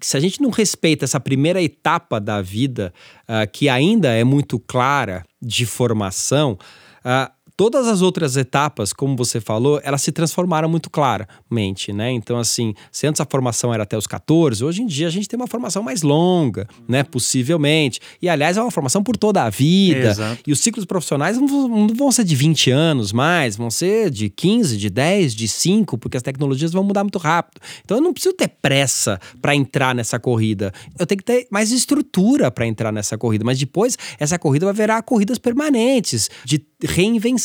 se 0.00 0.16
a 0.16 0.20
gente 0.20 0.40
não 0.40 0.50
respeita 0.50 1.04
essa 1.04 1.20
primeira 1.20 1.62
etapa 1.62 2.20
da 2.20 2.42
vida, 2.42 2.92
uh, 3.28 3.50
que 3.50 3.68
ainda 3.68 4.08
é 4.08 4.24
muito 4.24 4.58
clara 4.58 5.24
de 5.40 5.66
formação, 5.66 6.58
uh, 7.04 7.32
todas 7.56 7.86
as 7.86 8.02
outras 8.02 8.36
etapas, 8.36 8.92
como 8.92 9.16
você 9.16 9.40
falou, 9.40 9.80
elas 9.82 10.02
se 10.02 10.10
transformaram 10.10 10.68
muito 10.68 10.90
claramente, 10.90 11.92
né? 11.92 12.10
Então, 12.10 12.38
assim, 12.38 12.74
se 12.90 13.06
antes 13.06 13.20
a 13.20 13.24
formação 13.24 13.72
era 13.72 13.84
até 13.84 13.96
os 13.96 14.06
14, 14.06 14.64
hoje 14.64 14.82
em 14.82 14.86
dia 14.86 15.06
a 15.06 15.10
gente 15.10 15.28
tem 15.28 15.38
uma 15.38 15.46
formação 15.46 15.82
mais 15.82 16.02
longa, 16.02 16.66
né? 16.88 17.02
Possivelmente. 17.04 18.00
E, 18.20 18.28
aliás, 18.28 18.56
é 18.56 18.62
uma 18.62 18.70
formação 18.70 19.02
por 19.02 19.16
toda 19.16 19.42
a 19.44 19.50
vida. 19.50 20.10
Exato. 20.10 20.42
E 20.46 20.52
os 20.52 20.58
ciclos 20.60 20.84
profissionais 20.84 21.38
não, 21.38 21.46
não 21.68 21.88
vão 21.88 22.10
ser 22.10 22.24
de 22.24 22.34
20 22.34 22.70
anos 22.70 23.12
mais, 23.12 23.56
vão 23.56 23.70
ser 23.70 24.10
de 24.10 24.28
15, 24.28 24.76
de 24.76 24.90
10, 24.90 25.34
de 25.34 25.46
5, 25.46 25.98
porque 25.98 26.16
as 26.16 26.22
tecnologias 26.22 26.72
vão 26.72 26.82
mudar 26.82 27.04
muito 27.04 27.18
rápido. 27.18 27.60
Então, 27.84 27.98
eu 27.98 28.02
não 28.02 28.12
preciso 28.12 28.34
ter 28.34 28.48
pressa 28.48 29.20
para 29.40 29.54
entrar 29.54 29.94
nessa 29.94 30.18
corrida. 30.18 30.72
Eu 30.98 31.06
tenho 31.06 31.18
que 31.18 31.24
ter 31.24 31.46
mais 31.50 31.70
estrutura 31.70 32.50
para 32.50 32.66
entrar 32.66 32.92
nessa 32.92 33.16
corrida. 33.16 33.44
Mas 33.44 33.58
depois, 33.58 33.96
essa 34.18 34.38
corrida 34.38 34.66
vai 34.66 34.74
virar 34.74 35.02
corridas 35.02 35.38
permanentes, 35.38 36.28
de 36.44 36.64
reinvenção. 36.82 37.43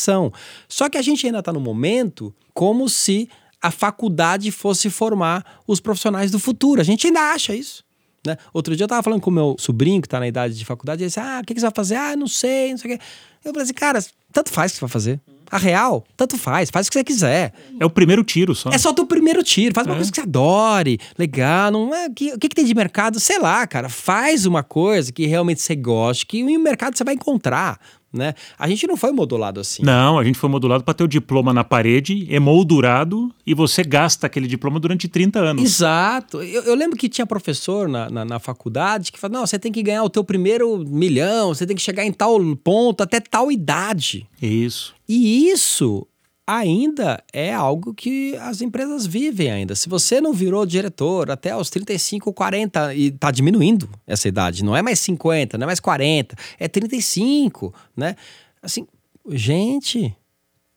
Só 0.68 0.90
que 0.90 0.98
a 0.98 1.02
gente 1.02 1.26
ainda 1.26 1.40
está 1.40 1.52
no 1.52 1.60
momento 1.60 2.34
como 2.54 2.90
se 2.90 3.30
a 3.62 3.72
faculdade 3.72 4.52
fosse 4.52 4.90
formar 4.90 5.62
os 5.68 5.80
profissionais 5.80 6.32
do 6.32 6.40
futuro. 6.40 6.80
A 6.80 6.84
gente 6.84 7.08
ainda 7.08 7.34
acha 7.34 7.54
isso. 7.54 7.84
Né? 8.26 8.38
Outro 8.54 8.76
dia 8.76 8.84
eu 8.84 8.88
estava 8.88 9.04
falando 9.04 9.22
com 9.22 9.30
o 9.30 9.34
meu 9.34 9.56
sobrinho, 9.58 10.02
que 10.02 10.08
está 10.08 10.20
na 10.20 10.28
idade 10.28 10.58
de 10.58 10.66
faculdade, 10.66 11.02
e 11.02 11.04
ele 11.04 11.10
disse: 11.10 11.20
Ah, 11.20 11.40
o 11.42 11.46
que, 11.46 11.54
que 11.54 11.60
você 11.60 11.66
vai 11.66 11.74
fazer? 11.76 11.96
Ah, 11.96 12.16
não 12.16 12.28
sei, 12.28 12.72
não 12.72 12.78
sei 12.78 12.96
o 12.96 12.98
quê. 12.98 13.04
Eu 13.44 13.52
falei 13.52 13.64
assim, 13.64 13.74
cara, 13.74 14.04
tanto 14.34 14.52
faz 14.52 14.72
o 14.72 14.74
que 14.74 14.80
você 14.80 14.86
vai 14.86 14.90
fazer. 14.90 15.22
A 15.52 15.58
real, 15.58 16.06
tanto 16.16 16.38
faz, 16.38 16.70
faz 16.70 16.86
o 16.86 16.92
que 16.92 17.00
você 17.00 17.04
quiser. 17.04 17.54
É 17.80 17.86
o 17.86 17.90
primeiro 17.90 18.24
tiro 18.24 18.54
só. 18.54 18.70
É 18.70 18.78
só 18.78 18.92
o 18.92 18.94
teu 18.94 19.08
primeiro 19.08 19.42
tiro. 19.42 19.74
Faz 19.74 19.88
uma 19.88 19.96
é. 19.96 19.98
coisa 19.98 20.12
que 20.12 20.16
você 20.16 20.22
adore, 20.22 21.00
legal. 21.18 21.72
Não 21.72 21.96
é, 21.96 22.08
que, 22.10 22.34
o 22.34 22.38
que, 22.38 22.50
que 22.50 22.56
tem 22.56 22.66
de 22.66 22.76
mercado? 22.76 23.20
Sei 23.20 23.40
lá, 23.40 23.66
cara. 23.66 23.90
Faz 23.90 24.46
uma 24.46 24.62
coisa 24.62 25.12
que 25.12 25.26
realmente 25.26 25.62
você 25.62 25.76
goste, 25.76 26.26
que 26.28 26.44
o 26.44 26.60
mercado 26.60 26.96
você 26.96 27.04
vai 27.04 27.16
encontrar 27.16 27.80
né? 28.12 28.34
A 28.58 28.68
gente 28.68 28.88
não 28.88 28.98
foi 28.98 29.12
modulado 29.12 29.60
assim. 29.60 29.84
Não, 29.84 30.18
a 30.18 30.24
gente 30.24 30.38
foi 30.38 30.50
modulado 30.50 30.84
para 30.84 30.94
ter 30.94 31.04
o 31.04 31.08
diploma 31.08 31.54
na 31.54 31.64
parede, 31.64 32.28
emoldurado, 32.30 33.34
e 33.46 33.54
você 33.54 33.84
gasta 33.84 34.28
aquele 34.28 34.48
diploma 34.48 34.80
durante 34.80 35.08
30 35.08 35.40
anos. 35.40 35.64
Exato. 35.64 36.42
Eu, 36.42 36.64
eu 36.64 36.76
lembro 36.76 36.98
que 36.98 37.08
tinha 37.08 37.26
professor 37.26 37.88
na, 37.88 38.10
na, 38.10 38.26
na, 38.26 38.40
faculdade 38.40 39.12
que 39.12 39.20
falava: 39.20 39.40
não, 39.40 39.48
você 39.48 39.60
tem 39.60 39.72
que 39.72 39.84
ganhar 39.84 40.04
o 40.04 40.10
teu 40.10 40.24
primeiro 40.24 40.78
milhão, 40.80 41.54
você 41.54 41.66
tem 41.66 41.76
que 41.76 41.82
chegar 41.82 42.04
em 42.04 42.12
tal 42.12 42.40
ponto, 42.64 43.04
até 43.04 43.20
tal 43.20 43.52
idade. 43.52 44.28
Isso. 44.42 44.94
E 45.08 45.50
isso 45.50 46.08
ainda 46.50 47.24
é 47.32 47.54
algo 47.54 47.94
que 47.94 48.36
as 48.38 48.60
empresas 48.60 49.06
vivem 49.06 49.52
ainda. 49.52 49.76
Se 49.76 49.88
você 49.88 50.20
não 50.20 50.34
virou 50.34 50.66
diretor 50.66 51.30
até 51.30 51.56
os 51.56 51.70
35, 51.70 52.34
40 52.34 52.96
e 52.96 53.10
está 53.10 53.30
diminuindo 53.30 53.88
essa 54.08 54.28
idade, 54.28 54.64
não 54.64 54.76
é 54.76 54.82
mais 54.82 54.98
50, 55.00 55.60
não 55.60 55.66
é 55.66 55.68
mais 55.68 55.80
40, 55.80 56.36
é 56.58 56.68
35, 56.68 57.72
né? 57.96 58.16
Assim, 58.64 58.88
gente, 59.30 60.16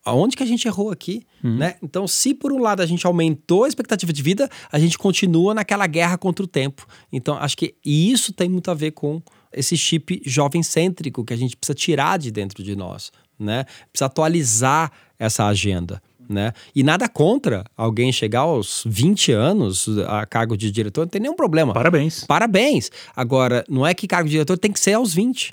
aonde 0.05 0.37
que 0.37 0.43
a 0.43 0.45
gente 0.45 0.67
errou 0.67 0.91
aqui, 0.91 1.25
uhum. 1.43 1.57
né? 1.57 1.75
Então, 1.81 2.07
se 2.07 2.35
por 2.35 2.53
um 2.53 2.59
lado 2.59 2.83
a 2.83 2.85
gente 2.85 3.07
aumentou 3.07 3.63
a 3.63 3.67
expectativa 3.67 4.13
de 4.13 4.21
vida, 4.21 4.47
a 4.71 4.77
gente 4.77 4.95
continua 4.95 5.55
naquela 5.55 5.87
guerra 5.87 6.19
contra 6.19 6.45
o 6.45 6.47
tempo. 6.47 6.85
Então, 7.11 7.35
acho 7.37 7.57
que 7.57 7.73
isso 7.83 8.31
tem 8.31 8.47
muito 8.47 8.69
a 8.69 8.75
ver 8.75 8.91
com 8.91 9.19
esse 9.51 9.75
chip 9.75 10.21
jovem 10.23 10.61
cêntrico 10.61 11.25
que 11.25 11.33
a 11.33 11.37
gente 11.37 11.57
precisa 11.57 11.73
tirar 11.73 12.19
de 12.19 12.29
dentro 12.29 12.63
de 12.63 12.75
nós, 12.75 13.11
né? 13.39 13.65
Precisa 13.91 14.05
atualizar 14.05 14.91
essa 15.23 15.45
agenda. 15.45 16.01
Né? 16.29 16.53
E 16.73 16.83
nada 16.83 17.07
contra 17.09 17.65
alguém 17.75 18.11
chegar 18.11 18.41
aos 18.41 18.83
20 18.85 19.31
anos 19.33 19.87
a 20.07 20.25
cargo 20.25 20.55
de 20.55 20.71
diretor, 20.71 21.01
não 21.01 21.09
tem 21.09 21.21
nenhum 21.21 21.35
problema. 21.35 21.73
Parabéns. 21.73 22.23
Parabéns. 22.23 22.89
Agora, 23.15 23.63
não 23.69 23.85
é 23.85 23.93
que 23.93 24.07
cargo 24.07 24.27
de 24.27 24.31
diretor 24.33 24.57
tem 24.57 24.71
que 24.71 24.79
ser 24.79 24.93
aos 24.93 25.13
20, 25.13 25.51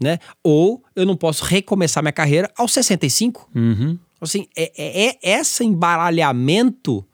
né? 0.00 0.18
Ou 0.44 0.82
eu 0.94 1.06
não 1.06 1.16
posso 1.16 1.44
recomeçar 1.44 2.02
minha 2.02 2.12
carreira 2.12 2.50
aos 2.56 2.72
65. 2.72 3.48
Uhum. 3.54 3.98
Assim, 4.20 4.46
é, 4.54 4.70
é, 4.76 5.18
é 5.22 5.40
esse 5.40 5.64
embaralhamento 5.64 7.04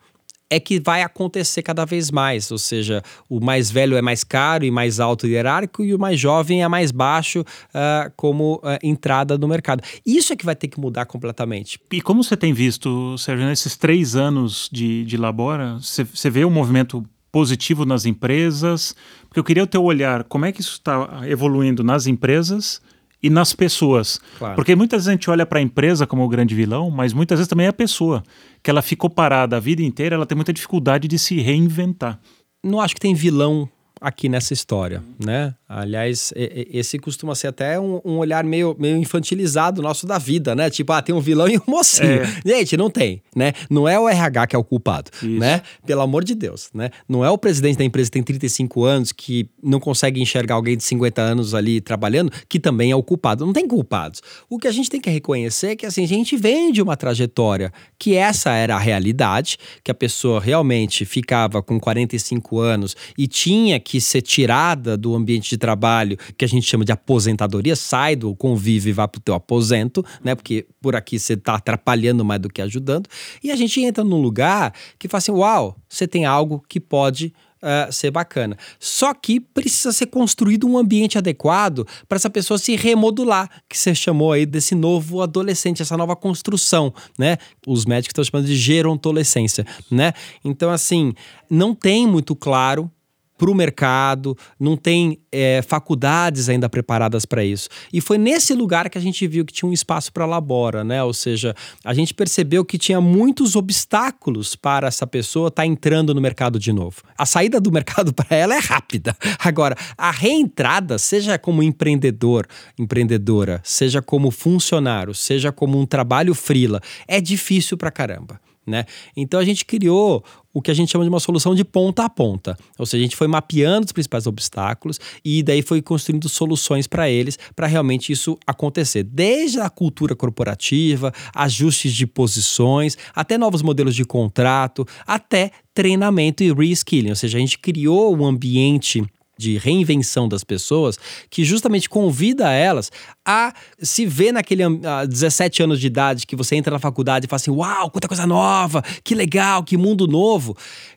é 0.48 0.60
que 0.60 0.80
vai 0.80 1.02
acontecer 1.02 1.62
cada 1.62 1.84
vez 1.84 2.10
mais, 2.10 2.50
ou 2.50 2.58
seja, 2.58 3.02
o 3.28 3.40
mais 3.40 3.70
velho 3.70 3.96
é 3.96 4.02
mais 4.02 4.22
caro 4.22 4.64
e 4.64 4.70
mais 4.70 5.00
alto 5.00 5.26
hierárquico 5.26 5.84
e 5.84 5.94
o 5.94 5.98
mais 5.98 6.18
jovem 6.20 6.62
é 6.62 6.68
mais 6.68 6.92
baixo 6.92 7.40
uh, 7.40 8.12
como 8.16 8.56
uh, 8.56 8.78
entrada 8.82 9.36
no 9.36 9.48
mercado. 9.48 9.82
Isso 10.04 10.32
é 10.32 10.36
que 10.36 10.44
vai 10.44 10.54
ter 10.54 10.68
que 10.68 10.78
mudar 10.78 11.06
completamente. 11.06 11.80
E 11.92 12.00
como 12.00 12.22
você 12.22 12.36
tem 12.36 12.52
visto, 12.52 13.18
Sérgio, 13.18 13.46
nesses 13.46 13.76
três 13.76 14.14
anos 14.14 14.68
de, 14.72 15.04
de 15.04 15.16
Labora, 15.16 15.78
você 15.80 16.30
vê 16.30 16.44
um 16.44 16.50
movimento 16.50 17.04
positivo 17.32 17.84
nas 17.84 18.06
empresas? 18.06 18.94
Porque 19.28 19.40
eu 19.40 19.44
queria 19.44 19.64
o 19.64 19.66
teu 19.66 19.82
olhar, 19.82 20.24
como 20.24 20.46
é 20.46 20.52
que 20.52 20.60
isso 20.60 20.74
está 20.74 21.22
evoluindo 21.28 21.82
nas 21.82 22.06
empresas 22.06 22.80
e 23.22 23.30
nas 23.30 23.54
pessoas. 23.54 24.20
Claro. 24.38 24.54
Porque 24.54 24.74
muitas 24.76 24.98
vezes 24.98 25.08
a 25.08 25.12
gente 25.12 25.30
olha 25.30 25.46
para 25.46 25.58
a 25.58 25.62
empresa 25.62 26.06
como 26.06 26.24
o 26.24 26.28
grande 26.28 26.54
vilão, 26.54 26.90
mas 26.90 27.12
muitas 27.12 27.38
vezes 27.38 27.48
também 27.48 27.66
é 27.66 27.70
a 27.70 27.72
pessoa, 27.72 28.22
que 28.62 28.70
ela 28.70 28.82
ficou 28.82 29.10
parada 29.10 29.56
a 29.56 29.60
vida 29.60 29.82
inteira, 29.82 30.14
ela 30.14 30.26
tem 30.26 30.36
muita 30.36 30.52
dificuldade 30.52 31.08
de 31.08 31.18
se 31.18 31.40
reinventar. 31.40 32.18
Não 32.62 32.80
acho 32.80 32.94
que 32.94 33.00
tem 33.00 33.14
vilão 33.14 33.68
aqui 34.06 34.28
nessa 34.28 34.52
história, 34.52 35.02
né? 35.18 35.52
Aliás, 35.68 36.32
esse 36.36 36.96
costuma 36.96 37.34
ser 37.34 37.48
até 37.48 37.78
um, 37.80 38.00
um, 38.04 38.18
olhar 38.18 38.44
meio, 38.44 38.76
meio 38.78 38.96
infantilizado 38.96 39.82
nosso 39.82 40.06
da 40.06 40.16
vida, 40.16 40.54
né? 40.54 40.70
Tipo, 40.70 40.92
ah, 40.92 41.02
tem 41.02 41.12
um 41.12 41.18
vilão 41.18 41.48
e 41.48 41.58
um 41.58 41.62
mocinho. 41.66 42.22
É. 42.22 42.40
Gente, 42.46 42.76
não 42.76 42.88
tem, 42.88 43.20
né? 43.34 43.52
Não 43.68 43.88
é 43.88 43.98
o 43.98 44.08
RH 44.08 44.46
que 44.46 44.54
é 44.54 44.58
o 44.58 44.62
culpado, 44.62 45.10
Isso. 45.16 45.40
né? 45.40 45.60
Pelo 45.84 46.02
amor 46.02 46.22
de 46.22 46.36
Deus, 46.36 46.70
né? 46.72 46.90
Não 47.08 47.24
é 47.24 47.30
o 47.30 47.36
presidente 47.36 47.78
da 47.78 47.84
empresa 47.84 48.08
que 48.08 48.12
tem 48.12 48.22
35 48.22 48.84
anos 48.84 49.10
que 49.10 49.50
não 49.60 49.80
consegue 49.80 50.22
enxergar 50.22 50.54
alguém 50.54 50.76
de 50.76 50.84
50 50.84 51.20
anos 51.20 51.52
ali 51.52 51.80
trabalhando 51.80 52.30
que 52.48 52.60
também 52.60 52.92
é 52.92 52.96
o 52.96 53.02
culpado. 53.02 53.44
Não 53.44 53.52
tem 53.52 53.66
culpados. 53.66 54.22
O 54.48 54.60
que 54.60 54.68
a 54.68 54.72
gente 54.72 54.88
tem 54.88 55.00
que 55.00 55.10
reconhecer 55.10 55.70
é 55.70 55.76
que, 55.76 55.84
assim, 55.84 56.04
a 56.04 56.08
gente 56.08 56.36
vem 56.36 56.70
de 56.70 56.80
uma 56.80 56.96
trajetória 56.96 57.72
que 57.98 58.14
essa 58.14 58.52
era 58.52 58.76
a 58.76 58.78
realidade, 58.78 59.58
que 59.82 59.90
a 59.90 59.94
pessoa 59.94 60.40
realmente 60.40 61.04
ficava 61.04 61.60
com 61.60 61.80
45 61.80 62.60
anos 62.60 62.94
e 63.18 63.26
tinha 63.26 63.80
que 63.80 63.95
ser 64.00 64.22
tirada 64.22 64.96
do 64.96 65.14
ambiente 65.14 65.50
de 65.50 65.58
trabalho, 65.58 66.16
que 66.36 66.44
a 66.44 66.48
gente 66.48 66.66
chama 66.66 66.84
de 66.84 66.92
aposentadoria, 66.92 67.76
sai 67.76 68.16
do 68.16 68.34
convívio 68.34 68.90
e 68.90 68.92
vai 68.92 69.08
para 69.08 69.18
o 69.18 69.22
teu 69.22 69.34
aposento, 69.34 70.04
né? 70.22 70.34
Porque 70.34 70.66
por 70.80 70.94
aqui 70.96 71.18
você 71.18 71.34
está 71.34 71.54
atrapalhando 71.54 72.24
mais 72.24 72.40
do 72.40 72.48
que 72.48 72.62
ajudando. 72.62 73.08
E 73.42 73.50
a 73.50 73.56
gente 73.56 73.80
entra 73.80 74.04
num 74.04 74.20
lugar 74.20 74.72
que 74.98 75.08
fala 75.08 75.18
assim: 75.18 75.32
uau, 75.32 75.76
você 75.88 76.06
tem 76.06 76.24
algo 76.24 76.62
que 76.68 76.80
pode 76.80 77.32
Uh, 77.56 77.90
ser 77.90 78.10
bacana. 78.10 78.56
Só 78.78 79.14
que 79.14 79.40
precisa 79.40 79.90
ser 79.90 80.06
construído 80.06 80.68
um 80.68 80.76
ambiente 80.76 81.16
adequado 81.16 81.86
para 82.06 82.16
essa 82.16 82.28
pessoa 82.28 82.58
se 82.58 82.76
remodular, 82.76 83.50
que 83.66 83.78
você 83.78 83.94
chamou 83.94 84.30
aí 84.30 84.44
desse 84.44 84.74
novo 84.74 85.22
adolescente, 85.22 85.80
essa 85.80 85.96
nova 85.96 86.14
construção, 86.14 86.92
né? 87.18 87.38
Os 87.66 87.86
médicos 87.86 88.10
estão 88.10 88.22
chamando 88.22 88.46
de 88.46 88.54
gerontolescência, 88.54 89.66
né? 89.90 90.12
Então, 90.44 90.70
assim, 90.70 91.14
não 91.48 91.74
tem 91.74 92.06
muito 92.06 92.36
claro 92.36 92.90
para 93.36 93.50
o 93.50 93.54
mercado, 93.54 94.36
não 94.58 94.76
tem 94.76 95.18
é, 95.30 95.62
faculdades 95.62 96.48
ainda 96.48 96.68
preparadas 96.68 97.24
para 97.24 97.44
isso. 97.44 97.68
E 97.92 98.00
foi 98.00 98.18
nesse 98.18 98.54
lugar 98.54 98.88
que 98.88 98.98
a 98.98 99.00
gente 99.00 99.26
viu 99.26 99.44
que 99.44 99.52
tinha 99.52 99.68
um 99.68 99.72
espaço 99.72 100.12
para 100.12 100.24
labora, 100.24 100.82
né? 100.82 101.02
Ou 101.02 101.12
seja, 101.12 101.54
a 101.84 101.92
gente 101.92 102.14
percebeu 102.14 102.64
que 102.64 102.78
tinha 102.78 103.00
muitos 103.00 103.56
obstáculos 103.56 104.56
para 104.56 104.88
essa 104.88 105.06
pessoa 105.06 105.48
estar 105.48 105.62
tá 105.62 105.66
entrando 105.66 106.14
no 106.14 106.20
mercado 106.20 106.58
de 106.58 106.72
novo. 106.72 107.02
A 107.16 107.26
saída 107.26 107.60
do 107.60 107.70
mercado 107.72 108.12
para 108.12 108.36
ela 108.36 108.54
é 108.54 108.58
rápida. 108.58 109.16
Agora, 109.38 109.76
a 109.96 110.10
reentrada, 110.10 110.98
seja 110.98 111.38
como 111.38 111.62
empreendedor, 111.62 112.46
empreendedora, 112.78 113.60
seja 113.62 114.00
como 114.00 114.30
funcionário, 114.30 115.14
seja 115.14 115.52
como 115.52 115.78
um 115.78 115.86
trabalho 115.86 116.34
frila, 116.34 116.80
é 117.06 117.20
difícil 117.20 117.76
para 117.76 117.90
caramba. 117.90 118.40
Né? 118.66 118.84
Então 119.16 119.38
a 119.38 119.44
gente 119.44 119.64
criou 119.64 120.24
o 120.56 120.62
que 120.62 120.70
a 120.70 120.74
gente 120.74 120.90
chama 120.90 121.04
de 121.04 121.10
uma 121.10 121.20
solução 121.20 121.54
de 121.54 121.62
ponta 121.62 122.06
a 122.06 122.08
ponta. 122.08 122.56
Ou 122.78 122.86
seja, 122.86 123.02
a 123.02 123.04
gente 123.04 123.14
foi 123.14 123.26
mapeando 123.26 123.84
os 123.84 123.92
principais 123.92 124.26
obstáculos 124.26 124.98
e 125.22 125.42
daí 125.42 125.60
foi 125.60 125.82
construindo 125.82 126.30
soluções 126.30 126.86
para 126.86 127.10
eles 127.10 127.38
para 127.54 127.66
realmente 127.66 128.10
isso 128.10 128.38
acontecer. 128.46 129.02
Desde 129.02 129.60
a 129.60 129.68
cultura 129.68 130.16
corporativa, 130.16 131.12
ajustes 131.34 131.92
de 131.92 132.06
posições, 132.06 132.96
até 133.14 133.36
novos 133.36 133.60
modelos 133.60 133.94
de 133.94 134.06
contrato, 134.06 134.88
até 135.06 135.50
treinamento 135.74 136.42
e 136.42 136.50
reskilling. 136.50 137.10
Ou 137.10 137.16
seja, 137.16 137.36
a 137.36 137.40
gente 137.40 137.58
criou 137.58 138.16
um 138.16 138.24
ambiente 138.24 139.04
de 139.38 139.58
reinvenção 139.58 140.28
das 140.28 140.42
pessoas, 140.42 140.98
que 141.30 141.44
justamente 141.44 141.88
convida 141.88 142.50
elas 142.50 142.90
a 143.24 143.52
se 143.78 144.06
ver 144.06 144.32
naquele 144.32 144.62
a 144.64 145.04
17 145.04 145.62
anos 145.62 145.80
de 145.80 145.86
idade 145.86 146.26
que 146.26 146.36
você 146.36 146.56
entra 146.56 146.72
na 146.72 146.78
faculdade 146.78 147.26
e 147.26 147.28
fala 147.28 147.36
assim: 147.36 147.50
"Uau, 147.50 147.90
quanta 147.90 148.08
coisa 148.08 148.26
nova, 148.26 148.82
que 149.02 149.14
legal, 149.14 149.62
que 149.62 149.76
mundo 149.76 150.06
novo". 150.06 150.56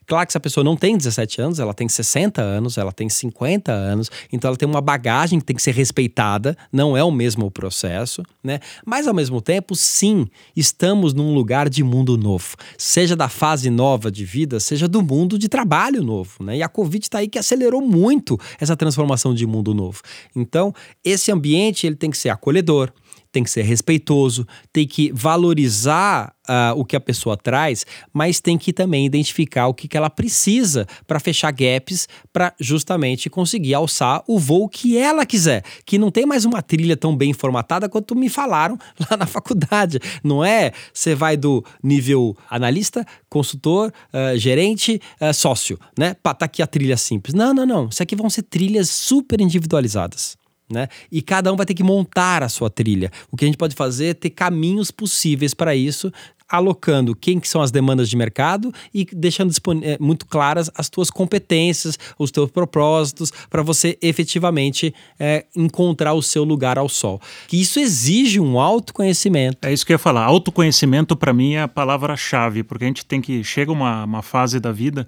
Claro 0.09 0.25
que 0.25 0.31
essa 0.31 0.39
pessoa 0.39 0.63
não 0.63 0.75
tem 0.75 0.97
17 0.97 1.39
anos, 1.39 1.59
ela 1.59 1.71
tem 1.71 1.87
60 1.87 2.41
anos, 2.41 2.79
ela 2.79 2.91
tem 2.91 3.07
50 3.07 3.71
anos, 3.71 4.09
então 4.33 4.47
ela 4.49 4.57
tem 4.57 4.67
uma 4.67 4.81
bagagem 4.81 5.39
que 5.39 5.45
tem 5.45 5.55
que 5.55 5.61
ser 5.61 5.75
respeitada, 5.75 6.57
não 6.73 6.97
é 6.97 7.03
o 7.03 7.11
mesmo 7.11 7.51
processo, 7.51 8.23
né? 8.43 8.59
Mas 8.83 9.07
ao 9.07 9.13
mesmo 9.13 9.39
tempo, 9.39 9.75
sim, 9.75 10.25
estamos 10.55 11.13
num 11.13 11.31
lugar 11.31 11.69
de 11.69 11.83
mundo 11.83 12.17
novo, 12.17 12.55
seja 12.75 13.15
da 13.15 13.29
fase 13.29 13.69
nova 13.69 14.11
de 14.11 14.25
vida, 14.25 14.59
seja 14.59 14.87
do 14.87 15.03
mundo 15.03 15.37
de 15.37 15.47
trabalho 15.47 16.01
novo, 16.01 16.43
né? 16.43 16.57
E 16.57 16.63
a 16.63 16.67
Covid 16.67 17.05
está 17.05 17.19
aí 17.19 17.27
que 17.27 17.37
acelerou 17.37 17.79
muito 17.79 18.35
essa 18.59 18.75
transformação 18.75 19.35
de 19.35 19.45
mundo 19.45 19.75
novo. 19.75 20.01
Então, 20.35 20.73
esse 21.05 21.31
ambiente 21.31 21.85
ele 21.85 21.95
tem 21.95 22.09
que 22.09 22.17
ser 22.17 22.29
acolhedor, 22.29 22.91
tem 23.31 23.43
que 23.43 23.49
ser 23.49 23.61
respeitoso, 23.63 24.47
tem 24.73 24.87
que 24.87 25.11
valorizar 25.13 26.33
uh, 26.49 26.79
o 26.79 26.83
que 26.83 26.95
a 26.95 26.99
pessoa 26.99 27.37
traz, 27.37 27.85
mas 28.11 28.39
tem 28.39 28.57
que 28.57 28.73
também 28.73 29.05
identificar 29.05 29.67
o 29.67 29.73
que, 29.73 29.87
que 29.87 29.95
ela 29.95 30.09
precisa 30.09 30.87
para 31.05 31.19
fechar 31.19 31.51
gaps, 31.51 32.07
para 32.33 32.53
justamente 32.59 33.29
conseguir 33.29 33.73
alçar 33.75 34.23
o 34.27 34.39
voo 34.39 34.67
que 34.67 34.97
ela 34.97 35.25
quiser. 35.25 35.63
Que 35.85 35.99
não 35.99 36.09
tem 36.09 36.25
mais 36.25 36.45
uma 36.45 36.61
trilha 36.61 36.97
tão 36.97 37.15
bem 37.15 37.33
formatada 37.33 37.87
quanto 37.87 38.15
me 38.15 38.29
falaram 38.29 38.77
lá 39.09 39.15
na 39.15 39.25
faculdade. 39.27 39.99
Não 40.23 40.43
é 40.43 40.71
você 40.93 41.13
vai 41.13 41.37
do 41.37 41.63
nível 41.83 42.35
analista, 42.49 43.05
consultor, 43.29 43.93
uh, 44.13 44.37
gerente, 44.37 44.99
uh, 45.21 45.33
sócio, 45.33 45.79
né? 45.97 46.15
Pá, 46.15 46.33
tá 46.33 46.45
aqui 46.45 46.61
a 46.61 46.67
trilha 46.67 46.97
simples. 46.97 47.33
Não, 47.33 47.53
não, 47.53 47.65
não. 47.65 47.89
Isso 47.89 48.01
aqui 48.01 48.15
vão 48.15 48.29
ser 48.29 48.43
trilhas 48.43 48.89
super 48.89 49.39
individualizadas. 49.39 50.38
Né? 50.71 50.87
E 51.11 51.21
cada 51.21 51.51
um 51.51 51.55
vai 51.55 51.65
ter 51.65 51.73
que 51.73 51.83
montar 51.83 52.43
a 52.43 52.49
sua 52.49 52.69
trilha. 52.69 53.11
O 53.31 53.37
que 53.37 53.43
a 53.43 53.47
gente 53.47 53.57
pode 53.57 53.75
fazer 53.75 54.07
é 54.07 54.13
ter 54.13 54.29
caminhos 54.29 54.91
possíveis 54.91 55.53
para 55.53 55.75
isso, 55.75 56.11
alocando 56.49 57.15
quem 57.15 57.39
que 57.39 57.47
são 57.47 57.61
as 57.61 57.69
demandas 57.69 58.09
de 58.09 58.17
mercado 58.17 58.73
e 58.93 59.05
deixando 59.13 59.53
eh, 59.83 59.97
muito 59.99 60.25
claras 60.25 60.69
as 60.75 60.89
tuas 60.89 61.11
competências, 61.11 61.97
os 62.17 62.31
teus 62.31 62.49
propósitos, 62.49 63.31
para 63.49 63.61
você 63.61 63.97
efetivamente 64.01 64.93
é, 65.19 65.45
encontrar 65.55 66.13
o 66.13 66.23
seu 66.23 66.43
lugar 66.43 66.79
ao 66.79 66.89
sol. 66.89 67.21
Que 67.47 67.61
isso 67.61 67.79
exige 67.79 68.39
um 68.39 68.59
autoconhecimento. 68.59 69.67
É 69.67 69.71
isso 69.71 69.85
que 69.85 69.91
eu 69.91 69.95
ia 69.95 69.99
falar. 69.99 70.25
Autoconhecimento, 70.25 71.15
para 71.15 71.31
mim, 71.31 71.53
é 71.53 71.61
a 71.61 71.67
palavra-chave, 71.67 72.63
porque 72.63 72.83
a 72.83 72.87
gente 72.87 73.05
tem 73.05 73.21
que. 73.21 73.43
Chega 73.43 73.71
uma, 73.71 74.03
uma 74.03 74.21
fase 74.21 74.59
da 74.59 74.71
vida 74.71 75.07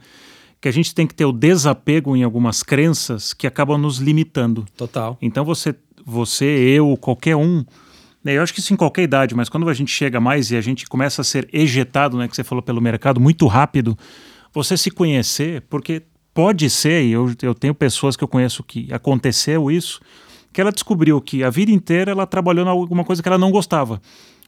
que 0.61 0.69
a 0.69 0.71
gente 0.71 0.93
tem 0.93 1.07
que 1.07 1.15
ter 1.15 1.25
o 1.25 1.31
desapego 1.31 2.15
em 2.15 2.23
algumas 2.23 2.61
crenças 2.61 3.33
que 3.33 3.47
acabam 3.47 3.79
nos 3.79 3.97
limitando. 3.97 4.63
Total. 4.77 5.17
Então 5.19 5.43
você, 5.43 5.73
você, 6.05 6.45
eu, 6.45 6.95
qualquer 6.95 7.35
um, 7.35 7.65
né, 8.23 8.37
eu 8.37 8.43
acho 8.43 8.53
que 8.53 8.59
isso 8.59 8.71
em 8.71 8.77
qualquer 8.77 9.01
idade, 9.01 9.33
mas 9.33 9.49
quando 9.49 9.67
a 9.67 9.73
gente 9.73 9.91
chega 9.91 10.19
mais 10.21 10.51
e 10.51 10.55
a 10.55 10.61
gente 10.61 10.85
começa 10.87 11.21
a 11.21 11.25
ser 11.25 11.49
ejetado, 11.51 12.15
né, 12.15 12.27
que 12.27 12.35
você 12.35 12.43
falou 12.43 12.61
pelo 12.61 12.79
mercado, 12.79 13.19
muito 13.19 13.47
rápido, 13.47 13.97
você 14.53 14.77
se 14.77 14.91
conhecer, 14.91 15.63
porque 15.67 16.03
pode 16.31 16.69
ser, 16.69 17.05
e 17.05 17.11
eu, 17.11 17.33
eu 17.41 17.55
tenho 17.55 17.73
pessoas 17.73 18.15
que 18.15 18.23
eu 18.23 18.27
conheço 18.27 18.63
que 18.63 18.87
aconteceu 18.93 19.71
isso, 19.71 19.99
que 20.53 20.61
ela 20.61 20.71
descobriu 20.71 21.19
que 21.19 21.43
a 21.43 21.49
vida 21.49 21.71
inteira 21.71 22.11
ela 22.11 22.27
trabalhou 22.27 22.63
em 22.63 22.69
alguma 22.69 23.03
coisa 23.03 23.23
que 23.23 23.27
ela 23.27 23.37
não 23.37 23.49
gostava. 23.49 23.99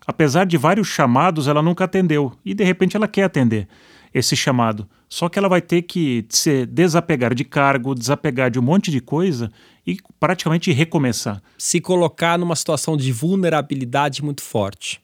Apesar 0.05 0.45
de 0.45 0.57
vários 0.57 0.87
chamados, 0.87 1.47
ela 1.47 1.61
nunca 1.61 1.85
atendeu. 1.85 2.33
E 2.45 2.53
de 2.53 2.63
repente 2.63 2.95
ela 2.95 3.07
quer 3.07 3.23
atender 3.23 3.67
esse 4.13 4.35
chamado. 4.35 4.87
Só 5.09 5.29
que 5.29 5.37
ela 5.37 5.49
vai 5.49 5.61
ter 5.61 5.81
que 5.83 6.25
se 6.29 6.65
desapegar 6.65 7.33
de 7.33 7.43
cargo, 7.43 7.95
desapegar 7.95 8.49
de 8.49 8.59
um 8.59 8.63
monte 8.63 8.91
de 8.91 8.99
coisa 8.99 9.51
e 9.85 9.97
praticamente 10.19 10.71
recomeçar. 10.71 11.41
Se 11.57 11.79
colocar 11.79 12.37
numa 12.37 12.55
situação 12.55 12.95
de 12.95 13.11
vulnerabilidade 13.11 14.23
muito 14.23 14.41
forte. 14.41 15.01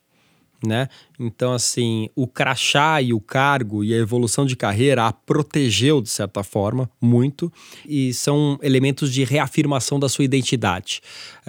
Né? 0.65 0.89
Então, 1.17 1.53
assim, 1.53 2.09
o 2.15 2.27
crachá 2.27 3.01
e 3.01 3.13
o 3.13 3.21
cargo 3.21 3.81
e 3.81 3.93
a 3.93 3.97
evolução 3.97 4.45
de 4.45 4.57
carreira 4.57 5.07
a 5.07 5.13
protegeu, 5.13 6.01
de 6.01 6.09
certa 6.09 6.43
forma, 6.43 6.89
muito, 6.99 7.51
e 7.87 8.13
são 8.13 8.59
elementos 8.61 9.13
de 9.13 9.23
reafirmação 9.23 9.97
da 9.97 10.09
sua 10.09 10.25
identidade. 10.25 11.01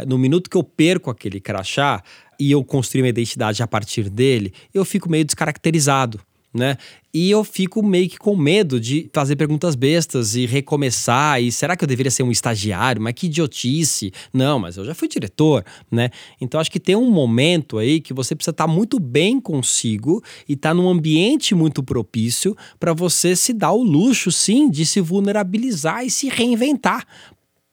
No 0.06 0.16
minuto 0.16 0.48
que 0.48 0.56
eu 0.56 0.62
perco 0.62 1.10
aquele 1.10 1.40
crachá 1.40 2.02
e 2.38 2.52
eu 2.52 2.62
construir 2.62 3.02
uma 3.02 3.08
identidade 3.08 3.62
a 3.64 3.66
partir 3.66 4.08
dele, 4.08 4.52
eu 4.72 4.84
fico 4.84 5.10
meio 5.10 5.24
descaracterizado 5.24 6.20
né? 6.52 6.76
E 7.12 7.30
eu 7.30 7.42
fico 7.42 7.82
meio 7.82 8.08
que 8.08 8.18
com 8.18 8.36
medo 8.36 8.80
de 8.80 9.08
fazer 9.12 9.36
perguntas 9.36 9.74
bestas 9.74 10.34
e 10.34 10.46
recomeçar. 10.46 11.40
E 11.42 11.50
será 11.50 11.76
que 11.76 11.84
eu 11.84 11.88
deveria 11.88 12.10
ser 12.10 12.22
um 12.22 12.30
estagiário? 12.30 13.02
Mas 13.02 13.14
que 13.14 13.26
idiotice! 13.26 14.12
Não, 14.32 14.58
mas 14.58 14.76
eu 14.76 14.84
já 14.84 14.94
fui 14.94 15.08
diretor, 15.08 15.64
né? 15.90 16.10
Então 16.40 16.60
acho 16.60 16.70
que 16.70 16.80
tem 16.80 16.96
um 16.96 17.10
momento 17.10 17.78
aí 17.78 18.00
que 18.00 18.12
você 18.12 18.34
precisa 18.34 18.52
estar 18.52 18.66
tá 18.66 18.72
muito 18.72 19.00
bem 19.00 19.40
consigo 19.40 20.22
e 20.48 20.52
estar 20.52 20.70
tá 20.70 20.74
num 20.74 20.88
ambiente 20.88 21.54
muito 21.54 21.82
propício 21.82 22.56
para 22.78 22.92
você 22.92 23.34
se 23.34 23.52
dar 23.52 23.72
o 23.72 23.82
luxo, 23.82 24.30
sim, 24.30 24.70
de 24.70 24.86
se 24.86 25.00
vulnerabilizar 25.00 26.04
e 26.04 26.10
se 26.10 26.28
reinventar 26.28 27.06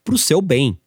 para 0.04 0.16
o 0.16 0.18
seu 0.18 0.42
bem, 0.42 0.78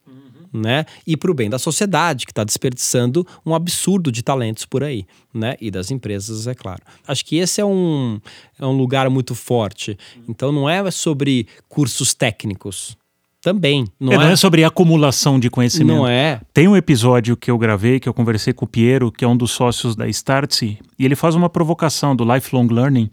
né? 0.53 0.85
E 1.07 1.17
para 1.17 1.31
o 1.31 1.35
bem 1.35 1.49
da 1.49 1.59
sociedade, 1.59 2.27
que 2.27 2.33
está 2.33 2.45
desperdiçando 2.45 3.27
um 3.45 3.55
absurdo 3.55 4.11
de 4.11 4.23
talentos 4.23 4.65
por 4.65 4.83
aí, 4.83 5.07
né? 5.33 5.57
E 5.61 5.71
das 5.71 5.91
empresas, 5.91 6.47
é 6.47 6.55
claro. 6.55 6.83
Acho 7.07 7.25
que 7.25 7.37
esse 7.37 7.61
é 7.61 7.65
um, 7.65 8.21
é 8.59 8.67
um 8.67 8.77
lugar 8.77 9.09
muito 9.11 9.35
forte. 9.35 9.97
Então 10.29 10.53
não 10.53 10.69
é 10.69 10.91
sobre 10.91 11.47
cursos 11.69 12.15
técnicos. 12.15 12.99
Também. 13.43 13.87
Não 13.99 14.13
é, 14.13 14.17
é, 14.17 14.19
não 14.19 14.29
é 14.29 14.37
sobre 14.37 14.65
acumulação 14.65 15.41
de 15.41 15.49
conhecimento. 15.49 15.97
Não 15.97 16.07
é. 16.07 16.43
Tem 16.53 16.69
um 16.69 16.77
episódio 16.77 17.39
que 17.39 17.51
eu 17.51 17.57
gravei, 17.57 17.99
que 17.99 18.07
eu 18.07 18.13
conversei 18.13 18.53
com 18.53 18.67
o 18.67 18.69
Piero, 18.69 19.11
que 19.11 19.25
é 19.25 19.29
um 19.29 19.37
dos 19.37 19.51
sócios 19.53 19.97
da 19.97 20.07
Startse, 20.09 20.79
e 20.99 21.05
ele 21.07 21.17
faz 21.17 21.35
uma 21.35 21.49
provocação 21.49 22.15
do 22.15 22.23
lifelong 22.23 22.67
learning. 22.67 23.09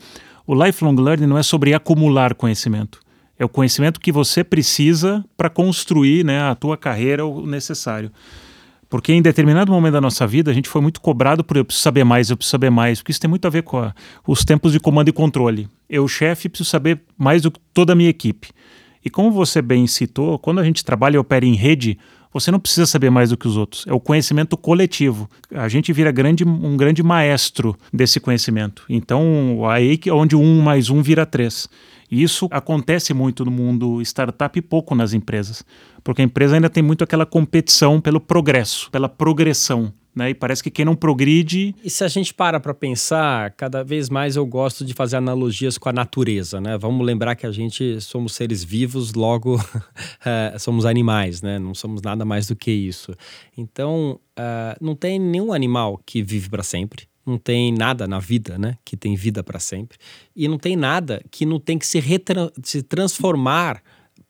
O 0.46 0.54
lifelong 0.54 0.96
learning 1.00 1.28
não 1.28 1.38
é 1.38 1.44
sobre 1.44 1.74
acumular 1.74 2.34
conhecimento 2.34 3.00
É 3.40 3.46
o 3.46 3.50
conhecimento 3.50 4.00
que 4.00 4.12
você 4.12 4.44
precisa 4.44 5.24
para 5.36 5.50
construir 5.50 6.26
né, 6.26 6.42
a 6.42 6.56
tua 6.56 6.76
carreira 6.76 7.26
o 7.26 7.46
necessário. 7.46 8.12
Porque 8.90 9.12
em 9.12 9.22
determinado 9.22 9.72
momento 9.72 9.94
da 9.94 10.02
nossa 10.02 10.26
vida 10.26 10.50
a 10.50 10.54
gente 10.54 10.70
foi 10.70 10.82
muito 10.82 11.02
cobrado 11.02 11.44
por 11.44 11.58
eu 11.58 11.66
preciso 11.66 11.84
saber 11.84 12.04
mais, 12.04 12.30
eu 12.30 12.38
preciso 12.38 12.52
saber 12.52 12.70
mais, 12.70 13.00
porque 13.00 13.12
isso 13.12 13.20
tem 13.20 13.30
muito 13.30 13.46
a 13.46 13.50
ver 13.50 13.64
com 13.64 13.78
a, 13.78 13.94
os 14.26 14.46
tempos 14.46 14.72
de 14.72 14.80
comando 14.80 15.10
e 15.10 15.12
controle. 15.12 15.68
Eu, 15.90 16.08
chefe, 16.08 16.48
preciso 16.50 16.70
saber 16.70 17.02
mais 17.18 17.42
do 17.42 17.52
que 17.52 17.60
toda 17.74 17.94
a 17.94 17.96
minha 17.96 18.10
equipe. 18.10 18.50
E 19.04 19.10
como 19.10 19.32
você 19.32 19.62
bem 19.62 19.86
citou, 19.88 20.40
quando 20.40 20.60
a 20.60 20.64
gente 20.64 20.84
trabalha 20.84 21.16
e 21.16 21.20
opera 21.20 21.46
em 21.46 21.54
rede, 21.54 21.98
você 22.32 22.52
não 22.52 22.60
precisa 22.60 22.86
saber 22.86 23.10
mais 23.10 23.30
do 23.30 23.38
que 23.38 23.48
os 23.48 23.58
outros. 23.58 23.86
É 23.88 23.94
o 23.94 24.00
conhecimento 24.00 24.58
coletivo. 24.58 25.30
A 25.52 25.68
gente 25.68 25.92
vira 25.94 26.12
grande, 26.12 26.44
um 26.46 26.76
grande 26.78 27.02
maestro 27.02 27.76
desse 27.92 28.20
conhecimento. 28.20 28.84
Então, 28.90 29.62
aí 29.68 30.00
é 30.06 30.12
onde 30.12 30.36
um 30.36 30.62
mais 30.62 30.90
um 30.90 31.02
vira 31.02 31.26
três. 31.26 31.70
E 32.10 32.24
isso 32.24 32.48
acontece 32.52 33.14
muito 33.14 33.44
no 33.44 33.52
mundo 33.52 34.02
startup 34.02 34.58
e 34.58 34.62
pouco 34.62 34.96
nas 34.96 35.14
empresas, 35.14 35.64
porque 36.04 36.22
a 36.22 36.26
empresa 36.26 36.56
ainda 36.56 36.70
tem 36.70 36.82
muito 36.82 37.04
aquela 37.04 37.26
competição 37.26 38.00
pelo 38.00 38.20
progresso, 38.20 38.90
pela 38.92 39.10
progressão. 39.10 39.94
Né? 40.16 40.32
E 40.32 40.34
parece 40.34 40.64
que 40.64 40.72
quem 40.72 40.84
não 40.84 40.96
progride. 40.96 41.76
E 41.84 41.92
se 41.92 42.04
a 42.04 42.08
gente 42.08 42.34
para 42.34 42.60
para 42.60 42.74
pensar, 42.74 43.52
cada 43.52 43.84
vez 43.84 44.10
mais 44.10 44.36
eu 44.36 44.44
gosto 44.48 44.84
de 44.84 44.92
fazer 44.92 45.18
analogias 45.18 45.78
com 45.78 45.90
a 45.90 45.94
natureza, 45.94 46.60
né? 46.60 46.76
Vamos 46.76 47.06
lembrar 47.06 47.36
que 47.36 47.46
a 47.46 47.52
gente 47.52 48.02
somos 48.02 48.34
seres 48.34 48.64
vivos, 48.64 49.14
logo 49.14 49.64
é, 50.26 50.56
somos 50.58 50.88
animais, 50.88 51.44
né? 51.44 51.60
Não 51.60 51.76
somos 51.76 52.02
nada 52.02 52.26
mais 52.26 52.48
do 52.48 52.56
que 52.56 52.72
isso. 52.72 53.14
Então, 53.56 54.20
uh, 54.40 54.76
não 54.82 54.96
tem 54.96 55.20
nenhum 55.20 55.54
animal 55.54 56.02
que 56.04 56.24
vive 56.24 56.50
para 56.50 56.64
sempre 56.64 57.08
não 57.28 57.38
tem 57.38 57.74
nada 57.74 58.08
na 58.08 58.20
vida, 58.20 58.58
né, 58.58 58.78
que 58.86 58.96
tem 58.96 59.16
vida 59.16 59.44
para 59.44 59.60
sempre, 59.60 59.98
e 60.36 60.48
não 60.48 60.58
tem 60.58 60.76
nada 60.76 61.22
que 61.30 61.46
não 61.46 61.60
tem 61.60 61.78
que 61.78 61.86
se, 61.86 62.02
se 62.64 62.82
transformar 62.84 63.82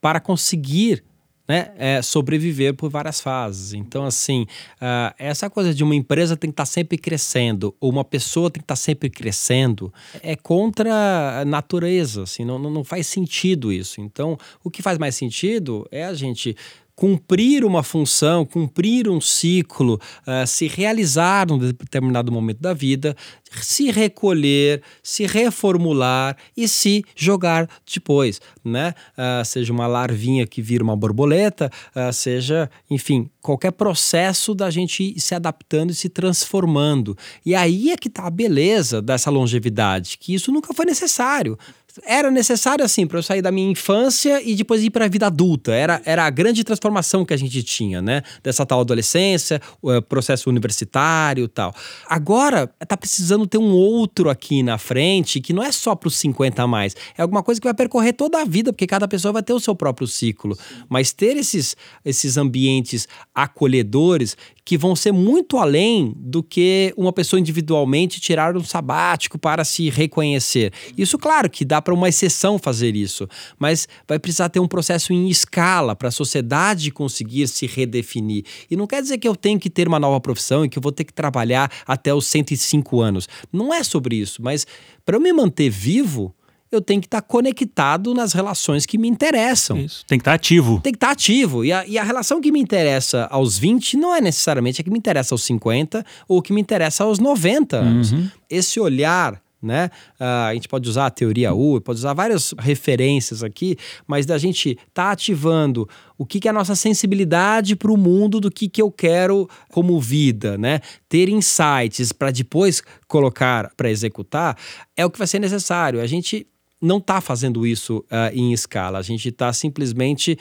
para 0.02 0.20
conseguir 0.20 1.04
né, 1.48 1.72
é, 1.78 2.02
sobreviver 2.02 2.74
por 2.74 2.90
várias 2.90 3.22
fases. 3.22 3.74
Então, 3.74 4.06
assim, 4.06 4.44
uh, 4.82 5.14
essa 5.18 5.50
coisa 5.50 5.74
de 5.74 5.84
uma 5.84 5.96
empresa 5.96 6.36
tem 6.36 6.50
que 6.50 6.54
estar 6.54 6.64
tá 6.64 6.66
sempre 6.66 6.98
crescendo, 6.98 7.74
ou 7.80 7.90
uma 7.90 8.04
pessoa 8.04 8.52
tem 8.52 8.60
que 8.60 8.66
estar 8.66 8.74
tá 8.74 8.82
sempre 8.82 9.10
crescendo, 9.10 9.94
é 10.22 10.36
contra 10.36 11.40
a 11.40 11.46
natureza, 11.46 12.24
assim, 12.24 12.44
não, 12.44 12.60
não 12.60 12.84
faz 12.84 13.08
sentido 13.08 13.72
isso. 13.72 14.02
Então, 14.02 14.38
o 14.64 14.70
que 14.70 14.82
faz 14.82 14.98
mais 14.98 15.16
sentido 15.16 15.88
é 15.90 16.04
a 16.04 16.14
gente 16.14 16.56
cumprir 16.98 17.64
uma 17.64 17.84
função, 17.84 18.44
cumprir 18.44 19.08
um 19.08 19.22
ciclo, 19.22 20.02
uh, 20.26 20.48
se 20.48 20.68
realizar 20.68 21.48
num 21.48 21.60
determinado 21.60 22.32
momento 22.32 22.60
da 22.60 22.74
vida, 22.74 23.16
se 23.62 23.92
recolher, 23.92 24.82
se 25.04 25.28
reformular 25.28 26.36
e 26.58 26.68
se 26.68 27.06
jogar 27.16 27.70
depois, 27.94 28.42
né? 28.66 28.96
Uh, 29.14 29.46
seja 29.46 29.72
uma 29.72 29.86
larvinha 29.86 30.48
que 30.48 30.60
vira 30.60 30.84
uma 30.84 30.96
borboleta, 30.96 31.72
uh, 31.96 32.12
seja, 32.12 32.68
enfim, 32.90 33.30
qualquer 33.44 33.74
processo 33.74 34.56
da 34.56 34.72
gente 34.72 35.04
ir 35.04 35.22
se 35.22 35.36
adaptando 35.36 35.92
e 35.92 35.96
se 35.96 36.10
transformando. 36.10 37.16
E 37.46 37.54
aí 37.54 37.92
é 37.92 37.96
que 37.96 38.10
tá 38.10 38.26
a 38.26 38.32
beleza 38.32 39.04
dessa 39.04 39.30
longevidade, 39.30 40.18
que 40.18 40.34
isso 40.34 40.52
nunca 40.52 40.74
foi 40.74 40.88
necessário 40.88 41.60
era 42.06 42.30
necessário 42.32 42.84
assim 42.84 43.06
para 43.06 43.20
eu 43.20 43.24
sair 43.24 43.42
da 43.42 43.52
minha 43.52 43.72
infância 43.72 44.42
e 44.42 44.56
depois 44.56 44.84
ir 44.84 44.90
para 44.90 45.06
a 45.06 45.08
vida 45.08 45.28
adulta. 45.28 45.72
Era, 45.74 46.02
era 46.06 46.26
a 46.26 46.30
grande 46.30 46.64
transformação 46.64 47.26
que 47.26 47.34
a 47.34 47.38
gente 47.38 47.64
tinha, 47.64 48.02
né? 48.02 48.22
Dessa 48.44 48.66
tal 48.66 48.82
adolescência, 48.82 49.62
o 49.82 49.92
eh, 49.92 50.02
processo 50.02 50.50
universitário 50.50 51.46
e 51.46 51.48
tal. 51.48 51.74
Agora 52.08 52.68
tá 52.88 52.98
precisando 52.98 53.48
ter 53.48 53.58
um 53.58 53.72
outro 53.72 54.30
aqui 54.30 54.64
na 54.64 54.78
frente 54.78 55.40
que 55.40 55.54
não 55.54 55.64
é 55.64 55.72
só 55.72 55.96
para 55.96 56.08
os 56.08 56.18
50 56.18 56.62
a 56.62 56.68
mais, 56.68 56.96
é 57.18 57.22
alguma 57.22 57.44
coisa 57.44 57.60
que 57.60 57.68
vai 57.68 57.74
percorrer 57.74 58.14
toda 58.14 58.42
a 58.42 58.46
vida, 58.46 58.72
porque 58.72 58.88
cada 58.88 59.08
pessoa 59.08 59.32
vai 59.32 59.44
ter 59.44 59.54
o 59.54 59.60
seu 59.60 59.76
próprio 59.76 60.08
ciclo. 60.08 60.58
Mas 60.90 61.12
ter 61.12 61.38
esses, 61.38 61.76
esses 62.04 62.38
ambientes 62.38 63.08
acolhedores 63.34 64.36
que 64.68 64.78
vão 64.78 64.98
ser 64.98 65.14
muito 65.14 65.58
além 65.58 66.14
do 66.18 66.44
que 66.44 66.94
uma 66.98 67.14
pessoa 67.14 67.40
individualmente 67.40 68.20
tirar 68.20 68.58
um 68.58 68.64
sabático 68.66 69.40
para 69.40 69.64
se 69.64 69.90
reconhecer. 69.90 70.74
Isso, 70.98 71.18
claro, 71.18 71.50
que 71.50 71.64
dá 71.64 71.82
para 71.82 71.94
uma 71.94 72.10
exceção 72.10 72.60
fazer 72.60 72.94
isso, 72.94 73.30
mas 73.58 73.88
vai 74.06 74.20
precisar 74.20 74.50
ter 74.50 74.60
um 74.60 74.68
processo 74.68 75.14
em 75.14 75.30
escala 75.30 75.96
para 75.96 76.10
a 76.10 76.12
sociedade 76.12 76.92
conseguir 76.92 77.48
se 77.48 77.66
redefinir. 77.66 78.44
E 78.70 78.76
não 78.76 78.86
quer 78.86 79.02
dizer 79.02 79.18
que 79.20 79.28
eu 79.30 79.38
tenho 79.38 79.58
que 79.58 79.70
ter 79.70 79.88
uma 79.88 80.00
nova 80.00 80.20
profissão 80.20 80.66
e 80.66 80.70
que 80.70 80.78
eu 80.78 80.84
vou 80.84 80.92
ter 80.92 81.06
que 81.06 81.14
trabalhar 81.14 81.72
até 81.88 82.14
os 82.14 82.28
105 82.28 83.00
anos. 83.00 83.30
Não 83.54 83.74
é 83.74 83.82
sobre 83.86 84.18
isso, 84.18 84.42
mas 84.42 84.68
para 85.06 85.16
eu 85.16 85.22
me 85.22 85.32
manter 85.32 85.70
vivo, 85.70 86.36
eu 86.72 86.82
tenho 86.82 87.02
que 87.02 87.08
estar 87.08 87.22
tá 87.22 87.28
conectado 87.28 88.14
nas 88.14 88.34
relações 88.34 88.86
que 88.86 88.98
me 88.98 89.08
interessam. 89.08 89.78
Isso. 89.78 90.06
Tem 90.08 90.18
que 90.18 90.22
estar 90.22 90.32
tá 90.32 90.36
ativo. 90.36 90.80
Tem 90.82 90.92
que 90.92 90.98
estar 90.98 91.08
tá 91.08 91.14
ativo. 91.14 91.64
E 91.64 91.72
a, 91.72 91.86
e 91.88 91.98
a 91.98 92.04
relação 92.04 92.42
que 92.42 92.52
me 92.52 92.60
interessa 92.60 93.28
aos 93.32 93.58
20 93.58 93.98
não 93.98 94.14
é 94.14 94.22
necessariamente 94.22 94.82
a 94.82 94.84
que 94.84 94.90
me 94.90 94.98
interessa 94.98 95.34
aos 95.34 95.44
50 95.44 96.06
ou 96.28 96.42
que 96.42 96.54
me 96.54 96.62
interessa 96.62 97.04
aos 97.04 97.20
90 97.20 97.78
anos. 97.78 98.12
Uhum. 98.12 98.30
Esse 98.50 98.80
olhar 98.80 99.42
né? 99.62 99.90
Uh, 100.20 100.50
a 100.50 100.54
gente 100.54 100.68
pode 100.68 100.88
usar 100.88 101.08
a 101.08 101.10
teoria 101.10 101.54
U, 101.54 101.82
pode 101.82 102.00
usar 102.00 102.14
várias 102.14 102.54
referências 102.60 103.44
aqui, 103.44 103.76
mas 104.06 104.26
da 104.26 104.38
gente 104.38 104.72
estar 104.72 105.06
tá 105.06 105.12
ativando 105.12 105.90
o 106.18 106.26
que, 106.26 106.40
que 106.40 106.48
é 106.48 106.52
a 106.52 106.54
nossa 106.54 106.76
sensibilidade 106.76 107.76
para 107.76 107.92
o 107.92 107.98
mundo 107.98 108.40
do 108.40 108.52
que, 108.52 108.70
que 108.70 108.82
eu 108.82 108.92
quero 108.92 109.50
como 109.72 110.00
vida, 110.00 110.58
né? 110.58 110.80
Ter 111.10 111.30
insights 111.30 112.12
para 112.12 112.32
depois 112.32 112.84
colocar 113.08 113.72
para 113.76 113.90
executar 113.90 114.58
é 114.96 115.06
o 115.06 115.10
que 115.10 115.18
vai 115.18 115.28
ser 115.28 115.40
necessário. 115.40 116.02
A 116.02 116.08
gente 116.08 116.46
não 116.82 116.98
está 116.98 117.22
fazendo 117.22 117.66
isso 117.66 117.98
uh, 118.12 118.34
em 118.34 118.54
escala. 118.54 119.00
A 119.00 119.02
gente 119.02 119.30
está 119.30 119.52
simplesmente 119.54 120.38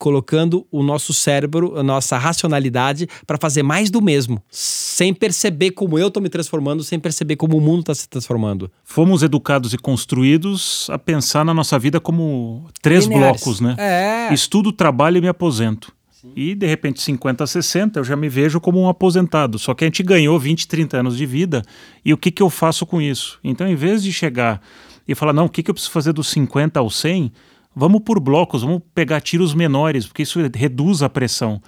colocando 0.00 0.66
o 0.72 0.82
nosso 0.82 1.12
cérebro, 1.12 1.78
a 1.78 1.82
nossa 1.82 2.16
racionalidade 2.16 3.06
para 3.26 3.36
fazer 3.36 3.62
mais 3.62 3.90
do 3.90 4.00
mesmo, 4.00 4.42
sem 4.50 5.12
perceber 5.12 5.72
como 5.72 5.98
eu 5.98 6.08
estou 6.08 6.22
me 6.22 6.30
transformando, 6.30 6.82
sem 6.82 6.98
perceber 6.98 7.36
como 7.36 7.58
o 7.58 7.60
mundo 7.60 7.80
está 7.80 7.94
se 7.94 8.08
transformando. 8.08 8.72
Fomos 8.82 9.22
educados 9.22 9.74
e 9.74 9.78
construídos 9.78 10.88
a 10.88 10.98
pensar 10.98 11.44
na 11.44 11.52
nossa 11.52 11.78
vida 11.78 12.00
como 12.00 12.66
três 12.80 13.04
Lineares. 13.04 13.42
blocos, 13.42 13.60
né? 13.60 13.76
É. 13.78 14.32
Estudo, 14.32 14.72
trabalho 14.72 15.18
e 15.18 15.20
me 15.20 15.28
aposento. 15.28 15.92
E 16.34 16.54
de 16.54 16.66
repente, 16.66 17.00
50, 17.00 17.46
60, 17.46 18.00
eu 18.00 18.04
já 18.04 18.16
me 18.16 18.28
vejo 18.28 18.60
como 18.60 18.80
um 18.80 18.88
aposentado. 18.88 19.58
Só 19.58 19.74
que 19.74 19.84
a 19.84 19.86
gente 19.86 20.02
ganhou 20.02 20.38
20, 20.38 20.66
30 20.66 20.98
anos 20.98 21.16
de 21.16 21.26
vida. 21.26 21.62
E 22.04 22.12
o 22.12 22.16
que, 22.16 22.30
que 22.30 22.42
eu 22.42 22.50
faço 22.50 22.84
com 22.86 23.00
isso? 23.00 23.38
Então, 23.42 23.66
em 23.66 23.74
vez 23.74 24.02
de 24.02 24.12
chegar 24.12 24.60
e 25.06 25.14
falar, 25.14 25.32
não, 25.32 25.46
o 25.46 25.48
que, 25.48 25.62
que 25.62 25.70
eu 25.70 25.74
preciso 25.74 25.92
fazer 25.92 26.12
dos 26.12 26.28
50 26.28 26.78
ao 26.78 26.90
100? 26.90 27.32
Vamos 27.74 28.02
por 28.04 28.18
blocos, 28.20 28.62
vamos 28.62 28.82
pegar 28.94 29.20
tiros 29.20 29.54
menores, 29.54 30.06
porque 30.06 30.22
isso 30.22 30.40
reduz 30.54 31.02
a 31.02 31.08
pressão. 31.08 31.60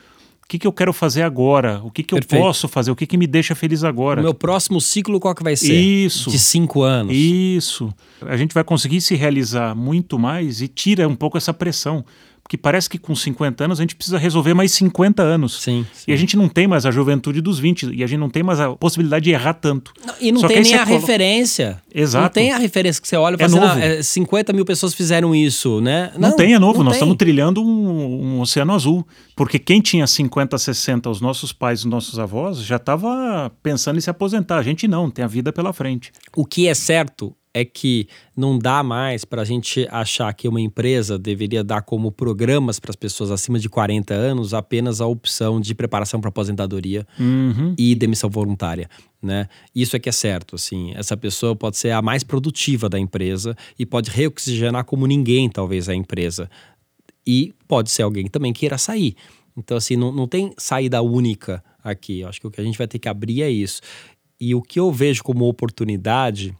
O 0.44 0.48
que, 0.48 0.58
que 0.58 0.66
eu 0.66 0.72
quero 0.72 0.92
fazer 0.92 1.22
agora? 1.22 1.80
O 1.82 1.90
que, 1.90 2.02
que 2.02 2.14
eu 2.14 2.18
posso 2.28 2.68
fazer? 2.68 2.90
O 2.90 2.96
que, 2.96 3.06
que 3.06 3.16
me 3.16 3.26
deixa 3.26 3.54
feliz 3.54 3.84
agora? 3.84 4.20
O 4.20 4.24
meu 4.24 4.34
próximo 4.34 4.80
ciclo 4.80 5.18
qual 5.18 5.34
que 5.34 5.42
vai 5.42 5.56
ser? 5.56 5.72
Isso. 5.72 6.28
De 6.28 6.38
cinco 6.38 6.82
anos. 6.82 7.16
Isso. 7.16 7.94
A 8.20 8.36
gente 8.36 8.52
vai 8.52 8.62
conseguir 8.62 9.00
se 9.00 9.14
realizar 9.14 9.74
muito 9.74 10.18
mais 10.18 10.60
e 10.60 10.68
tira 10.68 11.08
um 11.08 11.14
pouco 11.14 11.38
essa 11.38 11.54
pressão. 11.54 12.04
Porque 12.42 12.56
parece 12.58 12.90
que 12.90 12.98
com 12.98 13.14
50 13.14 13.64
anos 13.64 13.78
a 13.78 13.82
gente 13.82 13.94
precisa 13.94 14.18
resolver 14.18 14.52
mais 14.52 14.72
50 14.72 15.22
anos. 15.22 15.62
Sim, 15.62 15.86
sim. 15.92 16.04
E 16.08 16.12
a 16.12 16.16
gente 16.16 16.36
não 16.36 16.48
tem 16.48 16.66
mais 16.66 16.84
a 16.84 16.90
juventude 16.90 17.40
dos 17.40 17.58
20. 17.58 17.94
E 17.94 18.02
a 18.02 18.06
gente 18.06 18.18
não 18.18 18.28
tem 18.28 18.42
mais 18.42 18.60
a 18.60 18.74
possibilidade 18.76 19.24
de 19.24 19.30
errar 19.30 19.54
tanto. 19.54 19.92
Não, 20.04 20.14
e 20.20 20.32
não 20.32 20.40
Só 20.40 20.48
tem 20.48 20.60
nem 20.60 20.74
a 20.74 20.84
colo... 20.84 20.98
referência. 20.98 21.80
Exato. 21.94 22.24
Não 22.24 22.30
tem 22.30 22.52
a 22.52 22.58
referência 22.58 23.00
que 23.00 23.08
você 23.08 23.16
olha 23.16 23.36
e 23.38 23.42
é 23.42 23.48
fala 23.48 23.72
assim, 23.72 23.90
novo. 23.90 24.02
50 24.02 24.52
mil 24.52 24.64
pessoas 24.64 24.92
fizeram 24.92 25.34
isso, 25.34 25.80
né? 25.80 26.10
Não, 26.14 26.30
não 26.30 26.36
tem, 26.36 26.54
é 26.54 26.58
novo. 26.58 26.82
Nós 26.82 26.94
tem. 26.94 26.98
estamos 26.98 27.16
trilhando 27.16 27.62
um, 27.62 28.36
um, 28.36 28.40
oceano 28.40 28.74
azul. 28.74 29.06
Porque 29.36 29.58
quem 29.58 29.80
tinha 29.80 30.06
50, 30.06 30.58
60, 30.58 31.08
os 31.08 31.20
nossos 31.20 31.52
pais, 31.52 31.80
os 31.80 31.86
nossos 31.86 32.18
avós, 32.18 32.58
já 32.58 32.76
estava 32.76 33.50
pensando 33.62 33.96
em 33.96 34.00
se 34.00 34.10
aposentar. 34.10 34.58
A 34.58 34.62
gente 34.62 34.86
não, 34.86 35.10
tem 35.10 35.24
a 35.24 35.28
vida 35.28 35.52
pela 35.52 35.72
frente. 35.72 36.12
O 36.36 36.44
que 36.44 36.68
é 36.68 36.74
certo 36.74 37.34
é 37.54 37.64
que 37.64 38.08
não 38.36 38.58
dá 38.58 38.82
mais 38.82 39.24
para 39.24 39.42
a 39.42 39.44
gente 39.44 39.86
achar 39.90 40.32
que 40.32 40.48
uma 40.48 40.60
empresa 40.60 41.18
deveria 41.18 41.62
dar 41.62 41.82
como 41.82 42.10
programas 42.10 42.80
para 42.80 42.90
as 42.90 42.96
pessoas 42.96 43.30
acima 43.30 43.58
de 43.58 43.68
40 43.68 44.14
anos 44.14 44.54
apenas 44.54 45.00
a 45.00 45.06
opção 45.06 45.60
de 45.60 45.74
preparação 45.74 46.20
para 46.20 46.28
aposentadoria 46.28 47.06
uhum. 47.18 47.74
e 47.78 47.94
demissão 47.94 48.30
voluntária. 48.30 48.88
Né? 49.22 49.48
Isso 49.74 49.94
é 49.94 49.98
que 49.98 50.08
é 50.08 50.12
certo, 50.12 50.56
assim, 50.56 50.92
essa 50.94 51.16
pessoa 51.16 51.54
pode 51.54 51.76
ser 51.76 51.90
a 51.90 52.02
mais 52.02 52.24
produtiva 52.24 52.88
da 52.88 52.98
empresa 52.98 53.54
e 53.78 53.86
pode 53.86 54.10
reoxigenar 54.10 54.84
como 54.84 55.06
ninguém, 55.06 55.48
talvez, 55.48 55.88
a 55.88 55.94
empresa. 55.94 56.50
E 57.24 57.54
pode 57.68 57.90
ser 57.90 58.02
alguém 58.02 58.24
que 58.24 58.30
também 58.30 58.52
queira 58.52 58.76
sair. 58.76 59.14
Então, 59.56 59.76
assim, 59.76 59.96
não, 59.96 60.10
não 60.10 60.26
tem 60.26 60.52
saída 60.56 61.00
única 61.02 61.62
aqui. 61.84 62.20
Eu 62.20 62.28
acho 62.28 62.40
que 62.40 62.46
o 62.46 62.50
que 62.50 62.60
a 62.60 62.64
gente 62.64 62.78
vai 62.78 62.88
ter 62.88 62.98
que 62.98 63.08
abrir 63.08 63.42
é 63.42 63.50
isso. 63.50 63.80
E 64.40 64.56
o 64.56 64.62
que 64.62 64.80
eu 64.80 64.90
vejo 64.90 65.22
como 65.22 65.46
oportunidade 65.46 66.52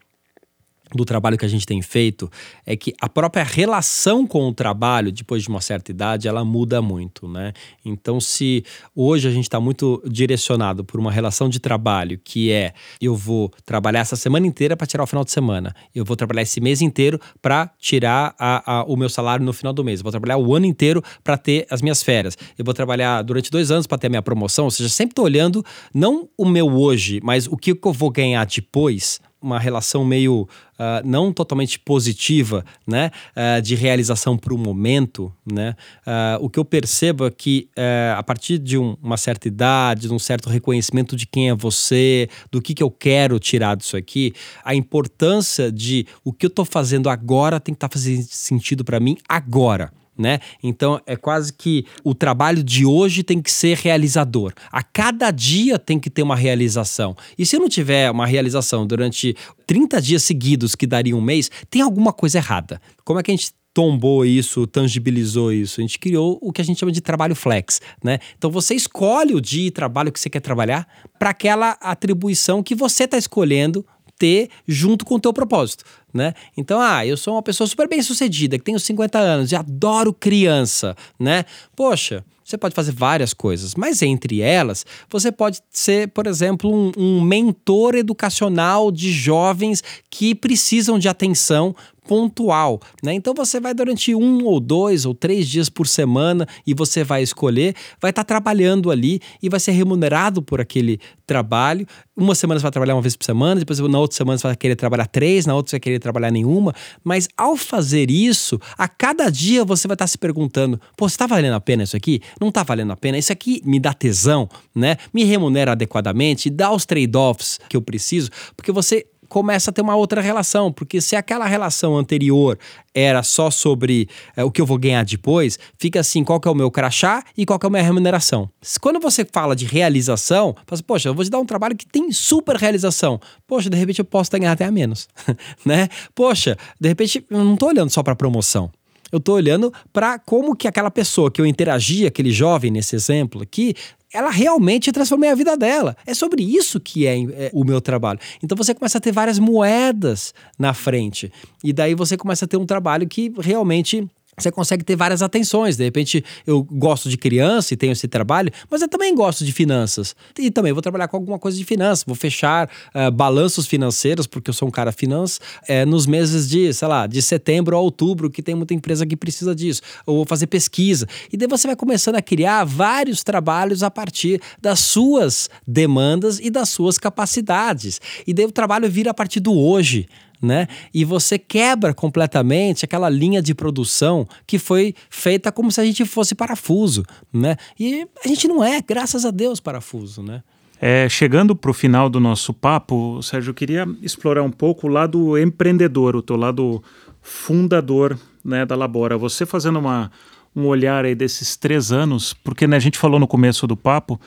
do 0.97 1.05
trabalho 1.05 1.39
que 1.39 1.45
a 1.45 1.49
gente 1.49 1.67
tem 1.67 1.81
feito 1.83 2.31
é 2.65 2.77
que 2.77 2.95
a 3.01 3.09
própria 3.09 3.43
relação 3.43 4.27
com 4.27 4.49
o 4.49 4.53
trabalho, 4.53 5.11
depois 5.11 5.43
de 5.43 5.49
uma 5.49 5.61
certa 5.61 5.91
idade, 5.91 6.29
ela 6.29 6.45
muda 6.45 6.81
muito, 6.83 7.29
né? 7.29 7.53
Então, 7.85 8.21
se 8.21 8.65
hoje 8.95 9.29
a 9.29 9.31
gente 9.31 9.45
está 9.45 9.61
muito 9.61 10.03
direcionado 10.07 10.85
por 10.85 10.99
uma 11.01 11.11
relação 11.11 11.49
de 11.49 11.59
trabalho 11.59 12.21
que 12.23 12.51
é 12.51 12.73
eu 13.01 13.15
vou 13.15 13.53
trabalhar 13.65 14.01
essa 14.01 14.17
semana 14.17 14.47
inteira 14.47 14.77
para 14.77 14.87
tirar 14.87 15.05
o 15.05 15.07
final 15.07 15.25
de 15.25 15.31
semana, 15.31 15.75
eu 15.95 16.05
vou 16.05 16.17
trabalhar 16.17 16.43
esse 16.43 16.61
mês 16.61 16.81
inteiro 16.81 17.21
para 17.41 17.71
tirar 17.79 18.35
a, 18.39 18.81
a, 18.81 18.85
o 18.85 18.97
meu 18.97 19.09
salário 19.09 19.45
no 19.45 19.53
final 19.53 19.73
do 19.73 19.85
mês, 19.85 20.01
eu 20.01 20.05
vou 20.05 20.13
trabalhar 20.13 20.37
o 20.37 20.55
ano 20.55 20.67
inteiro 20.67 21.03
para 21.23 21.37
ter 21.37 21.67
as 21.71 21.83
minhas 21.83 22.03
férias, 22.03 22.37
eu 22.59 22.65
vou 22.65 22.75
trabalhar 22.75 23.23
durante 23.23 23.51
dois 23.51 23.71
anos 23.71 23.87
para 23.87 23.99
ter 23.99 24.07
a 24.07 24.11
minha 24.11 24.23
promoção, 24.23 24.65
ou 24.67 24.71
seja, 24.71 24.89
sempre 24.89 25.13
estou 25.13 25.25
olhando 25.25 25.65
não 25.95 26.29
o 26.37 26.45
meu 26.45 26.69
hoje, 26.73 27.21
mas 27.23 27.47
o 27.47 27.57
que 27.57 27.73
eu 27.73 27.93
vou 27.93 28.11
ganhar 28.11 28.45
depois 28.47 29.21
uma 29.43 29.59
relação 29.59 30.05
meio 30.05 30.43
uh, 30.43 31.07
não 31.07 31.33
totalmente 31.33 31.79
positiva, 31.79 32.65
né, 32.87 33.11
uh, 33.37 33.61
de 33.61 33.75
realização 33.75 34.37
para 34.37 34.55
o 34.55 34.59
momento, 34.59 35.33
né, 35.45 35.75
uh, 36.07 36.45
o 36.45 36.49
que 36.49 36.59
eu 36.59 36.65
percebo 36.65 37.27
é 37.27 37.31
que 37.31 37.69
a 38.17 38.23
partir 38.23 38.59
de 38.59 38.79
um, 38.79 38.97
uma 39.03 39.17
certa 39.17 39.49
idade, 39.49 40.03
de 40.03 40.13
um 40.13 40.19
certo 40.19 40.49
reconhecimento 40.49 41.17
de 41.17 41.27
quem 41.27 41.51
é 41.51 41.55
você, 41.55 42.29
do 42.51 42.61
que, 42.63 42.75
que 42.75 42.83
eu 42.83 42.91
quero 42.91 43.39
tirar 43.39 43.77
disso 43.77 43.97
aqui, 43.97 44.33
a 44.65 44.75
importância 44.75 45.71
de 45.71 46.07
o 46.25 46.33
que 46.33 46.47
eu 46.47 46.49
estou 46.49 46.65
fazendo 46.65 47.09
agora 47.09 47.59
tem 47.59 47.75
que 47.75 47.77
estar 47.77 47.89
tá 47.89 47.93
fazendo 47.93 48.23
sentido 48.23 48.85
para 48.85 49.01
mim 49.01 49.17
agora 49.29 49.91
né? 50.17 50.41
Então 50.63 51.01
é 51.07 51.17
quase 51.17 51.53
que 51.53 51.87
o 52.05 52.15
trabalho 52.15 52.63
de 52.63 52.85
hoje 52.85 53.23
tem 53.23 53.41
que 53.41 53.51
ser 53.51 53.77
realizador. 53.77 54.53
A 54.71 54.83
cada 54.83 55.31
dia 55.31 55.79
tem 55.79 55.99
que 55.99 56.11
ter 56.11 56.23
uma 56.23 56.37
realização. 56.37 57.17
E 57.39 57.47
se 57.47 57.57
eu 57.57 57.61
não 57.61 57.69
tiver 57.69 58.11
uma 58.11 58.27
realização 58.27 58.87
durante 58.87 59.35
30 59.67 60.01
dias 60.01 60.23
seguidos, 60.23 60.75
que 60.75 60.87
daria 60.87 61.17
um 61.17 61.21
mês, 61.21 61.51
tem 61.71 61.83
alguma 61.83 62.13
coisa 62.13 62.39
errada. 62.39 62.81
Como 63.05 63.19
é 63.19 63.23
que 63.23 63.31
a 63.31 63.35
gente 63.35 63.53
tombou 63.75 64.25
isso, 64.25 64.67
tangibilizou 64.67 65.53
isso. 65.53 65.81
A 65.81 65.83
gente 65.83 65.99
criou 65.99 66.39
o 66.43 66.53
que 66.53 66.61
a 66.61 66.65
gente 66.65 66.79
chama 66.79 66.93
de 66.93 67.01
trabalho 67.01 67.35
flex, 67.35 67.81
né? 68.05 68.19
Então 68.37 68.51
você 68.51 68.75
escolhe 68.75 69.35
o 69.35 69.41
dia 69.41 69.69
e 69.69 69.71
trabalho 69.71 70.13
que 70.13 70.21
você 70.21 70.29
quer 70.29 70.41
trabalhar 70.41 70.87
para 71.19 71.31
aquela 71.31 71.71
atribuição 71.81 72.63
que 72.63 72.75
você 72.75 73.05
está 73.05 73.17
escolhendo 73.17 73.85
ter 74.23 74.51
junto 74.69 75.05
com 75.05 75.17
o 75.17 75.21
teu 75.21 75.33
propósito, 75.33 75.85
né? 76.15 76.33
Então, 76.57 76.81
ah, 76.81 77.05
eu 77.05 77.17
sou 77.17 77.35
uma 77.35 77.43
pessoa 77.43 77.67
super 77.67 77.89
bem 77.89 78.01
sucedida, 78.01 78.57
que 78.57 78.65
tenho 78.65 78.79
50 78.79 79.19
anos 79.19 79.51
e 79.51 79.57
adoro 79.57 80.13
criança, 80.13 80.97
né? 81.19 81.45
Poxa, 81.75 82.25
você 82.45 82.57
pode 82.57 82.73
fazer 82.73 82.93
várias 82.93 83.35
coisas, 83.35 83.75
mas 83.75 84.01
entre 84.01 84.41
elas, 84.41 84.87
você 85.11 85.33
pode 85.33 85.59
ser, 85.73 86.07
por 86.11 86.29
exemplo, 86.29 86.73
um, 86.73 86.93
um 86.97 87.21
mentor 87.21 87.97
educacional 87.97 88.93
de 88.93 89.11
jovens 89.11 89.83
que 90.09 90.37
precisam 90.37 91.01
de 91.01 91.09
atenção 91.09 91.75
pontual, 92.07 92.81
né? 93.03 93.15
Então 93.15 93.33
você 93.35 93.61
vai 93.61 93.73
durante 93.73 94.15
um 94.15 94.45
ou 94.45 94.59
dois 94.59 95.07
ou 95.07 95.15
três 95.15 95.49
dias 95.49 95.69
por 95.69 95.87
semana 95.87 96.47
e 96.67 96.75
você 96.75 97.05
vai 97.05 97.23
escolher, 97.23 97.75
vai 98.01 98.11
estar 98.11 98.25
tá 98.25 98.27
trabalhando 98.27 98.91
ali 98.91 99.21
e 99.43 99.49
vai 99.49 99.61
ser 99.61 99.73
remunerado 99.73 100.43
por 100.43 100.61
aquele 100.61 100.99
trabalho. 101.27 101.87
Uma 102.17 102.35
semana 102.35 102.59
você 102.59 102.65
vai 102.65 102.73
trabalhar 102.73 102.95
uma 102.95 103.03
vez 103.03 103.17
por 103.17 103.25
semana, 103.25 103.61
depois 103.61 103.79
na 103.79 103.99
outra 103.99 104.17
semana 104.17 104.37
você 104.37 104.47
vai 104.47 104.57
querer 104.57 104.77
trabalhar 104.77 105.07
três, 105.07 105.47
na 105.47 105.55
outra 105.55 105.71
você 105.71 105.77
vai 105.77 105.81
querer 105.81 105.99
trabalhar 105.99 106.31
nenhuma. 106.31 106.75
Mas 107.05 107.29
ao 107.37 107.57
fazer 107.57 108.11
isso, 108.11 108.61
a 108.77 108.89
cada 108.89 109.31
dia 109.31 109.65
você 109.65 109.87
vai 109.87 109.95
estar 109.95 110.05
tá 110.05 110.09
se 110.09 110.19
perguntando: 110.19 110.81
pô, 110.97 111.07
está 111.07 111.27
valendo 111.27 111.55
a 111.55 111.61
pena 111.61 111.85
isso 111.85 111.97
aqui? 111.97 112.21
Não 112.41 112.49
está 112.49 112.63
valendo 112.63 112.93
a 112.93 112.97
pena? 112.97 113.17
Isso 113.17 113.33
aqui 113.33 113.63
me 113.65 113.79
dá 113.79 113.95
tesão, 113.95 114.49
né? 114.75 114.97
Me 115.13 115.25
remunera 115.25 115.73
adequadamente, 115.73 116.51
dá 116.51 116.73
os 116.73 116.85
trade-offs 116.85 117.59
que 117.69 117.77
eu 117.77 117.83
preciso, 117.83 118.31
porque 118.57 118.73
você 118.73 119.07
começa 119.33 119.71
a 119.71 119.73
ter 119.73 119.81
uma 119.81 119.97
outra 119.97 120.21
relação, 120.21 120.71
porque 120.71 121.01
se 121.01 121.17
aquela 121.17 121.47
relação 121.47 121.97
anterior 121.97 122.59
era 122.95 123.23
só 123.23 123.51
sobre 123.51 124.07
é, 124.37 124.45
o 124.45 124.51
que 124.51 124.61
eu 124.61 124.67
vou 124.67 124.77
ganhar 124.77 125.07
depois, 125.07 125.59
fica 125.79 126.01
assim, 126.01 126.23
qual 126.23 126.39
que 126.39 126.47
é 126.47 126.51
o 126.51 126.55
meu 126.55 126.71
crachá 126.71 127.25
e 127.35 127.47
qual 127.47 127.59
que 127.59 127.65
é 127.65 127.69
a 127.69 127.71
minha 127.71 127.83
remuneração. 127.83 128.51
Quando 128.79 129.01
você 129.01 129.25
fala 129.25 129.57
de 129.57 129.65
realização, 129.65 130.55
fala 130.67 130.67
assim, 130.73 130.83
poxa, 130.83 131.09
eu 131.09 131.15
vou 131.15 131.25
te 131.25 131.31
dar 131.31 131.39
um 131.39 131.47
trabalho 131.47 131.75
que 131.75 131.87
tem 131.87 132.13
super 132.13 132.57
realização. 132.57 133.19
Poxa, 133.47 133.71
de 133.71 133.77
repente 133.79 134.01
eu 134.01 134.05
posso 134.05 134.31
ganhar 134.31 134.53
até 134.53 134.67
a 134.67 134.71
menos, 134.71 135.09
né? 135.65 135.89
Poxa, 136.15 136.55
de 136.79 136.89
repente 136.91 137.25
eu 137.31 137.43
não 137.43 137.55
estou 137.55 137.71
olhando 137.71 137.89
só 137.89 138.03
para 138.03 138.15
promoção 138.15 138.71
eu 139.13 139.19
estou 139.19 139.35
olhando 139.35 139.71
para 139.93 140.19
como 140.19 140.57
que 140.57 140.67
aquela 140.67 140.91
pessoa 140.91 141.31
que 141.31 141.39
eu 141.39 141.45
interagi, 141.45 142.07
aquele 142.07 142.33
jovem 142.33 142.71
nesse 142.71 142.97
exemplo 142.97 143.43
aqui, 143.43 143.75
ela 144.13 144.31
realmente 144.31 144.93
transformei 144.93 145.31
a 145.31 145.35
vida 145.35 145.57
dela. 145.57 145.97
É 146.07 146.15
sobre 146.15 146.43
isso 146.43 146.79
que 146.79 147.07
é, 147.07 147.21
é, 147.23 147.51
o 147.53 147.65
meu 147.65 147.81
trabalho. 147.81 148.19
Então 148.43 148.57
você 148.57 148.75
começa 148.75 148.99
a 148.99 149.01
ter 149.01 149.13
várias 149.13 149.39
moedas 149.39 150.35
na 150.59 150.75
frente. 150.75 151.33
E 151.65 151.73
daí 151.73 151.95
você 151.95 152.17
começa 152.17 152.45
a 152.45 152.49
ter 152.49 152.57
um 152.57 152.67
trabalho 152.67 153.09
que 153.09 153.33
realmente 153.41 154.07
você 154.43 154.51
consegue 154.51 154.85
ter 154.85 154.97
várias 154.97 155.23
atenções. 155.23 155.77
De 155.77 155.85
repente, 155.85 156.25
eu 156.47 156.63
gosto 156.63 157.09
de 157.09 157.17
criança 157.17 157.75
e 157.75 157.77
tenho 157.77 157.93
esse 157.93 158.09
trabalho, 158.09 158.51
mas 158.71 158.83
eu 158.83 158.89
também 158.89 159.15
gosto 159.15 159.45
de 159.45 159.53
finanças. 159.53 160.15
E 160.39 160.51
também 160.51 160.73
vou 160.73 160.83
trabalhar 160.83 161.09
com 161.09 161.17
alguma 161.17 161.39
coisa 161.39 161.57
de 161.57 161.65
finanças. 161.65 162.05
Vou 162.07 162.17
fechar 162.17 162.69
uh, 162.95 163.11
balanços 163.11 163.67
financeiros, 163.67 164.27
porque 164.27 164.51
eu 164.51 164.55
sou 164.55 164.69
um 164.69 164.71
cara 164.71 164.93
finanças, 164.93 165.41
uh, 165.69 165.87
nos 165.87 166.07
meses 166.07 166.49
de, 166.49 166.73
sei 166.73 166.89
lá, 166.89 167.07
de 167.07 167.23
setembro 167.23 167.77
a 167.77 167.81
outubro, 167.81 168.31
que 168.31 168.43
tem 168.43 168.55
muita 168.55 168.75
empresa 168.75 169.07
que 169.07 169.17
precisa 169.17 169.55
disso. 169.55 169.83
Ou 170.07 170.17
vou 170.17 170.27
fazer 170.27 170.47
pesquisa. 170.47 171.07
E 171.33 171.37
daí 171.37 171.49
você 171.49 171.67
vai 171.67 171.77
começando 171.77 172.17
a 172.17 172.23
criar 172.23 172.65
vários 172.65 173.23
trabalhos 173.23 173.83
a 173.83 173.91
partir 173.91 174.41
das 174.61 174.81
suas 174.81 175.49
demandas 175.67 176.39
e 176.39 176.51
das 176.51 176.69
suas 176.69 176.99
capacidades. 176.99 178.01
E 178.27 178.35
daí 178.35 178.45
o 178.45 178.53
trabalho 178.53 178.91
vira 178.91 179.11
a 179.11 179.15
partir 179.15 179.41
do 179.41 179.57
hoje 179.57 180.09
né? 180.43 180.67
E 180.93 181.05
você 181.05 181.39
quebra 181.39 181.95
completamente 181.95 182.85
aquela 182.85 183.09
linha 183.09 183.41
de 183.41 183.55
produção 183.55 184.27
que 184.47 184.59
foi 184.59 184.95
feita 185.09 185.53
como 185.53 185.71
se 185.71 185.81
a 185.81 185.85
gente 185.85 186.05
fosse 186.05 186.35
parafuso, 186.35 187.05
né? 187.33 187.57
E 187.79 188.07
a 188.25 188.29
gente 188.29 188.49
não 188.49 188.63
é, 188.65 188.83
graças 188.83 189.25
a 189.25 189.31
Deus, 189.31 189.61
parafuso, 189.61 190.23
né? 190.23 190.43
É, 190.81 191.09
chegando 191.09 191.55
para 191.55 191.71
o 191.71 191.75
final 191.75 192.11
do 192.11 192.19
nosso 192.19 192.53
papo, 192.53 193.23
Sérgio, 193.23 193.51
eu 193.51 193.55
queria 193.55 193.87
explorar 194.03 194.43
um 194.43 194.51
pouco 194.51 194.89
o 194.89 194.91
lado 194.91 195.39
empreendedor, 195.39 196.17
o 196.17 196.23
teu 196.23 196.37
lado 196.37 196.83
fundador 197.21 198.19
né, 198.45 198.67
da 198.67 198.75
Labora. 198.75 199.17
Você 199.17 199.47
fazendo 199.47 199.79
uma, 199.79 200.11
um 200.55 200.67
olhar 200.67 201.05
aí 201.05 201.15
desses 201.15 201.57
três 201.57 201.91
anos, 201.91 202.35
porque 202.35 202.67
né, 202.67 202.77
a 202.77 202.81
gente 202.81 202.99
falou 202.99 203.19
no 203.19 203.27
começo 203.27 203.67
do 203.67 203.77
papo 203.77 204.21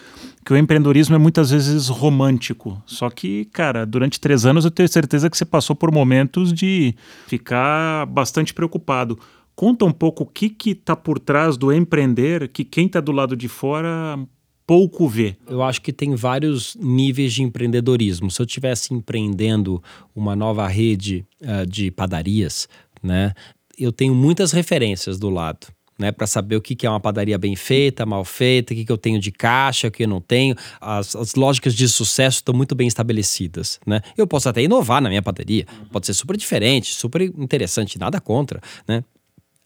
que 0.44 0.54
o 0.54 0.58
empreendedorismo 0.58 1.16
é 1.16 1.18
muitas 1.18 1.52
vezes 1.52 1.88
romântico. 1.88 2.82
Só 2.86 3.10
que, 3.10 3.46
cara, 3.46 3.86
durante 3.86 4.20
três 4.20 4.46
anos 4.46 4.66
eu 4.66 4.72
tenho 4.72 4.90
certeza 4.90 5.30
que 5.30 5.38
você 5.38 5.46
passou 5.46 5.76
por 5.76 5.92
momentos 5.92 6.52
de 6.52 6.96
ficar 7.28 8.06
bastante 8.08 8.54
preocupado. 8.54 9.20
Conta 9.56 9.86
um 9.86 9.92
pouco 9.92 10.24
o 10.24 10.26
que 10.26 10.54
está 10.66 10.96
por 10.96 11.20
trás 11.20 11.58
do 11.58 11.72
empreender, 11.72 12.50
que 12.50 12.64
quem 12.66 12.88
está 12.88 13.00
do 13.00 13.12
lado 13.12 13.36
de 13.38 13.48
fora 13.48 14.20
pouco 14.68 15.08
vê. 15.08 15.38
Eu 15.48 15.62
acho 15.62 15.82
que 15.82 15.94
tem 15.94 16.16
vários 16.16 16.76
níveis 16.76 17.34
de 17.34 17.44
empreendedorismo. 17.44 18.30
Se 18.32 18.42
eu 18.42 18.46
estivesse 18.46 18.94
empreendendo 18.94 19.82
uma 20.16 20.36
nova 20.36 20.68
rede 20.68 21.24
uh, 21.42 21.66
de 21.66 21.92
padarias, 21.92 22.68
né, 23.02 23.32
eu 23.78 23.92
tenho 23.92 24.16
muitas 24.16 24.52
referências 24.52 25.20
do 25.20 25.30
lado 25.30 25.68
né, 25.98 26.12
para 26.12 26.28
saber 26.28 26.56
o 26.56 26.62
que, 26.62 26.86
é 26.86 26.90
uma 26.90 27.00
padaria 27.00 27.38
bem 27.38 27.56
feita, 27.56 28.06
mal 28.06 28.26
feita, 28.26 28.74
o 28.74 28.76
que, 28.76 28.86
que 28.86 28.92
eu 28.92 28.98
tenho 28.98 29.20
de 29.20 29.32
caixa, 29.32 29.88
o 29.88 29.92
que 29.92 30.04
eu 30.04 30.08
não 30.08 30.22
tenho. 30.22 30.56
As, 30.80 31.16
as 31.16 31.36
lógicas 31.36 31.74
de 31.74 31.88
sucesso 31.88 32.38
estão 32.38 32.54
muito 32.54 32.76
bem 32.76 32.88
estabelecidas. 32.88 33.80
Né? 33.86 34.02
Eu 34.18 34.28
posso 34.28 34.50
até 34.50 34.62
inovar 34.62 35.02
na 35.02 35.10
minha 35.10 35.22
padaria, 35.22 35.66
pode 35.92 36.06
ser 36.06 36.14
super 36.14 36.36
diferente, 36.36 36.94
super 36.94 37.22
interessante, 37.22 37.98
nada 37.98 38.20
contra. 38.20 38.62
Né? 38.88 39.04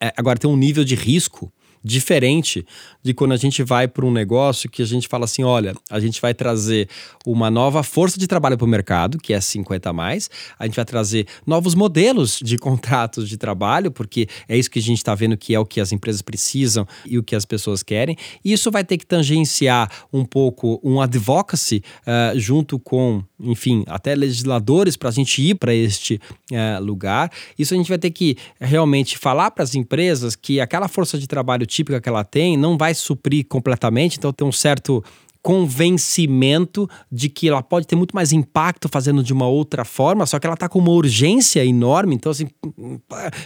É, 0.01 0.13
agora, 0.15 0.39
tem 0.39 0.49
um 0.49 0.55
nível 0.55 0.83
de 0.83 0.95
risco 0.95 1.51
diferente 1.83 2.65
de 3.03 3.13
quando 3.13 3.31
a 3.31 3.37
gente 3.37 3.63
vai 3.63 3.87
para 3.87 4.05
um 4.05 4.11
negócio 4.11 4.69
que 4.69 4.81
a 4.81 4.85
gente 4.85 5.07
fala 5.07 5.25
assim: 5.25 5.43
olha, 5.43 5.75
a 5.89 5.99
gente 5.99 6.21
vai 6.21 6.33
trazer 6.33 6.89
uma 7.25 7.49
nova 7.49 7.83
força 7.83 8.19
de 8.19 8.27
trabalho 8.27 8.57
para 8.57 8.65
o 8.65 8.67
mercado, 8.67 9.17
que 9.17 9.33
é 9.33 9.39
50 9.39 9.89
a 9.89 9.93
mais, 9.93 10.29
a 10.57 10.65
gente 10.65 10.75
vai 10.75 10.85
trazer 10.85 11.27
novos 11.45 11.75
modelos 11.75 12.39
de 12.43 12.57
contratos 12.57 13.27
de 13.29 13.37
trabalho, 13.37 13.91
porque 13.91 14.27
é 14.47 14.57
isso 14.57 14.69
que 14.69 14.79
a 14.79 14.81
gente 14.81 14.97
está 14.97 15.15
vendo 15.15 15.37
que 15.37 15.53
é 15.53 15.59
o 15.59 15.65
que 15.65 15.79
as 15.79 15.91
empresas 15.91 16.21
precisam 16.21 16.87
e 17.05 17.17
o 17.17 17.23
que 17.23 17.35
as 17.35 17.45
pessoas 17.45 17.83
querem. 17.83 18.17
E 18.43 18.51
isso 18.51 18.69
vai 18.71 18.83
ter 18.83 18.97
que 18.97 19.05
tangenciar 19.05 19.89
um 20.11 20.25
pouco 20.25 20.79
um 20.83 21.01
advocacy 21.01 21.83
uh, 22.01 22.37
junto 22.37 22.79
com, 22.79 23.23
enfim, 23.39 23.83
até 23.87 24.15
legisladores 24.15 24.97
para 24.97 25.09
a 25.09 25.11
gente 25.11 25.41
ir 25.41 25.55
para 25.55 25.73
este 25.73 26.19
uh, 26.51 26.83
lugar. 26.83 27.31
Isso 27.57 27.73
a 27.73 27.77
gente 27.77 27.89
vai 27.89 27.97
ter 27.97 28.11
que 28.11 28.37
realmente 28.59 29.17
falar 29.17 29.51
para 29.51 29.63
as 29.63 29.75
empresas 29.75 30.35
que 30.35 30.59
aquela 30.59 30.87
força 30.87 31.17
de 31.17 31.27
trabalho 31.27 31.65
típica 31.69 32.01
que 32.01 32.09
ela 32.09 32.23
tem 32.23 32.57
não 32.57 32.77
vai 32.77 32.93
suprir 32.93 33.45
completamente, 33.47 34.17
então 34.17 34.33
tem 34.33 34.47
um 34.47 34.51
certo 34.51 35.03
convencimento 35.41 36.89
de 37.11 37.29
que 37.29 37.47
ela 37.47 37.63
pode 37.63 37.87
ter 37.87 37.95
muito 37.95 38.13
mais 38.13 38.33
impacto 38.33 38.89
fazendo 38.89 39.23
de 39.23 39.31
uma 39.31 39.47
outra 39.47 39.85
forma, 39.85 40.25
só 40.25 40.37
que 40.37 40.45
ela 40.45 40.53
está 40.53 40.67
com 40.67 40.79
uma 40.79 40.91
urgência 40.91 41.63
enorme. 41.63 42.15
Então, 42.15 42.31
assim, 42.31 42.47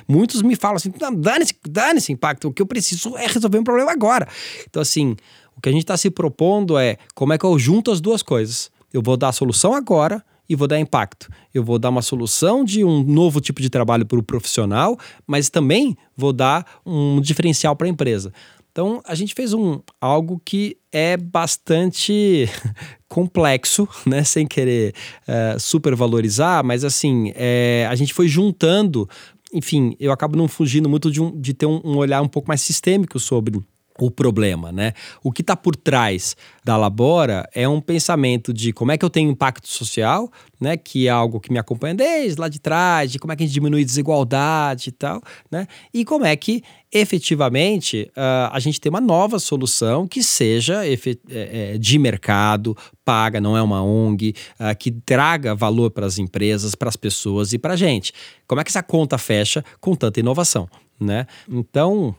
muitos 0.08 0.42
me 0.42 0.56
falam 0.56 0.78
assim: 0.78 0.92
dane-se, 1.18 1.54
dane-se 1.70 2.12
impacto, 2.12 2.48
o 2.48 2.54
que 2.54 2.62
eu 2.62 2.66
preciso 2.66 3.16
é 3.18 3.28
resolver 3.28 3.60
um 3.60 3.64
problema 3.64 3.92
agora. 3.92 4.28
Então, 4.68 4.82
assim, 4.82 5.16
o 5.56 5.62
que 5.62 5.70
a 5.70 5.72
gente 5.72 5.84
está 5.84 5.96
se 5.96 6.10
propondo 6.10 6.78
é 6.78 6.98
como 7.14 7.34
é 7.34 7.38
que 7.38 7.46
eu 7.46 7.58
junto 7.60 7.92
as 7.92 8.02
duas 8.02 8.24
coisas. 8.24 8.72
Eu 8.92 9.02
vou 9.02 9.18
dar 9.18 9.30
a 9.30 9.34
solução 9.34 9.74
agora 9.74 10.24
e 10.48 10.56
vou 10.56 10.68
dar 10.68 10.80
impacto. 10.80 11.30
Eu 11.54 11.64
vou 11.64 11.80
dar 11.80 11.90
uma 11.90 12.02
solução 12.02 12.64
de 12.64 12.84
um 12.84 13.04
novo 13.04 13.40
tipo 13.40 13.62
de 13.62 13.70
trabalho 13.70 14.06
para 14.06 14.20
o 14.20 14.24
profissional, 14.24 14.98
mas 15.26 15.50
também 15.50 15.98
vou 16.16 16.34
dar 16.34 16.82
um 16.86 17.22
diferencial 17.22 17.76
para 17.76 17.88
a 17.88 17.90
empresa. 17.90 18.32
Então, 18.72 19.02
a 19.06 19.14
gente 19.14 19.36
fez 19.36 19.54
um, 19.54 19.80
algo 20.02 20.42
que 20.44 20.76
é 20.92 21.16
bastante 21.16 22.50
complexo, 23.08 23.88
né? 24.04 24.24
Sem 24.24 24.48
querer 24.48 24.96
uh, 25.28 25.60
supervalorizar, 25.60 26.64
mas 26.66 26.84
assim, 26.84 27.32
é, 27.36 27.88
a 27.88 27.94
gente 27.94 28.16
foi 28.16 28.28
juntando. 28.28 29.08
Enfim, 29.54 29.96
eu 30.00 30.12
acabo 30.12 30.36
não 30.36 30.48
fugindo 30.48 30.90
muito 30.90 31.12
de, 31.12 31.22
um, 31.22 31.40
de 31.40 31.54
ter 31.54 31.68
um, 31.68 31.82
um 31.84 31.98
olhar 31.98 32.20
um 32.24 32.28
pouco 32.28 32.48
mais 32.48 32.62
sistêmico 32.62 33.20
sobre 33.20 33.62
o 34.00 34.10
problema, 34.10 34.72
né? 34.72 34.94
O 35.24 35.32
que 35.32 35.42
está 35.42 35.56
por 35.56 35.76
trás 35.76 36.36
da 36.64 36.76
Labora 36.76 37.48
é 37.54 37.68
um 37.68 37.80
pensamento 37.80 38.54
de 38.54 38.74
como 38.74 38.92
é 38.92 38.98
que 38.98 39.06
eu 39.06 39.10
tenho 39.10 39.30
impacto 39.30 39.68
social, 39.68 40.32
né? 40.60 40.78
Que 40.78 41.08
é 41.08 41.12
algo 41.12 41.40
que 41.40 41.52
me 41.52 41.60
acompanha 41.60 41.94
desde 41.94 42.40
lá 42.40 42.48
de 42.48 42.60
trás, 42.60 43.12
de 43.12 43.20
como 43.20 43.32
é 43.34 43.36
que 43.36 43.44
a 43.44 43.46
gente 43.46 43.54
diminui 43.54 43.86
desigualdade 43.86 44.90
e 44.90 44.92
tal, 44.92 45.22
né? 45.52 45.68
E 45.94 46.04
como 46.04 46.26
é 46.26 46.36
que 46.36 46.64
efetivamente 46.92 48.12
uh, 48.12 48.50
a 48.52 48.60
gente 48.60 48.80
tem 48.80 48.90
uma 48.90 49.02
nova 49.02 49.40
solução 49.40 50.08
que 50.08 50.22
seja 50.22 50.86
é, 50.86 50.96
é, 51.30 51.78
de 51.78 51.98
mercado, 51.98 52.78
paga, 53.04 53.42
não 53.42 53.58
é 53.58 53.62
uma 53.62 53.84
ONG, 53.84 54.36
uh, 54.60 54.78
que 54.78 54.92
traga 54.92 55.56
valor 55.56 55.90
para 55.90 56.06
as 56.06 56.20
empresas, 56.20 56.76
para 56.76 56.90
as 56.90 56.96
pessoas 56.96 57.52
e 57.52 57.58
para 57.58 57.74
a 57.74 57.78
gente. 57.78 58.14
Como 58.48 58.62
é 58.62 58.64
que 58.64 58.70
essa 58.70 58.84
conta 58.84 59.18
fecha 59.18 59.66
com 59.82 59.96
tanta 59.96 60.20
inovação, 60.20 60.70
né? 61.00 61.26
Então 61.50 62.16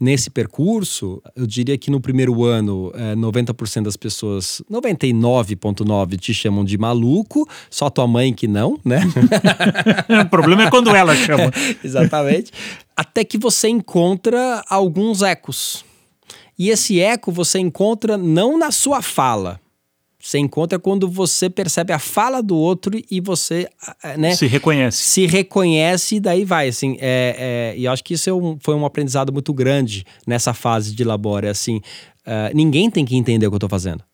nesse 0.00 0.30
percurso, 0.30 1.20
eu 1.34 1.46
diria 1.46 1.76
que 1.76 1.90
no 1.90 2.00
primeiro 2.00 2.44
ano, 2.44 2.92
é, 2.94 3.14
90% 3.16 3.82
das 3.82 3.96
pessoas, 3.96 4.62
99,9% 4.70 6.18
te 6.18 6.32
chamam 6.32 6.64
de 6.64 6.78
maluco, 6.78 7.48
só 7.70 7.90
tua 7.90 8.06
mãe 8.06 8.32
que 8.32 8.46
não, 8.46 8.78
né? 8.84 9.00
o 10.24 10.28
problema 10.28 10.64
é 10.64 10.70
quando 10.70 10.94
ela 10.94 11.16
chama. 11.16 11.50
Exatamente. 11.82 12.52
Até 12.96 13.24
que 13.24 13.38
você 13.38 13.68
encontra 13.68 14.62
alguns 14.68 15.22
ecos. 15.22 15.84
E 16.58 16.70
esse 16.70 17.00
eco 17.00 17.30
você 17.30 17.58
encontra 17.58 18.16
não 18.16 18.58
na 18.58 18.72
sua 18.72 19.00
fala, 19.00 19.60
você 20.28 20.38
encontra 20.38 20.78
quando 20.78 21.08
você 21.08 21.48
percebe 21.48 21.90
a 21.90 21.98
fala 21.98 22.42
do 22.42 22.54
outro 22.54 23.00
e 23.10 23.18
você, 23.18 23.66
né? 24.18 24.34
Se 24.34 24.46
reconhece. 24.46 25.02
Se 25.02 25.26
reconhece 25.26 26.16
e 26.16 26.20
daí 26.20 26.44
vai, 26.44 26.68
assim. 26.68 26.98
É, 27.00 27.72
é, 27.74 27.78
e 27.78 27.86
eu 27.86 27.92
acho 27.92 28.04
que 28.04 28.12
isso 28.12 28.28
é 28.28 28.32
um, 28.34 28.58
foi 28.60 28.74
um 28.74 28.84
aprendizado 28.84 29.32
muito 29.32 29.54
grande 29.54 30.04
nessa 30.26 30.52
fase 30.52 30.94
de 30.94 31.02
labore, 31.02 31.48
assim. 31.48 31.76
Uh, 32.26 32.54
ninguém 32.54 32.90
tem 32.90 33.06
que 33.06 33.16
entender 33.16 33.46
o 33.46 33.50
que 33.50 33.54
eu 33.54 33.56
estou 33.56 33.70
fazendo. 33.70 34.04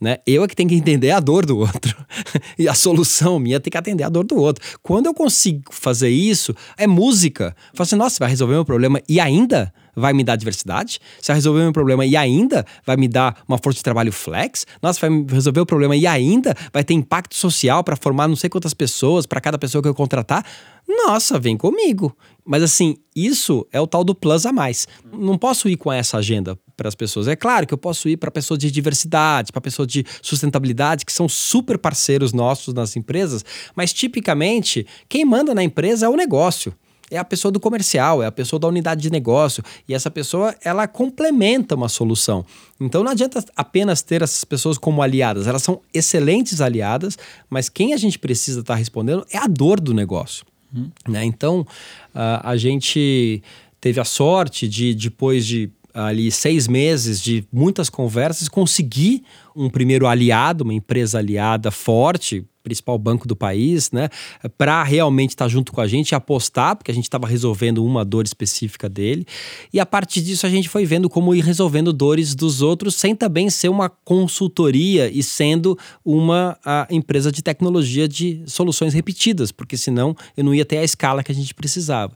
Né? 0.00 0.18
Eu 0.26 0.42
é 0.42 0.48
que 0.48 0.56
tenho 0.56 0.68
que 0.68 0.74
entender 0.74 1.12
a 1.12 1.20
dor 1.20 1.46
do 1.46 1.56
outro. 1.56 1.96
e 2.58 2.68
a 2.68 2.74
solução 2.74 3.38
minha 3.38 3.60
tem 3.60 3.70
que 3.70 3.78
atender 3.78 4.02
a 4.02 4.08
dor 4.08 4.24
do 4.24 4.34
outro. 4.34 4.64
Quando 4.82 5.06
eu 5.06 5.14
consigo 5.14 5.62
fazer 5.70 6.08
isso, 6.08 6.52
é 6.76 6.88
música. 6.88 7.54
Eu 7.70 7.76
falo 7.76 7.86
assim, 7.86 7.94
nossa, 7.94 8.16
vai 8.18 8.28
resolver 8.28 8.54
meu 8.54 8.64
problema 8.64 9.00
e 9.08 9.20
ainda 9.20 9.72
vai 9.94 10.12
me 10.12 10.24
dar 10.24 10.36
diversidade? 10.36 10.98
Você 11.20 11.32
vai 11.32 11.36
resolver 11.36 11.62
meu 11.62 11.72
problema 11.72 12.04
e 12.04 12.16
ainda 12.16 12.64
vai 12.84 12.96
me 12.96 13.08
dar 13.08 13.42
uma 13.48 13.58
força 13.58 13.78
de 13.78 13.82
trabalho 13.82 14.12
flex? 14.12 14.66
Nossa, 14.82 15.00
vai 15.00 15.24
resolver 15.28 15.60
o 15.60 15.66
problema 15.66 15.96
e 15.96 16.06
ainda 16.06 16.54
vai 16.72 16.84
ter 16.84 16.94
impacto 16.94 17.34
social 17.34 17.82
para 17.84 17.96
formar 17.96 18.28
não 18.28 18.36
sei 18.36 18.48
quantas 18.48 18.74
pessoas 18.74 19.26
para 19.26 19.40
cada 19.40 19.58
pessoa 19.58 19.82
que 19.82 19.88
eu 19.88 19.94
contratar? 19.94 20.44
Nossa, 20.88 21.38
vem 21.38 21.56
comigo. 21.56 22.16
Mas 22.44 22.62
assim, 22.62 22.96
isso 23.14 23.66
é 23.70 23.80
o 23.80 23.86
tal 23.86 24.02
do 24.02 24.14
plus 24.14 24.44
a 24.46 24.52
mais. 24.52 24.88
Não 25.12 25.38
posso 25.38 25.68
ir 25.68 25.76
com 25.76 25.92
essa 25.92 26.18
agenda 26.18 26.58
para 26.76 26.88
as 26.88 26.94
pessoas. 26.94 27.28
É 27.28 27.36
claro 27.36 27.66
que 27.66 27.74
eu 27.74 27.78
posso 27.78 28.08
ir 28.08 28.16
para 28.16 28.30
pessoas 28.30 28.58
de 28.58 28.70
diversidade, 28.70 29.52
para 29.52 29.60
pessoas 29.60 29.86
de 29.86 30.04
sustentabilidade, 30.20 31.04
que 31.04 31.12
são 31.12 31.28
super 31.28 31.78
parceiros 31.78 32.32
nossos 32.32 32.74
nas 32.74 32.96
empresas, 32.96 33.44
mas 33.76 33.92
tipicamente 33.92 34.86
quem 35.08 35.24
manda 35.24 35.54
na 35.54 35.62
empresa 35.62 36.06
é 36.06 36.08
o 36.08 36.16
negócio 36.16 36.74
é 37.12 37.18
a 37.18 37.24
pessoa 37.24 37.52
do 37.52 37.60
comercial, 37.60 38.22
é 38.22 38.26
a 38.26 38.32
pessoa 38.32 38.58
da 38.58 38.66
unidade 38.66 39.02
de 39.02 39.10
negócio. 39.10 39.62
E 39.86 39.94
essa 39.94 40.10
pessoa, 40.10 40.54
ela 40.64 40.88
complementa 40.88 41.74
uma 41.74 41.88
solução. 41.88 42.44
Então 42.80 43.04
não 43.04 43.12
adianta 43.12 43.44
apenas 43.54 44.00
ter 44.02 44.22
essas 44.22 44.44
pessoas 44.44 44.78
como 44.78 45.02
aliadas, 45.02 45.46
elas 45.46 45.62
são 45.62 45.80
excelentes 45.92 46.60
aliadas, 46.60 47.18
mas 47.48 47.68
quem 47.68 47.92
a 47.92 47.96
gente 47.96 48.18
precisa 48.18 48.60
estar 48.60 48.74
tá 48.74 48.78
respondendo 48.78 49.26
é 49.30 49.38
a 49.38 49.46
dor 49.46 49.78
do 49.78 49.92
negócio. 49.92 50.44
Hum. 50.74 50.90
Né? 51.06 51.24
Então 51.24 51.60
uh, 51.60 52.40
a 52.42 52.56
gente 52.56 53.42
teve 53.78 54.00
a 54.00 54.04
sorte 54.04 54.66
de, 54.66 54.94
depois 54.94 55.46
de 55.46 55.70
ali 55.94 56.30
seis 56.30 56.66
meses 56.66 57.20
de 57.20 57.44
muitas 57.52 57.90
conversas, 57.90 58.48
conseguir 58.48 59.22
um 59.54 59.68
primeiro 59.68 60.06
aliado, 60.06 60.64
uma 60.64 60.72
empresa 60.72 61.18
aliada 61.18 61.70
forte, 61.70 62.46
principal 62.62 62.98
banco 62.98 63.26
do 63.26 63.34
país, 63.34 63.90
né, 63.90 64.08
para 64.56 64.82
realmente 64.82 65.30
estar 65.30 65.46
tá 65.46 65.48
junto 65.48 65.72
com 65.72 65.80
a 65.80 65.86
gente 65.86 66.10
e 66.10 66.14
apostar, 66.14 66.76
porque 66.76 66.90
a 66.90 66.94
gente 66.94 67.04
estava 67.04 67.26
resolvendo 67.26 67.84
uma 67.84 68.04
dor 68.04 68.24
específica 68.24 68.88
dele. 68.88 69.26
E 69.72 69.80
a 69.80 69.86
partir 69.86 70.20
disso 70.20 70.46
a 70.46 70.50
gente 70.50 70.68
foi 70.68 70.84
vendo 70.84 71.08
como 71.08 71.34
ir 71.34 71.44
resolvendo 71.44 71.92
dores 71.92 72.34
dos 72.34 72.62
outros 72.62 72.94
sem 72.94 73.14
também 73.14 73.50
ser 73.50 73.68
uma 73.68 73.88
consultoria 73.88 75.10
e 75.10 75.22
sendo 75.22 75.78
uma 76.04 76.58
empresa 76.90 77.32
de 77.32 77.42
tecnologia 77.42 78.08
de 78.08 78.42
soluções 78.46 78.94
repetidas, 78.94 79.50
porque 79.50 79.76
senão 79.76 80.14
eu 80.36 80.44
não 80.44 80.54
ia 80.54 80.64
ter 80.64 80.78
a 80.78 80.84
escala 80.84 81.22
que 81.22 81.32
a 81.32 81.34
gente 81.34 81.54
precisava. 81.54 82.12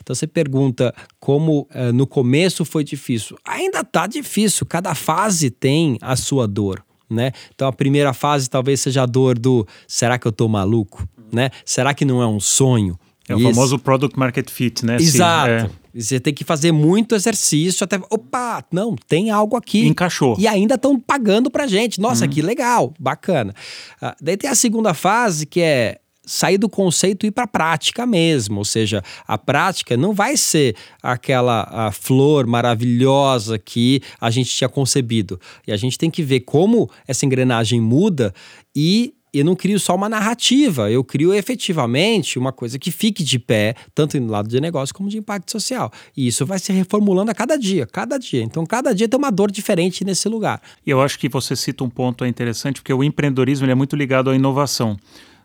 Então 0.00 0.14
você 0.14 0.26
pergunta 0.26 0.94
como 1.18 1.68
uh, 1.74 1.92
no 1.92 2.06
começo 2.06 2.64
foi 2.64 2.84
difícil. 2.84 3.36
Ainda 3.44 3.80
está 3.80 4.06
difícil, 4.06 4.66
cada 4.66 4.94
fase 4.94 5.50
tem 5.50 5.98
a 6.00 6.16
sua 6.16 6.46
dor 6.46 6.87
né? 7.08 7.32
Então 7.54 7.68
a 7.68 7.72
primeira 7.72 8.12
fase 8.12 8.48
talvez 8.48 8.80
seja 8.80 9.02
a 9.02 9.06
dor 9.06 9.38
do 9.38 9.66
será 9.86 10.18
que 10.18 10.26
eu 10.26 10.32
tô 10.32 10.48
maluco, 10.48 11.06
né? 11.32 11.50
Será 11.64 11.94
que 11.94 12.04
não 12.04 12.22
é 12.22 12.26
um 12.26 12.40
sonho? 12.40 12.98
É 13.28 13.36
o 13.36 13.40
famoso 13.40 13.78
product 13.78 14.18
market 14.18 14.50
fit, 14.50 14.86
né? 14.86 14.96
Exato. 14.96 15.66
Sim, 15.66 15.74
é. 15.94 16.00
Você 16.00 16.20
tem 16.20 16.32
que 16.32 16.44
fazer 16.44 16.72
muito 16.72 17.14
exercício 17.14 17.84
até. 17.84 18.00
Opa, 18.10 18.64
não, 18.72 18.96
tem 18.96 19.30
algo 19.30 19.56
aqui. 19.56 19.86
Encaixou. 19.86 20.34
E 20.38 20.46
ainda 20.46 20.76
estão 20.76 20.98
pagando 20.98 21.50
pra 21.50 21.66
gente. 21.66 22.00
Nossa, 22.00 22.24
uhum. 22.24 22.30
que 22.30 22.40
legal, 22.40 22.94
bacana. 22.98 23.54
Uh, 24.00 24.14
daí 24.20 24.36
tem 24.36 24.48
a 24.48 24.54
segunda 24.54 24.94
fase 24.94 25.44
que 25.44 25.60
é 25.60 25.98
sair 26.28 26.58
do 26.58 26.68
conceito 26.68 27.24
e 27.24 27.28
ir 27.28 27.32
para 27.32 27.44
a 27.44 27.48
prática 27.48 28.06
mesmo. 28.06 28.58
Ou 28.58 28.64
seja, 28.64 29.02
a 29.26 29.38
prática 29.38 29.96
não 29.96 30.12
vai 30.12 30.36
ser 30.36 30.76
aquela 31.02 31.90
flor 31.92 32.46
maravilhosa 32.46 33.58
que 33.58 34.02
a 34.20 34.30
gente 34.30 34.50
tinha 34.50 34.68
concebido. 34.68 35.40
E 35.66 35.72
a 35.72 35.76
gente 35.76 35.96
tem 35.96 36.10
que 36.10 36.22
ver 36.22 36.40
como 36.40 36.90
essa 37.06 37.24
engrenagem 37.24 37.80
muda 37.80 38.34
e 38.76 39.14
eu 39.32 39.44
não 39.44 39.54
crio 39.54 39.78
só 39.78 39.94
uma 39.94 40.08
narrativa, 40.08 40.90
eu 40.90 41.04
crio 41.04 41.34
efetivamente 41.34 42.38
uma 42.38 42.50
coisa 42.50 42.78
que 42.78 42.90
fique 42.90 43.22
de 43.22 43.38
pé, 43.38 43.74
tanto 43.94 44.18
no 44.18 44.30
lado 44.30 44.48
de 44.48 44.60
negócio 44.60 44.94
como 44.94 45.08
de 45.08 45.18
impacto 45.18 45.52
social. 45.52 45.92
E 46.16 46.26
isso 46.26 46.46
vai 46.46 46.58
se 46.58 46.72
reformulando 46.72 47.30
a 47.30 47.34
cada 47.34 47.56
dia, 47.56 47.86
cada 47.86 48.18
dia. 48.18 48.42
Então, 48.42 48.64
cada 48.64 48.94
dia 48.94 49.06
tem 49.06 49.18
uma 49.18 49.30
dor 49.30 49.50
diferente 49.50 50.04
nesse 50.04 50.28
lugar. 50.28 50.62
E 50.84 50.90
eu 50.90 51.00
acho 51.00 51.18
que 51.18 51.28
você 51.28 51.54
cita 51.54 51.84
um 51.84 51.90
ponto 51.90 52.24
interessante, 52.24 52.80
porque 52.80 52.92
o 52.92 53.04
empreendedorismo 53.04 53.70
é 53.70 53.74
muito 53.74 53.94
ligado 53.94 54.30
à 54.30 54.34
inovação. 54.34 54.96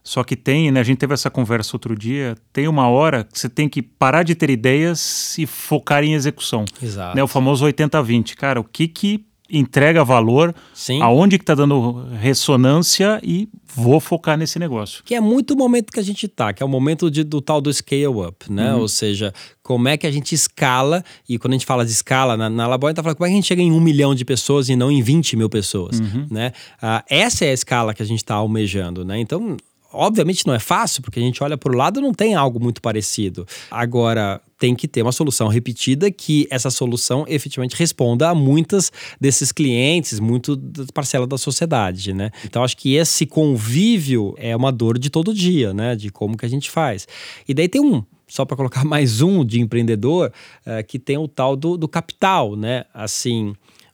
Só 0.03 0.23
que 0.23 0.35
tem, 0.35 0.69
né? 0.69 0.81
A 0.81 0.83
gente 0.83 0.97
teve 0.97 1.13
essa 1.13 1.29
conversa 1.29 1.75
outro 1.75 1.95
dia. 1.95 2.35
Tem 2.51 2.67
uma 2.67 2.89
hora 2.89 3.23
que 3.23 3.39
você 3.39 3.47
tem 3.47 3.69
que 3.69 3.81
parar 3.81 4.23
de 4.23 4.35
ter 4.35 4.49
ideias 4.49 5.37
e 5.37 5.45
focar 5.45 6.03
em 6.03 6.13
execução. 6.13 6.65
Exato. 6.81 7.15
Né, 7.15 7.23
o 7.23 7.27
famoso 7.27 7.65
80-20. 7.65 8.35
Cara, 8.35 8.59
o 8.59 8.63
que 8.63 8.87
que 8.87 9.25
entrega 9.49 10.03
valor, 10.03 10.53
Sim. 10.73 11.01
aonde 11.01 11.37
que 11.37 11.43
está 11.43 11.53
dando 11.53 12.07
ressonância 12.19 13.19
e 13.23 13.47
vou 13.75 13.99
focar 13.99 14.37
nesse 14.37 14.57
negócio. 14.57 15.03
Que 15.03 15.13
é 15.13 15.21
muito 15.21 15.53
o 15.53 15.57
momento 15.57 15.91
que 15.91 15.99
a 15.99 16.03
gente 16.03 16.25
está, 16.25 16.51
que 16.53 16.63
é 16.63 16.65
o 16.65 16.69
momento 16.69 17.09
de, 17.11 17.23
do 17.23 17.39
tal 17.39 17.61
do 17.61 17.71
scale 17.71 18.07
up, 18.07 18.51
né? 18.51 18.73
Uhum. 18.73 18.81
Ou 18.81 18.87
seja, 18.87 19.33
como 19.61 19.87
é 19.87 19.97
que 19.97 20.07
a 20.07 20.11
gente 20.11 20.33
escala, 20.33 21.03
e 21.29 21.37
quando 21.37 21.53
a 21.53 21.57
gente 21.57 21.65
fala 21.65 21.85
de 21.85 21.91
escala, 21.91 22.35
na, 22.35 22.49
na 22.49 22.67
Labor, 22.67 22.87
a 22.87 22.91
gente 22.91 22.95
tá 22.95 23.03
falando 23.03 23.17
como 23.17 23.27
é 23.27 23.29
que 23.29 23.33
a 23.33 23.35
gente 23.35 23.47
chega 23.47 23.61
em 23.61 23.71
um 23.71 23.79
milhão 23.79 24.15
de 24.15 24.25
pessoas 24.25 24.69
e 24.69 24.75
não 24.75 24.91
em 24.91 25.01
20 25.01 25.35
mil 25.37 25.49
pessoas, 25.49 25.99
uhum. 25.99 26.25
né? 26.31 26.51
Ah, 26.81 27.03
essa 27.07 27.45
é 27.45 27.49
a 27.49 27.53
escala 27.53 27.93
que 27.93 28.01
a 28.01 28.05
gente 28.05 28.19
está 28.19 28.35
almejando, 28.35 29.05
né? 29.05 29.19
Então, 29.19 29.57
Obviamente 29.93 30.45
não 30.47 30.53
é 30.53 30.59
fácil, 30.59 31.01
porque 31.01 31.19
a 31.19 31.21
gente 31.21 31.43
olha 31.43 31.57
para 31.57 31.71
o 31.71 31.75
lado 31.75 32.01
não 32.01 32.13
tem 32.13 32.35
algo 32.35 32.59
muito 32.59 32.81
parecido. 32.81 33.45
Agora, 33.69 34.41
tem 34.57 34.75
que 34.75 34.87
ter 34.87 35.01
uma 35.01 35.11
solução 35.11 35.47
repetida 35.47 36.09
que 36.09 36.47
essa 36.49 36.69
solução 36.69 37.25
efetivamente 37.27 37.75
responda 37.75 38.29
a 38.29 38.35
muitas 38.35 38.91
desses 39.19 39.51
clientes, 39.51 40.19
muito 40.19 40.55
da 40.55 40.85
parcela 40.93 41.27
da 41.27 41.37
sociedade, 41.37 42.13
né? 42.13 42.31
Então 42.45 42.63
acho 42.63 42.77
que 42.77 42.95
esse 42.95 43.25
convívio 43.25 44.33
é 44.37 44.55
uma 44.55 44.71
dor 44.71 44.97
de 44.97 45.09
todo 45.09 45.33
dia, 45.33 45.73
né? 45.73 45.95
De 45.95 46.09
como 46.09 46.37
que 46.37 46.45
a 46.45 46.49
gente 46.49 46.71
faz. 46.71 47.07
E 47.47 47.53
daí 47.53 47.67
tem 47.67 47.81
um 47.81 48.03
só 48.25 48.45
para 48.45 48.57
colocar 48.57 48.83
mais 48.85 49.21
um 49.21 49.45
de 49.45 49.59
empreendedor, 49.59 50.31
uh, 50.65 50.83
que 50.87 50.97
tem 50.97 51.17
o 51.17 51.27
tal 51.27 51.55
do, 51.55 51.77
do 51.77 51.87
capital, 51.87 52.55
né? 52.55 52.85
Assim, 52.93 53.53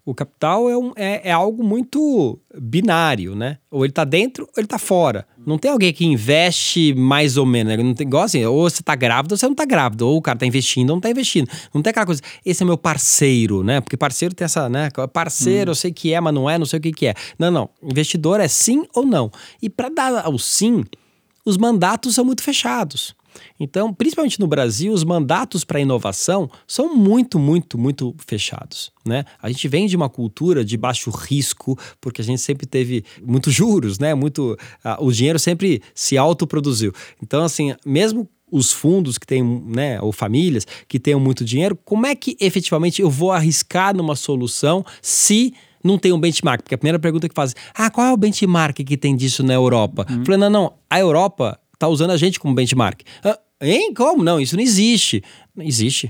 O 0.10 0.16
capital 0.16 0.68
é, 0.68 0.76
um, 0.76 0.91
é, 0.95 1.30
é, 1.30 1.32
algo 1.32 1.64
muito 1.64 2.39
binário, 2.60 3.36
né? 3.36 3.60
Ou 3.70 3.86
ele 3.86 3.93
tá 3.93 4.03
dentro 4.03 4.45
ou 4.45 4.53
ele 4.57 4.66
tá 4.66 4.80
fora. 4.80 5.24
Não 5.45 5.55
tem 5.55 5.70
alguém 5.70 5.93
que 5.93 6.03
investe 6.03 6.95
mais 6.95 7.38
ou 7.38 7.45
menos. 7.45 7.78
Né? 7.78 7.84
Não 7.84 7.93
tem, 7.93 8.07
igual 8.07 8.24
assim, 8.24 8.43
ou 8.43 8.68
você 8.68 8.82
tá 8.82 8.95
grávido 8.95 9.34
ou 9.34 9.38
você 9.38 9.47
não 9.47 9.53
tá 9.53 9.66
grávido. 9.66 10.07
Ou 10.07 10.18
o 10.18 10.22
cara 10.22 10.39
tá 10.39 10.47
investindo 10.47 10.89
ou 10.89 10.95
não 10.95 10.99
tá 10.99 11.12
investindo. 11.12 11.47
Não 11.72 11.84
tem 11.84 11.91
aquela 11.91 12.07
coisa, 12.07 12.24
esse 12.43 12.64
é 12.64 12.66
meu 12.66 12.76
parceiro, 12.76 13.64
né? 13.64 13.82
Porque 13.82 13.95
parceiro 13.95 14.34
tem 14.34 14.45
essa, 14.45 14.68
né? 14.68 14.89
Parceiro, 15.14 15.70
hum. 15.70 15.74
eu 15.74 15.76
sei 15.76 15.91
que 15.91 16.12
é, 16.12 16.20
mas 16.20 16.34
não 16.34 16.49
é, 16.49 16.57
não 16.57 16.66
sei 16.66 16.80
o 16.80 16.82
que 16.82 16.91
que 16.91 17.05
é. 17.05 17.14
Não, 17.38 17.51
não. 17.51 17.70
Investidor 17.84 18.39
é 18.39 18.47
sim 18.47 18.88
ou 18.95 19.05
não. 19.05 19.32
E 19.62 19.70
para 19.70 19.89
dar 19.89 20.28
o 20.28 20.39
sim, 20.39 20.84
os 21.45 21.55
mandatos 21.55 22.16
são 22.16 22.26
muito 22.26 22.41
fechados. 22.41 23.14
Então, 23.59 23.93
principalmente 23.93 24.39
no 24.39 24.47
Brasil, 24.47 24.91
os 24.91 25.03
mandatos 25.03 25.63
para 25.63 25.80
inovação 25.80 26.49
são 26.67 26.95
muito, 26.95 27.38
muito, 27.39 27.77
muito 27.77 28.15
fechados. 28.25 28.91
Né? 29.05 29.25
A 29.41 29.49
gente 29.49 29.67
vem 29.67 29.88
de 29.88 29.95
uma 29.95 30.09
cultura 30.09 30.63
de 30.63 30.77
baixo 30.77 31.09
risco, 31.09 31.77
porque 31.99 32.21
a 32.21 32.23
gente 32.23 32.41
sempre 32.41 32.65
teve 32.65 33.03
muitos 33.23 33.53
juros, 33.53 33.97
né? 33.97 34.13
Muito, 34.13 34.57
uh, 34.86 35.03
o 35.03 35.11
dinheiro 35.11 35.39
sempre 35.39 35.82
se 35.93 36.17
autoproduziu. 36.17 36.93
Então, 37.21 37.43
assim, 37.43 37.73
mesmo 37.86 38.27
os 38.51 38.71
fundos 38.71 39.17
que 39.17 39.27
têm, 39.27 39.43
né, 39.43 40.01
ou 40.01 40.11
famílias 40.11 40.65
que 40.88 40.99
tenham 40.99 41.19
muito 41.19 41.45
dinheiro, 41.45 41.77
como 41.86 42.05
é 42.05 42.15
que 42.15 42.36
efetivamente 42.39 43.01
eu 43.01 43.09
vou 43.09 43.32
arriscar 43.32 43.95
numa 43.95 44.15
solução 44.15 44.84
se 45.01 45.53
não 45.84 45.97
tem 45.97 46.11
um 46.11 46.19
benchmark? 46.19 46.63
Porque 46.63 46.75
a 46.75 46.77
primeira 46.77 46.99
pergunta 46.99 47.30
que 47.30 47.36
fazem, 47.36 47.55
ah, 47.73 47.89
qual 47.89 48.07
é 48.07 48.13
o 48.13 48.17
benchmark 48.17 48.84
que 48.84 48.97
tem 48.97 49.15
disso 49.15 49.43
na 49.43 49.53
Europa? 49.53 50.05
Uhum. 50.09 50.25
Falei, 50.25 50.39
não, 50.39 50.49
não, 50.49 50.73
a 50.89 50.99
Europa 50.99 51.59
está 51.80 51.88
usando 51.88 52.11
a 52.11 52.17
gente 52.17 52.39
como 52.39 52.53
benchmark. 52.53 53.01
Ah, 53.23 53.39
hein? 53.61 53.93
Como? 53.93 54.21
Não, 54.21 54.39
isso 54.39 54.55
não 54.57 54.61
existe. 54.61 55.23
Não 55.55 55.65
existe. 55.65 56.07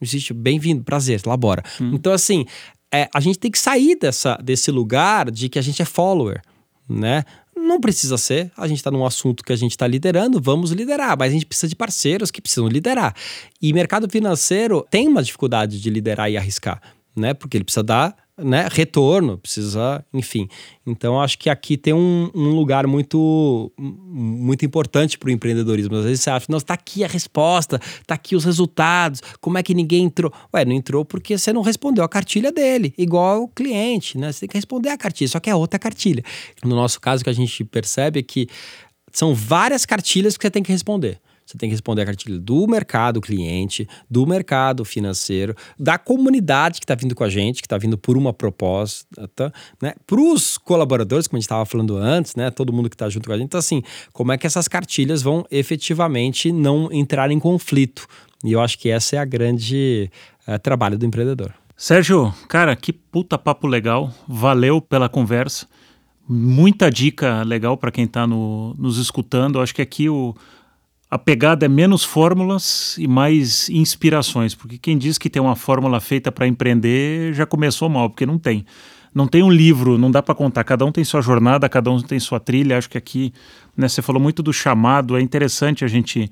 Não 0.00 0.04
existe. 0.04 0.34
Bem-vindo, 0.34 0.82
prazer, 0.82 1.22
labora. 1.24 1.62
Hum. 1.80 1.92
Então, 1.94 2.12
assim, 2.12 2.44
é, 2.92 3.08
a 3.14 3.20
gente 3.20 3.38
tem 3.38 3.50
que 3.50 3.58
sair 3.58 3.96
dessa, 3.96 4.36
desse 4.42 4.72
lugar 4.72 5.30
de 5.30 5.48
que 5.48 5.60
a 5.60 5.62
gente 5.62 5.80
é 5.80 5.84
follower, 5.84 6.42
né? 6.88 7.24
Não 7.54 7.80
precisa 7.80 8.18
ser, 8.18 8.50
a 8.56 8.66
gente 8.66 8.78
está 8.78 8.90
num 8.90 9.06
assunto 9.06 9.44
que 9.44 9.52
a 9.52 9.56
gente 9.56 9.70
está 9.70 9.86
liderando, 9.86 10.40
vamos 10.40 10.72
liderar, 10.72 11.16
mas 11.16 11.30
a 11.30 11.32
gente 11.32 11.46
precisa 11.46 11.68
de 11.68 11.76
parceiros 11.76 12.30
que 12.30 12.42
precisam 12.42 12.66
liderar. 12.66 13.14
E 13.60 13.72
mercado 13.72 14.10
financeiro 14.10 14.84
tem 14.90 15.06
uma 15.06 15.22
dificuldade 15.22 15.80
de 15.80 15.88
liderar 15.88 16.28
e 16.28 16.36
arriscar, 16.36 16.82
né? 17.14 17.32
Porque 17.32 17.56
ele 17.56 17.64
precisa 17.64 17.84
dar 17.84 18.16
né, 18.38 18.66
retorno, 18.70 19.36
precisa, 19.38 20.04
enfim. 20.12 20.48
Então, 20.86 21.20
acho 21.20 21.38
que 21.38 21.50
aqui 21.50 21.76
tem 21.76 21.92
um, 21.92 22.30
um 22.34 22.50
lugar 22.50 22.86
muito, 22.86 23.70
muito 23.78 24.64
importante 24.64 25.18
para 25.18 25.28
o 25.28 25.30
empreendedorismo. 25.30 25.96
Às 25.96 26.04
vezes 26.04 26.20
você 26.22 26.30
acha, 26.30 26.46
não, 26.48 26.58
está 26.58 26.74
aqui 26.74 27.04
a 27.04 27.08
resposta, 27.08 27.80
está 28.00 28.14
aqui 28.14 28.34
os 28.34 28.44
resultados, 28.44 29.20
como 29.40 29.58
é 29.58 29.62
que 29.62 29.74
ninguém 29.74 30.04
entrou? 30.04 30.32
Ué, 30.54 30.64
não 30.64 30.72
entrou 30.72 31.04
porque 31.04 31.36
você 31.36 31.52
não 31.52 31.62
respondeu 31.62 32.02
a 32.04 32.08
cartilha 32.08 32.50
dele, 32.50 32.94
igual 32.96 33.44
o 33.44 33.48
cliente, 33.48 34.16
né? 34.16 34.32
Você 34.32 34.40
tem 34.40 34.48
que 34.48 34.56
responder 34.56 34.88
a 34.88 34.96
cartilha, 34.96 35.28
só 35.28 35.38
que 35.38 35.50
é 35.50 35.54
outra 35.54 35.78
cartilha. 35.78 36.24
No 36.64 36.74
nosso 36.74 37.00
caso, 37.00 37.20
o 37.20 37.24
que 37.24 37.30
a 37.30 37.34
gente 37.34 37.64
percebe 37.64 38.20
é 38.20 38.22
que 38.22 38.48
são 39.12 39.34
várias 39.34 39.84
cartilhas 39.84 40.36
que 40.38 40.44
você 40.44 40.50
tem 40.50 40.62
que 40.62 40.72
responder. 40.72 41.20
Você 41.44 41.58
tem 41.58 41.68
que 41.68 41.74
responder 41.74 42.02
a 42.02 42.06
cartilha 42.06 42.38
do 42.38 42.66
mercado 42.66 43.20
cliente, 43.20 43.88
do 44.08 44.26
mercado 44.26 44.84
financeiro, 44.84 45.54
da 45.78 45.98
comunidade 45.98 46.80
que 46.80 46.84
está 46.84 46.94
vindo 46.94 47.14
com 47.14 47.24
a 47.24 47.28
gente, 47.28 47.60
que 47.60 47.66
está 47.66 47.76
vindo 47.76 47.98
por 47.98 48.16
uma 48.16 48.32
proposta, 48.32 49.52
né? 49.80 49.94
Para 50.06 50.20
os 50.20 50.56
colaboradores, 50.56 51.26
como 51.26 51.36
a 51.36 51.40
gente 51.40 51.46
estava 51.46 51.66
falando 51.66 51.96
antes, 51.96 52.34
né? 52.36 52.50
Todo 52.50 52.72
mundo 52.72 52.88
que 52.88 52.94
está 52.94 53.08
junto 53.08 53.26
com 53.26 53.32
a 53.32 53.36
gente. 53.36 53.46
Então, 53.46 53.58
assim, 53.58 53.82
como 54.12 54.32
é 54.32 54.38
que 54.38 54.46
essas 54.46 54.68
cartilhas 54.68 55.22
vão 55.22 55.44
efetivamente 55.50 56.52
não 56.52 56.90
entrar 56.92 57.30
em 57.30 57.38
conflito? 57.38 58.06
E 58.44 58.52
eu 58.52 58.60
acho 58.60 58.78
que 58.78 58.88
essa 58.88 59.16
é 59.16 59.18
a 59.18 59.24
grande 59.24 60.10
é, 60.46 60.58
trabalho 60.58 60.98
do 60.98 61.06
empreendedor. 61.06 61.54
Sérgio, 61.76 62.32
cara, 62.48 62.76
que 62.76 62.92
puta 62.92 63.38
papo 63.38 63.66
legal. 63.66 64.12
Valeu 64.28 64.80
pela 64.80 65.08
conversa. 65.08 65.66
Muita 66.28 66.90
dica 66.90 67.42
legal 67.42 67.76
para 67.76 67.90
quem 67.90 68.04
está 68.04 68.26
no, 68.26 68.74
nos 68.78 68.98
escutando. 68.98 69.56
Eu 69.58 69.62
acho 69.62 69.74
que 69.74 69.82
aqui 69.82 70.08
o 70.08 70.34
a 71.12 71.18
pegada 71.18 71.66
é 71.66 71.68
menos 71.68 72.02
fórmulas 72.02 72.96
e 72.96 73.06
mais 73.06 73.68
inspirações, 73.68 74.54
porque 74.54 74.78
quem 74.78 74.96
diz 74.96 75.18
que 75.18 75.28
tem 75.28 75.42
uma 75.42 75.54
fórmula 75.54 76.00
feita 76.00 76.32
para 76.32 76.46
empreender 76.46 77.34
já 77.34 77.44
começou 77.44 77.86
mal, 77.90 78.08
porque 78.08 78.24
não 78.24 78.38
tem. 78.38 78.64
Não 79.14 79.26
tem 79.26 79.42
um 79.42 79.50
livro, 79.50 79.98
não 79.98 80.10
dá 80.10 80.22
para 80.22 80.34
contar. 80.34 80.64
Cada 80.64 80.86
um 80.86 80.90
tem 80.90 81.04
sua 81.04 81.20
jornada, 81.20 81.68
cada 81.68 81.90
um 81.90 82.00
tem 82.00 82.18
sua 82.18 82.40
trilha. 82.40 82.78
Acho 82.78 82.88
que 82.88 82.96
aqui, 82.96 83.30
né, 83.76 83.88
você 83.88 84.00
falou 84.00 84.22
muito 84.22 84.42
do 84.42 84.54
chamado, 84.54 85.14
é 85.14 85.20
interessante 85.20 85.84
a 85.84 85.86
gente 85.86 86.30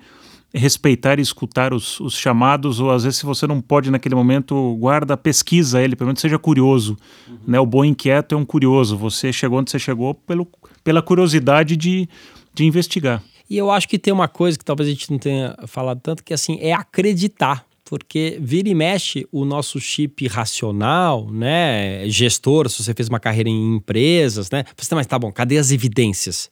respeitar 0.51 1.19
e 1.19 1.23
escutar 1.23 1.75
os, 1.75 2.01
os, 2.01 2.17
chamados, 2.17 2.81
ou 2.81 2.91
às 2.91 3.05
vezes, 3.05 3.19
se 3.19 3.27
você 3.27 3.47
não 3.47 3.61
pode 3.61 3.91
naquele 3.91 4.15
momento, 4.15 4.75
guarda, 4.81 5.15
pesquisa 5.15 5.83
ele, 5.83 5.95
pelo 5.95 6.09
menos 6.09 6.23
seja 6.23 6.39
curioso. 6.39 6.97
Uhum. 7.29 7.37
Né? 7.47 7.61
O 7.61 7.67
bom 7.67 7.85
inquieto 7.85 8.35
é 8.35 8.39
um 8.39 8.47
curioso. 8.47 8.97
Você 8.97 9.31
chegou 9.31 9.59
onde 9.59 9.71
você 9.71 9.79
chegou 9.79 10.15
pelo, 10.15 10.49
pela 10.83 11.03
curiosidade 11.03 11.77
de, 11.77 12.09
de 12.55 12.65
investigar. 12.65 13.23
E 13.51 13.59
eu 13.59 13.69
acho 13.69 13.89
que 13.89 13.99
tem 13.99 14.15
uma 14.15 14.29
coisa 14.29 14.57
que 14.57 14.65
talvez 14.65 14.89
a 14.89 14.93
gente 14.93 15.11
não 15.11 15.19
tenha 15.19 15.57
falado 15.67 16.01
tanto, 16.01 16.23
que 16.23 16.33
assim, 16.33 16.57
é 16.61 16.73
acreditar. 16.73 17.67
Porque 17.85 18.39
vira 18.41 18.69
e 18.69 18.75
mexe 18.75 19.27
o 19.33 19.45
nosso 19.45 19.81
chip 19.81 20.25
racional, 20.29 21.29
né? 21.29 22.09
Gestor, 22.09 22.69
se 22.71 22.85
você 22.85 22.95
fez 22.95 23.09
uma 23.09 23.19
carreira 23.19 23.49
em 23.49 23.75
empresas, 23.75 24.49
né? 24.49 24.63
Você, 24.77 24.95
mas 24.95 25.09
tá 25.09 25.19
bom, 25.19 25.33
cadê 25.33 25.59
as 25.59 25.73
evidências? 25.73 26.49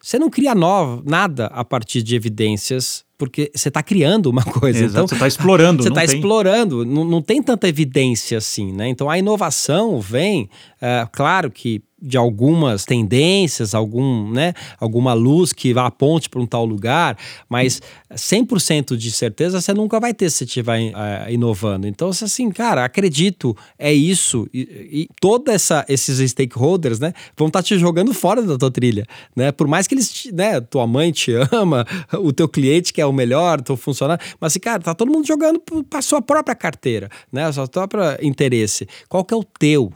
Você 0.00 0.18
não 0.18 0.30
cria 0.30 0.54
nova, 0.54 1.02
nada 1.04 1.48
a 1.48 1.62
partir 1.62 2.02
de 2.02 2.16
evidências 2.16 3.04
porque 3.18 3.50
você 3.52 3.66
está 3.66 3.82
criando 3.82 4.26
uma 4.30 4.44
coisa. 4.46 4.84
Exato, 4.84 4.90
então, 4.92 5.08
você 5.08 5.14
está 5.14 5.26
explorando. 5.26 5.82
Você 5.82 5.88
está 5.88 6.04
explorando, 6.04 6.86
não, 6.86 7.04
não 7.04 7.20
tem 7.20 7.42
tanta 7.42 7.68
evidência 7.68 8.38
assim, 8.38 8.72
né? 8.72 8.88
Então 8.88 9.10
a 9.10 9.18
inovação 9.18 10.00
vem, 10.00 10.48
é, 10.80 11.06
claro 11.10 11.50
que 11.50 11.82
de 12.00 12.16
algumas 12.16 12.84
tendências, 12.84 13.74
algum, 13.74 14.30
né, 14.30 14.54
alguma 14.78 15.12
luz 15.14 15.52
que 15.52 15.76
aponte 15.76 16.30
para 16.30 16.40
um 16.40 16.46
tal 16.46 16.64
lugar, 16.64 17.18
mas 17.48 17.82
100% 18.12 18.96
de 18.96 19.10
certeza 19.10 19.60
você 19.60 19.74
nunca 19.74 19.98
vai 19.98 20.14
ter 20.14 20.30
se 20.30 20.44
estiver 20.44 20.78
uh, 20.78 21.30
inovando. 21.30 21.88
Então, 21.88 22.08
assim, 22.08 22.50
cara, 22.50 22.84
acredito, 22.84 23.56
é 23.76 23.92
isso. 23.92 24.48
E, 24.54 24.60
e 24.60 25.08
todos 25.20 25.70
esses 25.88 26.30
stakeholders, 26.30 27.00
né, 27.00 27.12
vão 27.36 27.48
estar 27.48 27.60
tá 27.60 27.64
te 27.64 27.76
jogando 27.76 28.14
fora 28.14 28.42
da 28.42 28.56
tua 28.56 28.70
trilha, 28.70 29.04
né? 29.34 29.50
Por 29.50 29.66
mais 29.66 29.86
que 29.86 29.94
eles, 29.94 30.30
né, 30.32 30.60
tua 30.60 30.86
mãe 30.86 31.10
te 31.10 31.32
ama, 31.50 31.84
o 32.20 32.32
teu 32.32 32.48
cliente 32.48 32.92
que 32.92 33.00
é 33.00 33.06
o 33.06 33.12
melhor, 33.12 33.60
teu 33.60 33.76
funcionário, 33.76 34.24
mas 34.40 34.52
assim, 34.52 34.60
cara, 34.60 34.80
tá 34.80 34.94
todo 34.94 35.10
mundo 35.10 35.26
jogando 35.26 35.60
para 35.90 36.00
sua 36.00 36.22
própria 36.22 36.54
carteira, 36.54 37.08
né? 37.32 37.50
Sua 37.50 37.66
própria 37.66 38.18
interesse. 38.22 38.86
Qual 39.08 39.24
que 39.24 39.34
é 39.34 39.36
o 39.36 39.42
teu? 39.42 39.92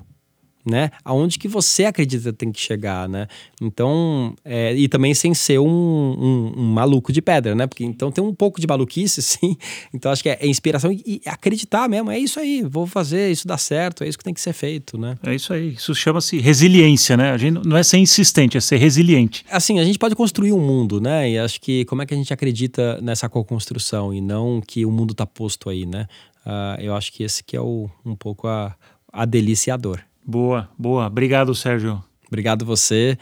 Né? 0.65 0.91
Aonde 1.05 1.39
que 1.39 1.49
você 1.49 1.85
acredita 1.85 2.33
que 2.33 2.39
tem 2.39 2.53
que 2.53 2.61
chegar, 2.61 3.09
né? 3.09 3.27
Então, 3.61 4.35
é, 4.45 4.75
e 4.75 4.89
também 4.89 5.13
sem 5.15 5.35
ser 5.35 5.59
um, 5.59 5.67
um, 5.67 6.53
um, 6.57 6.65
maluco 6.73 7.13
de 7.13 7.21
pedra, 7.21 7.55
né? 7.55 7.67
Porque 7.67 7.85
então 7.85 8.11
tem 8.11 8.23
um 8.23 8.35
pouco 8.35 8.61
de 8.61 8.67
maluquice, 8.67 9.21
sim. 9.23 9.57
Então 9.93 10.13
acho 10.13 10.23
que 10.23 10.29
é, 10.29 10.39
é, 10.41 10.47
inspiração 10.47 10.93
e, 10.93 11.03
e 11.05 11.29
acreditar 11.29 11.89
mesmo. 11.89 12.11
É 12.11 12.19
isso 12.19 12.39
aí, 12.39 12.63
vou 12.63 12.87
fazer, 12.87 13.31
isso 13.31 13.47
dá 13.47 13.59
certo, 13.59 14.05
é 14.05 14.09
isso 14.09 14.19
que 14.19 14.25
tem 14.25 14.35
que 14.35 14.41
ser 14.41 14.53
feito, 14.53 14.97
né? 14.97 15.17
É 15.25 15.35
isso 15.35 15.53
aí. 15.53 15.75
Isso 15.75 15.95
chama-se 15.95 16.39
resiliência, 16.39 17.17
né? 17.17 17.33
A 17.33 17.37
gente 17.37 17.67
não 17.67 17.77
é 17.77 17.83
ser 17.83 17.99
insistente, 17.99 18.57
é 18.57 18.61
ser 18.61 18.77
resiliente. 18.77 19.45
Assim, 19.51 19.79
a 19.79 19.85
gente 19.85 19.99
pode 19.99 20.15
construir 20.15 20.53
um 20.53 20.61
mundo, 20.61 21.01
né? 21.01 21.31
E 21.31 21.39
acho 21.39 21.61
que 21.61 21.85
como 21.87 22.03
é 22.03 22.07
que 22.07 22.15
a 22.15 22.17
gente 22.17 22.33
acredita 22.33 23.01
nessa 23.03 23.29
co-construção 23.29 24.15
e 24.15 24.21
não 24.21 24.61
que 24.61 24.87
o 24.87 24.91
mundo 24.91 25.15
tá 25.15 25.27
posto 25.27 25.69
aí, 25.69 25.85
né? 25.87 26.07
Uh, 26.45 26.81
eu 26.81 26.95
acho 26.95 27.13
que 27.13 27.23
esse 27.23 27.43
que 27.43 27.57
é 27.57 27.61
o, 27.61 27.89
um 28.05 28.17
pouco 28.17 28.49
a, 28.49 28.75
a 29.13 29.25
deliciador. 29.25 30.01
Boa, 30.25 30.69
boa. 30.79 31.07
Obrigado, 31.07 31.55
Sérgio. 31.55 32.03
Obrigado 32.27 32.65
você. 32.65 33.19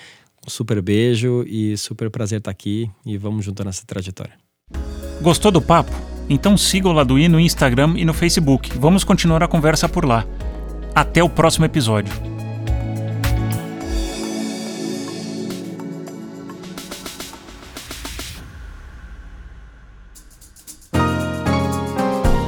Um 0.47 0.51
super 0.51 0.81
beijo 0.81 1.45
e 1.47 1.77
super 1.77 2.11
prazer 2.11 2.39
estar 2.39 2.51
aqui 2.51 2.91
e 3.05 3.19
vamos 3.19 3.45
junto 3.45 3.65
nessa 3.65 3.85
trajetória. 3.85 4.35
Gostou 5.21 5.51
do 5.51 5.61
papo? 5.61 5.93
Então 6.29 6.57
siga 6.57 6.89
o 6.89 6.93
Laduí 6.93 7.29
no 7.29 7.41
Instagram 7.41 7.95
e 7.97 8.05
no 8.05 8.15
Facebook. 8.15 8.71
Vamos 8.79 9.05
continuar 9.05 9.43
a 9.43 9.49
conversa 9.49 9.89
por 9.89 10.05
lá. 10.05 10.25
Até 10.95 11.23
o 11.23 11.29
próximo 11.29 11.65
episódio. 11.65 12.13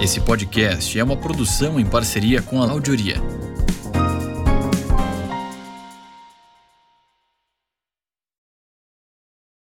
Esse 0.01 0.21
podcast 0.21 0.99
é 0.99 1.05
uma 1.05 1.17
produção 1.17 1.79
em 1.79 1.87
parceria 1.87 2.43
com 2.43 2.63
a 2.63 2.71
Audioria 2.71 3.21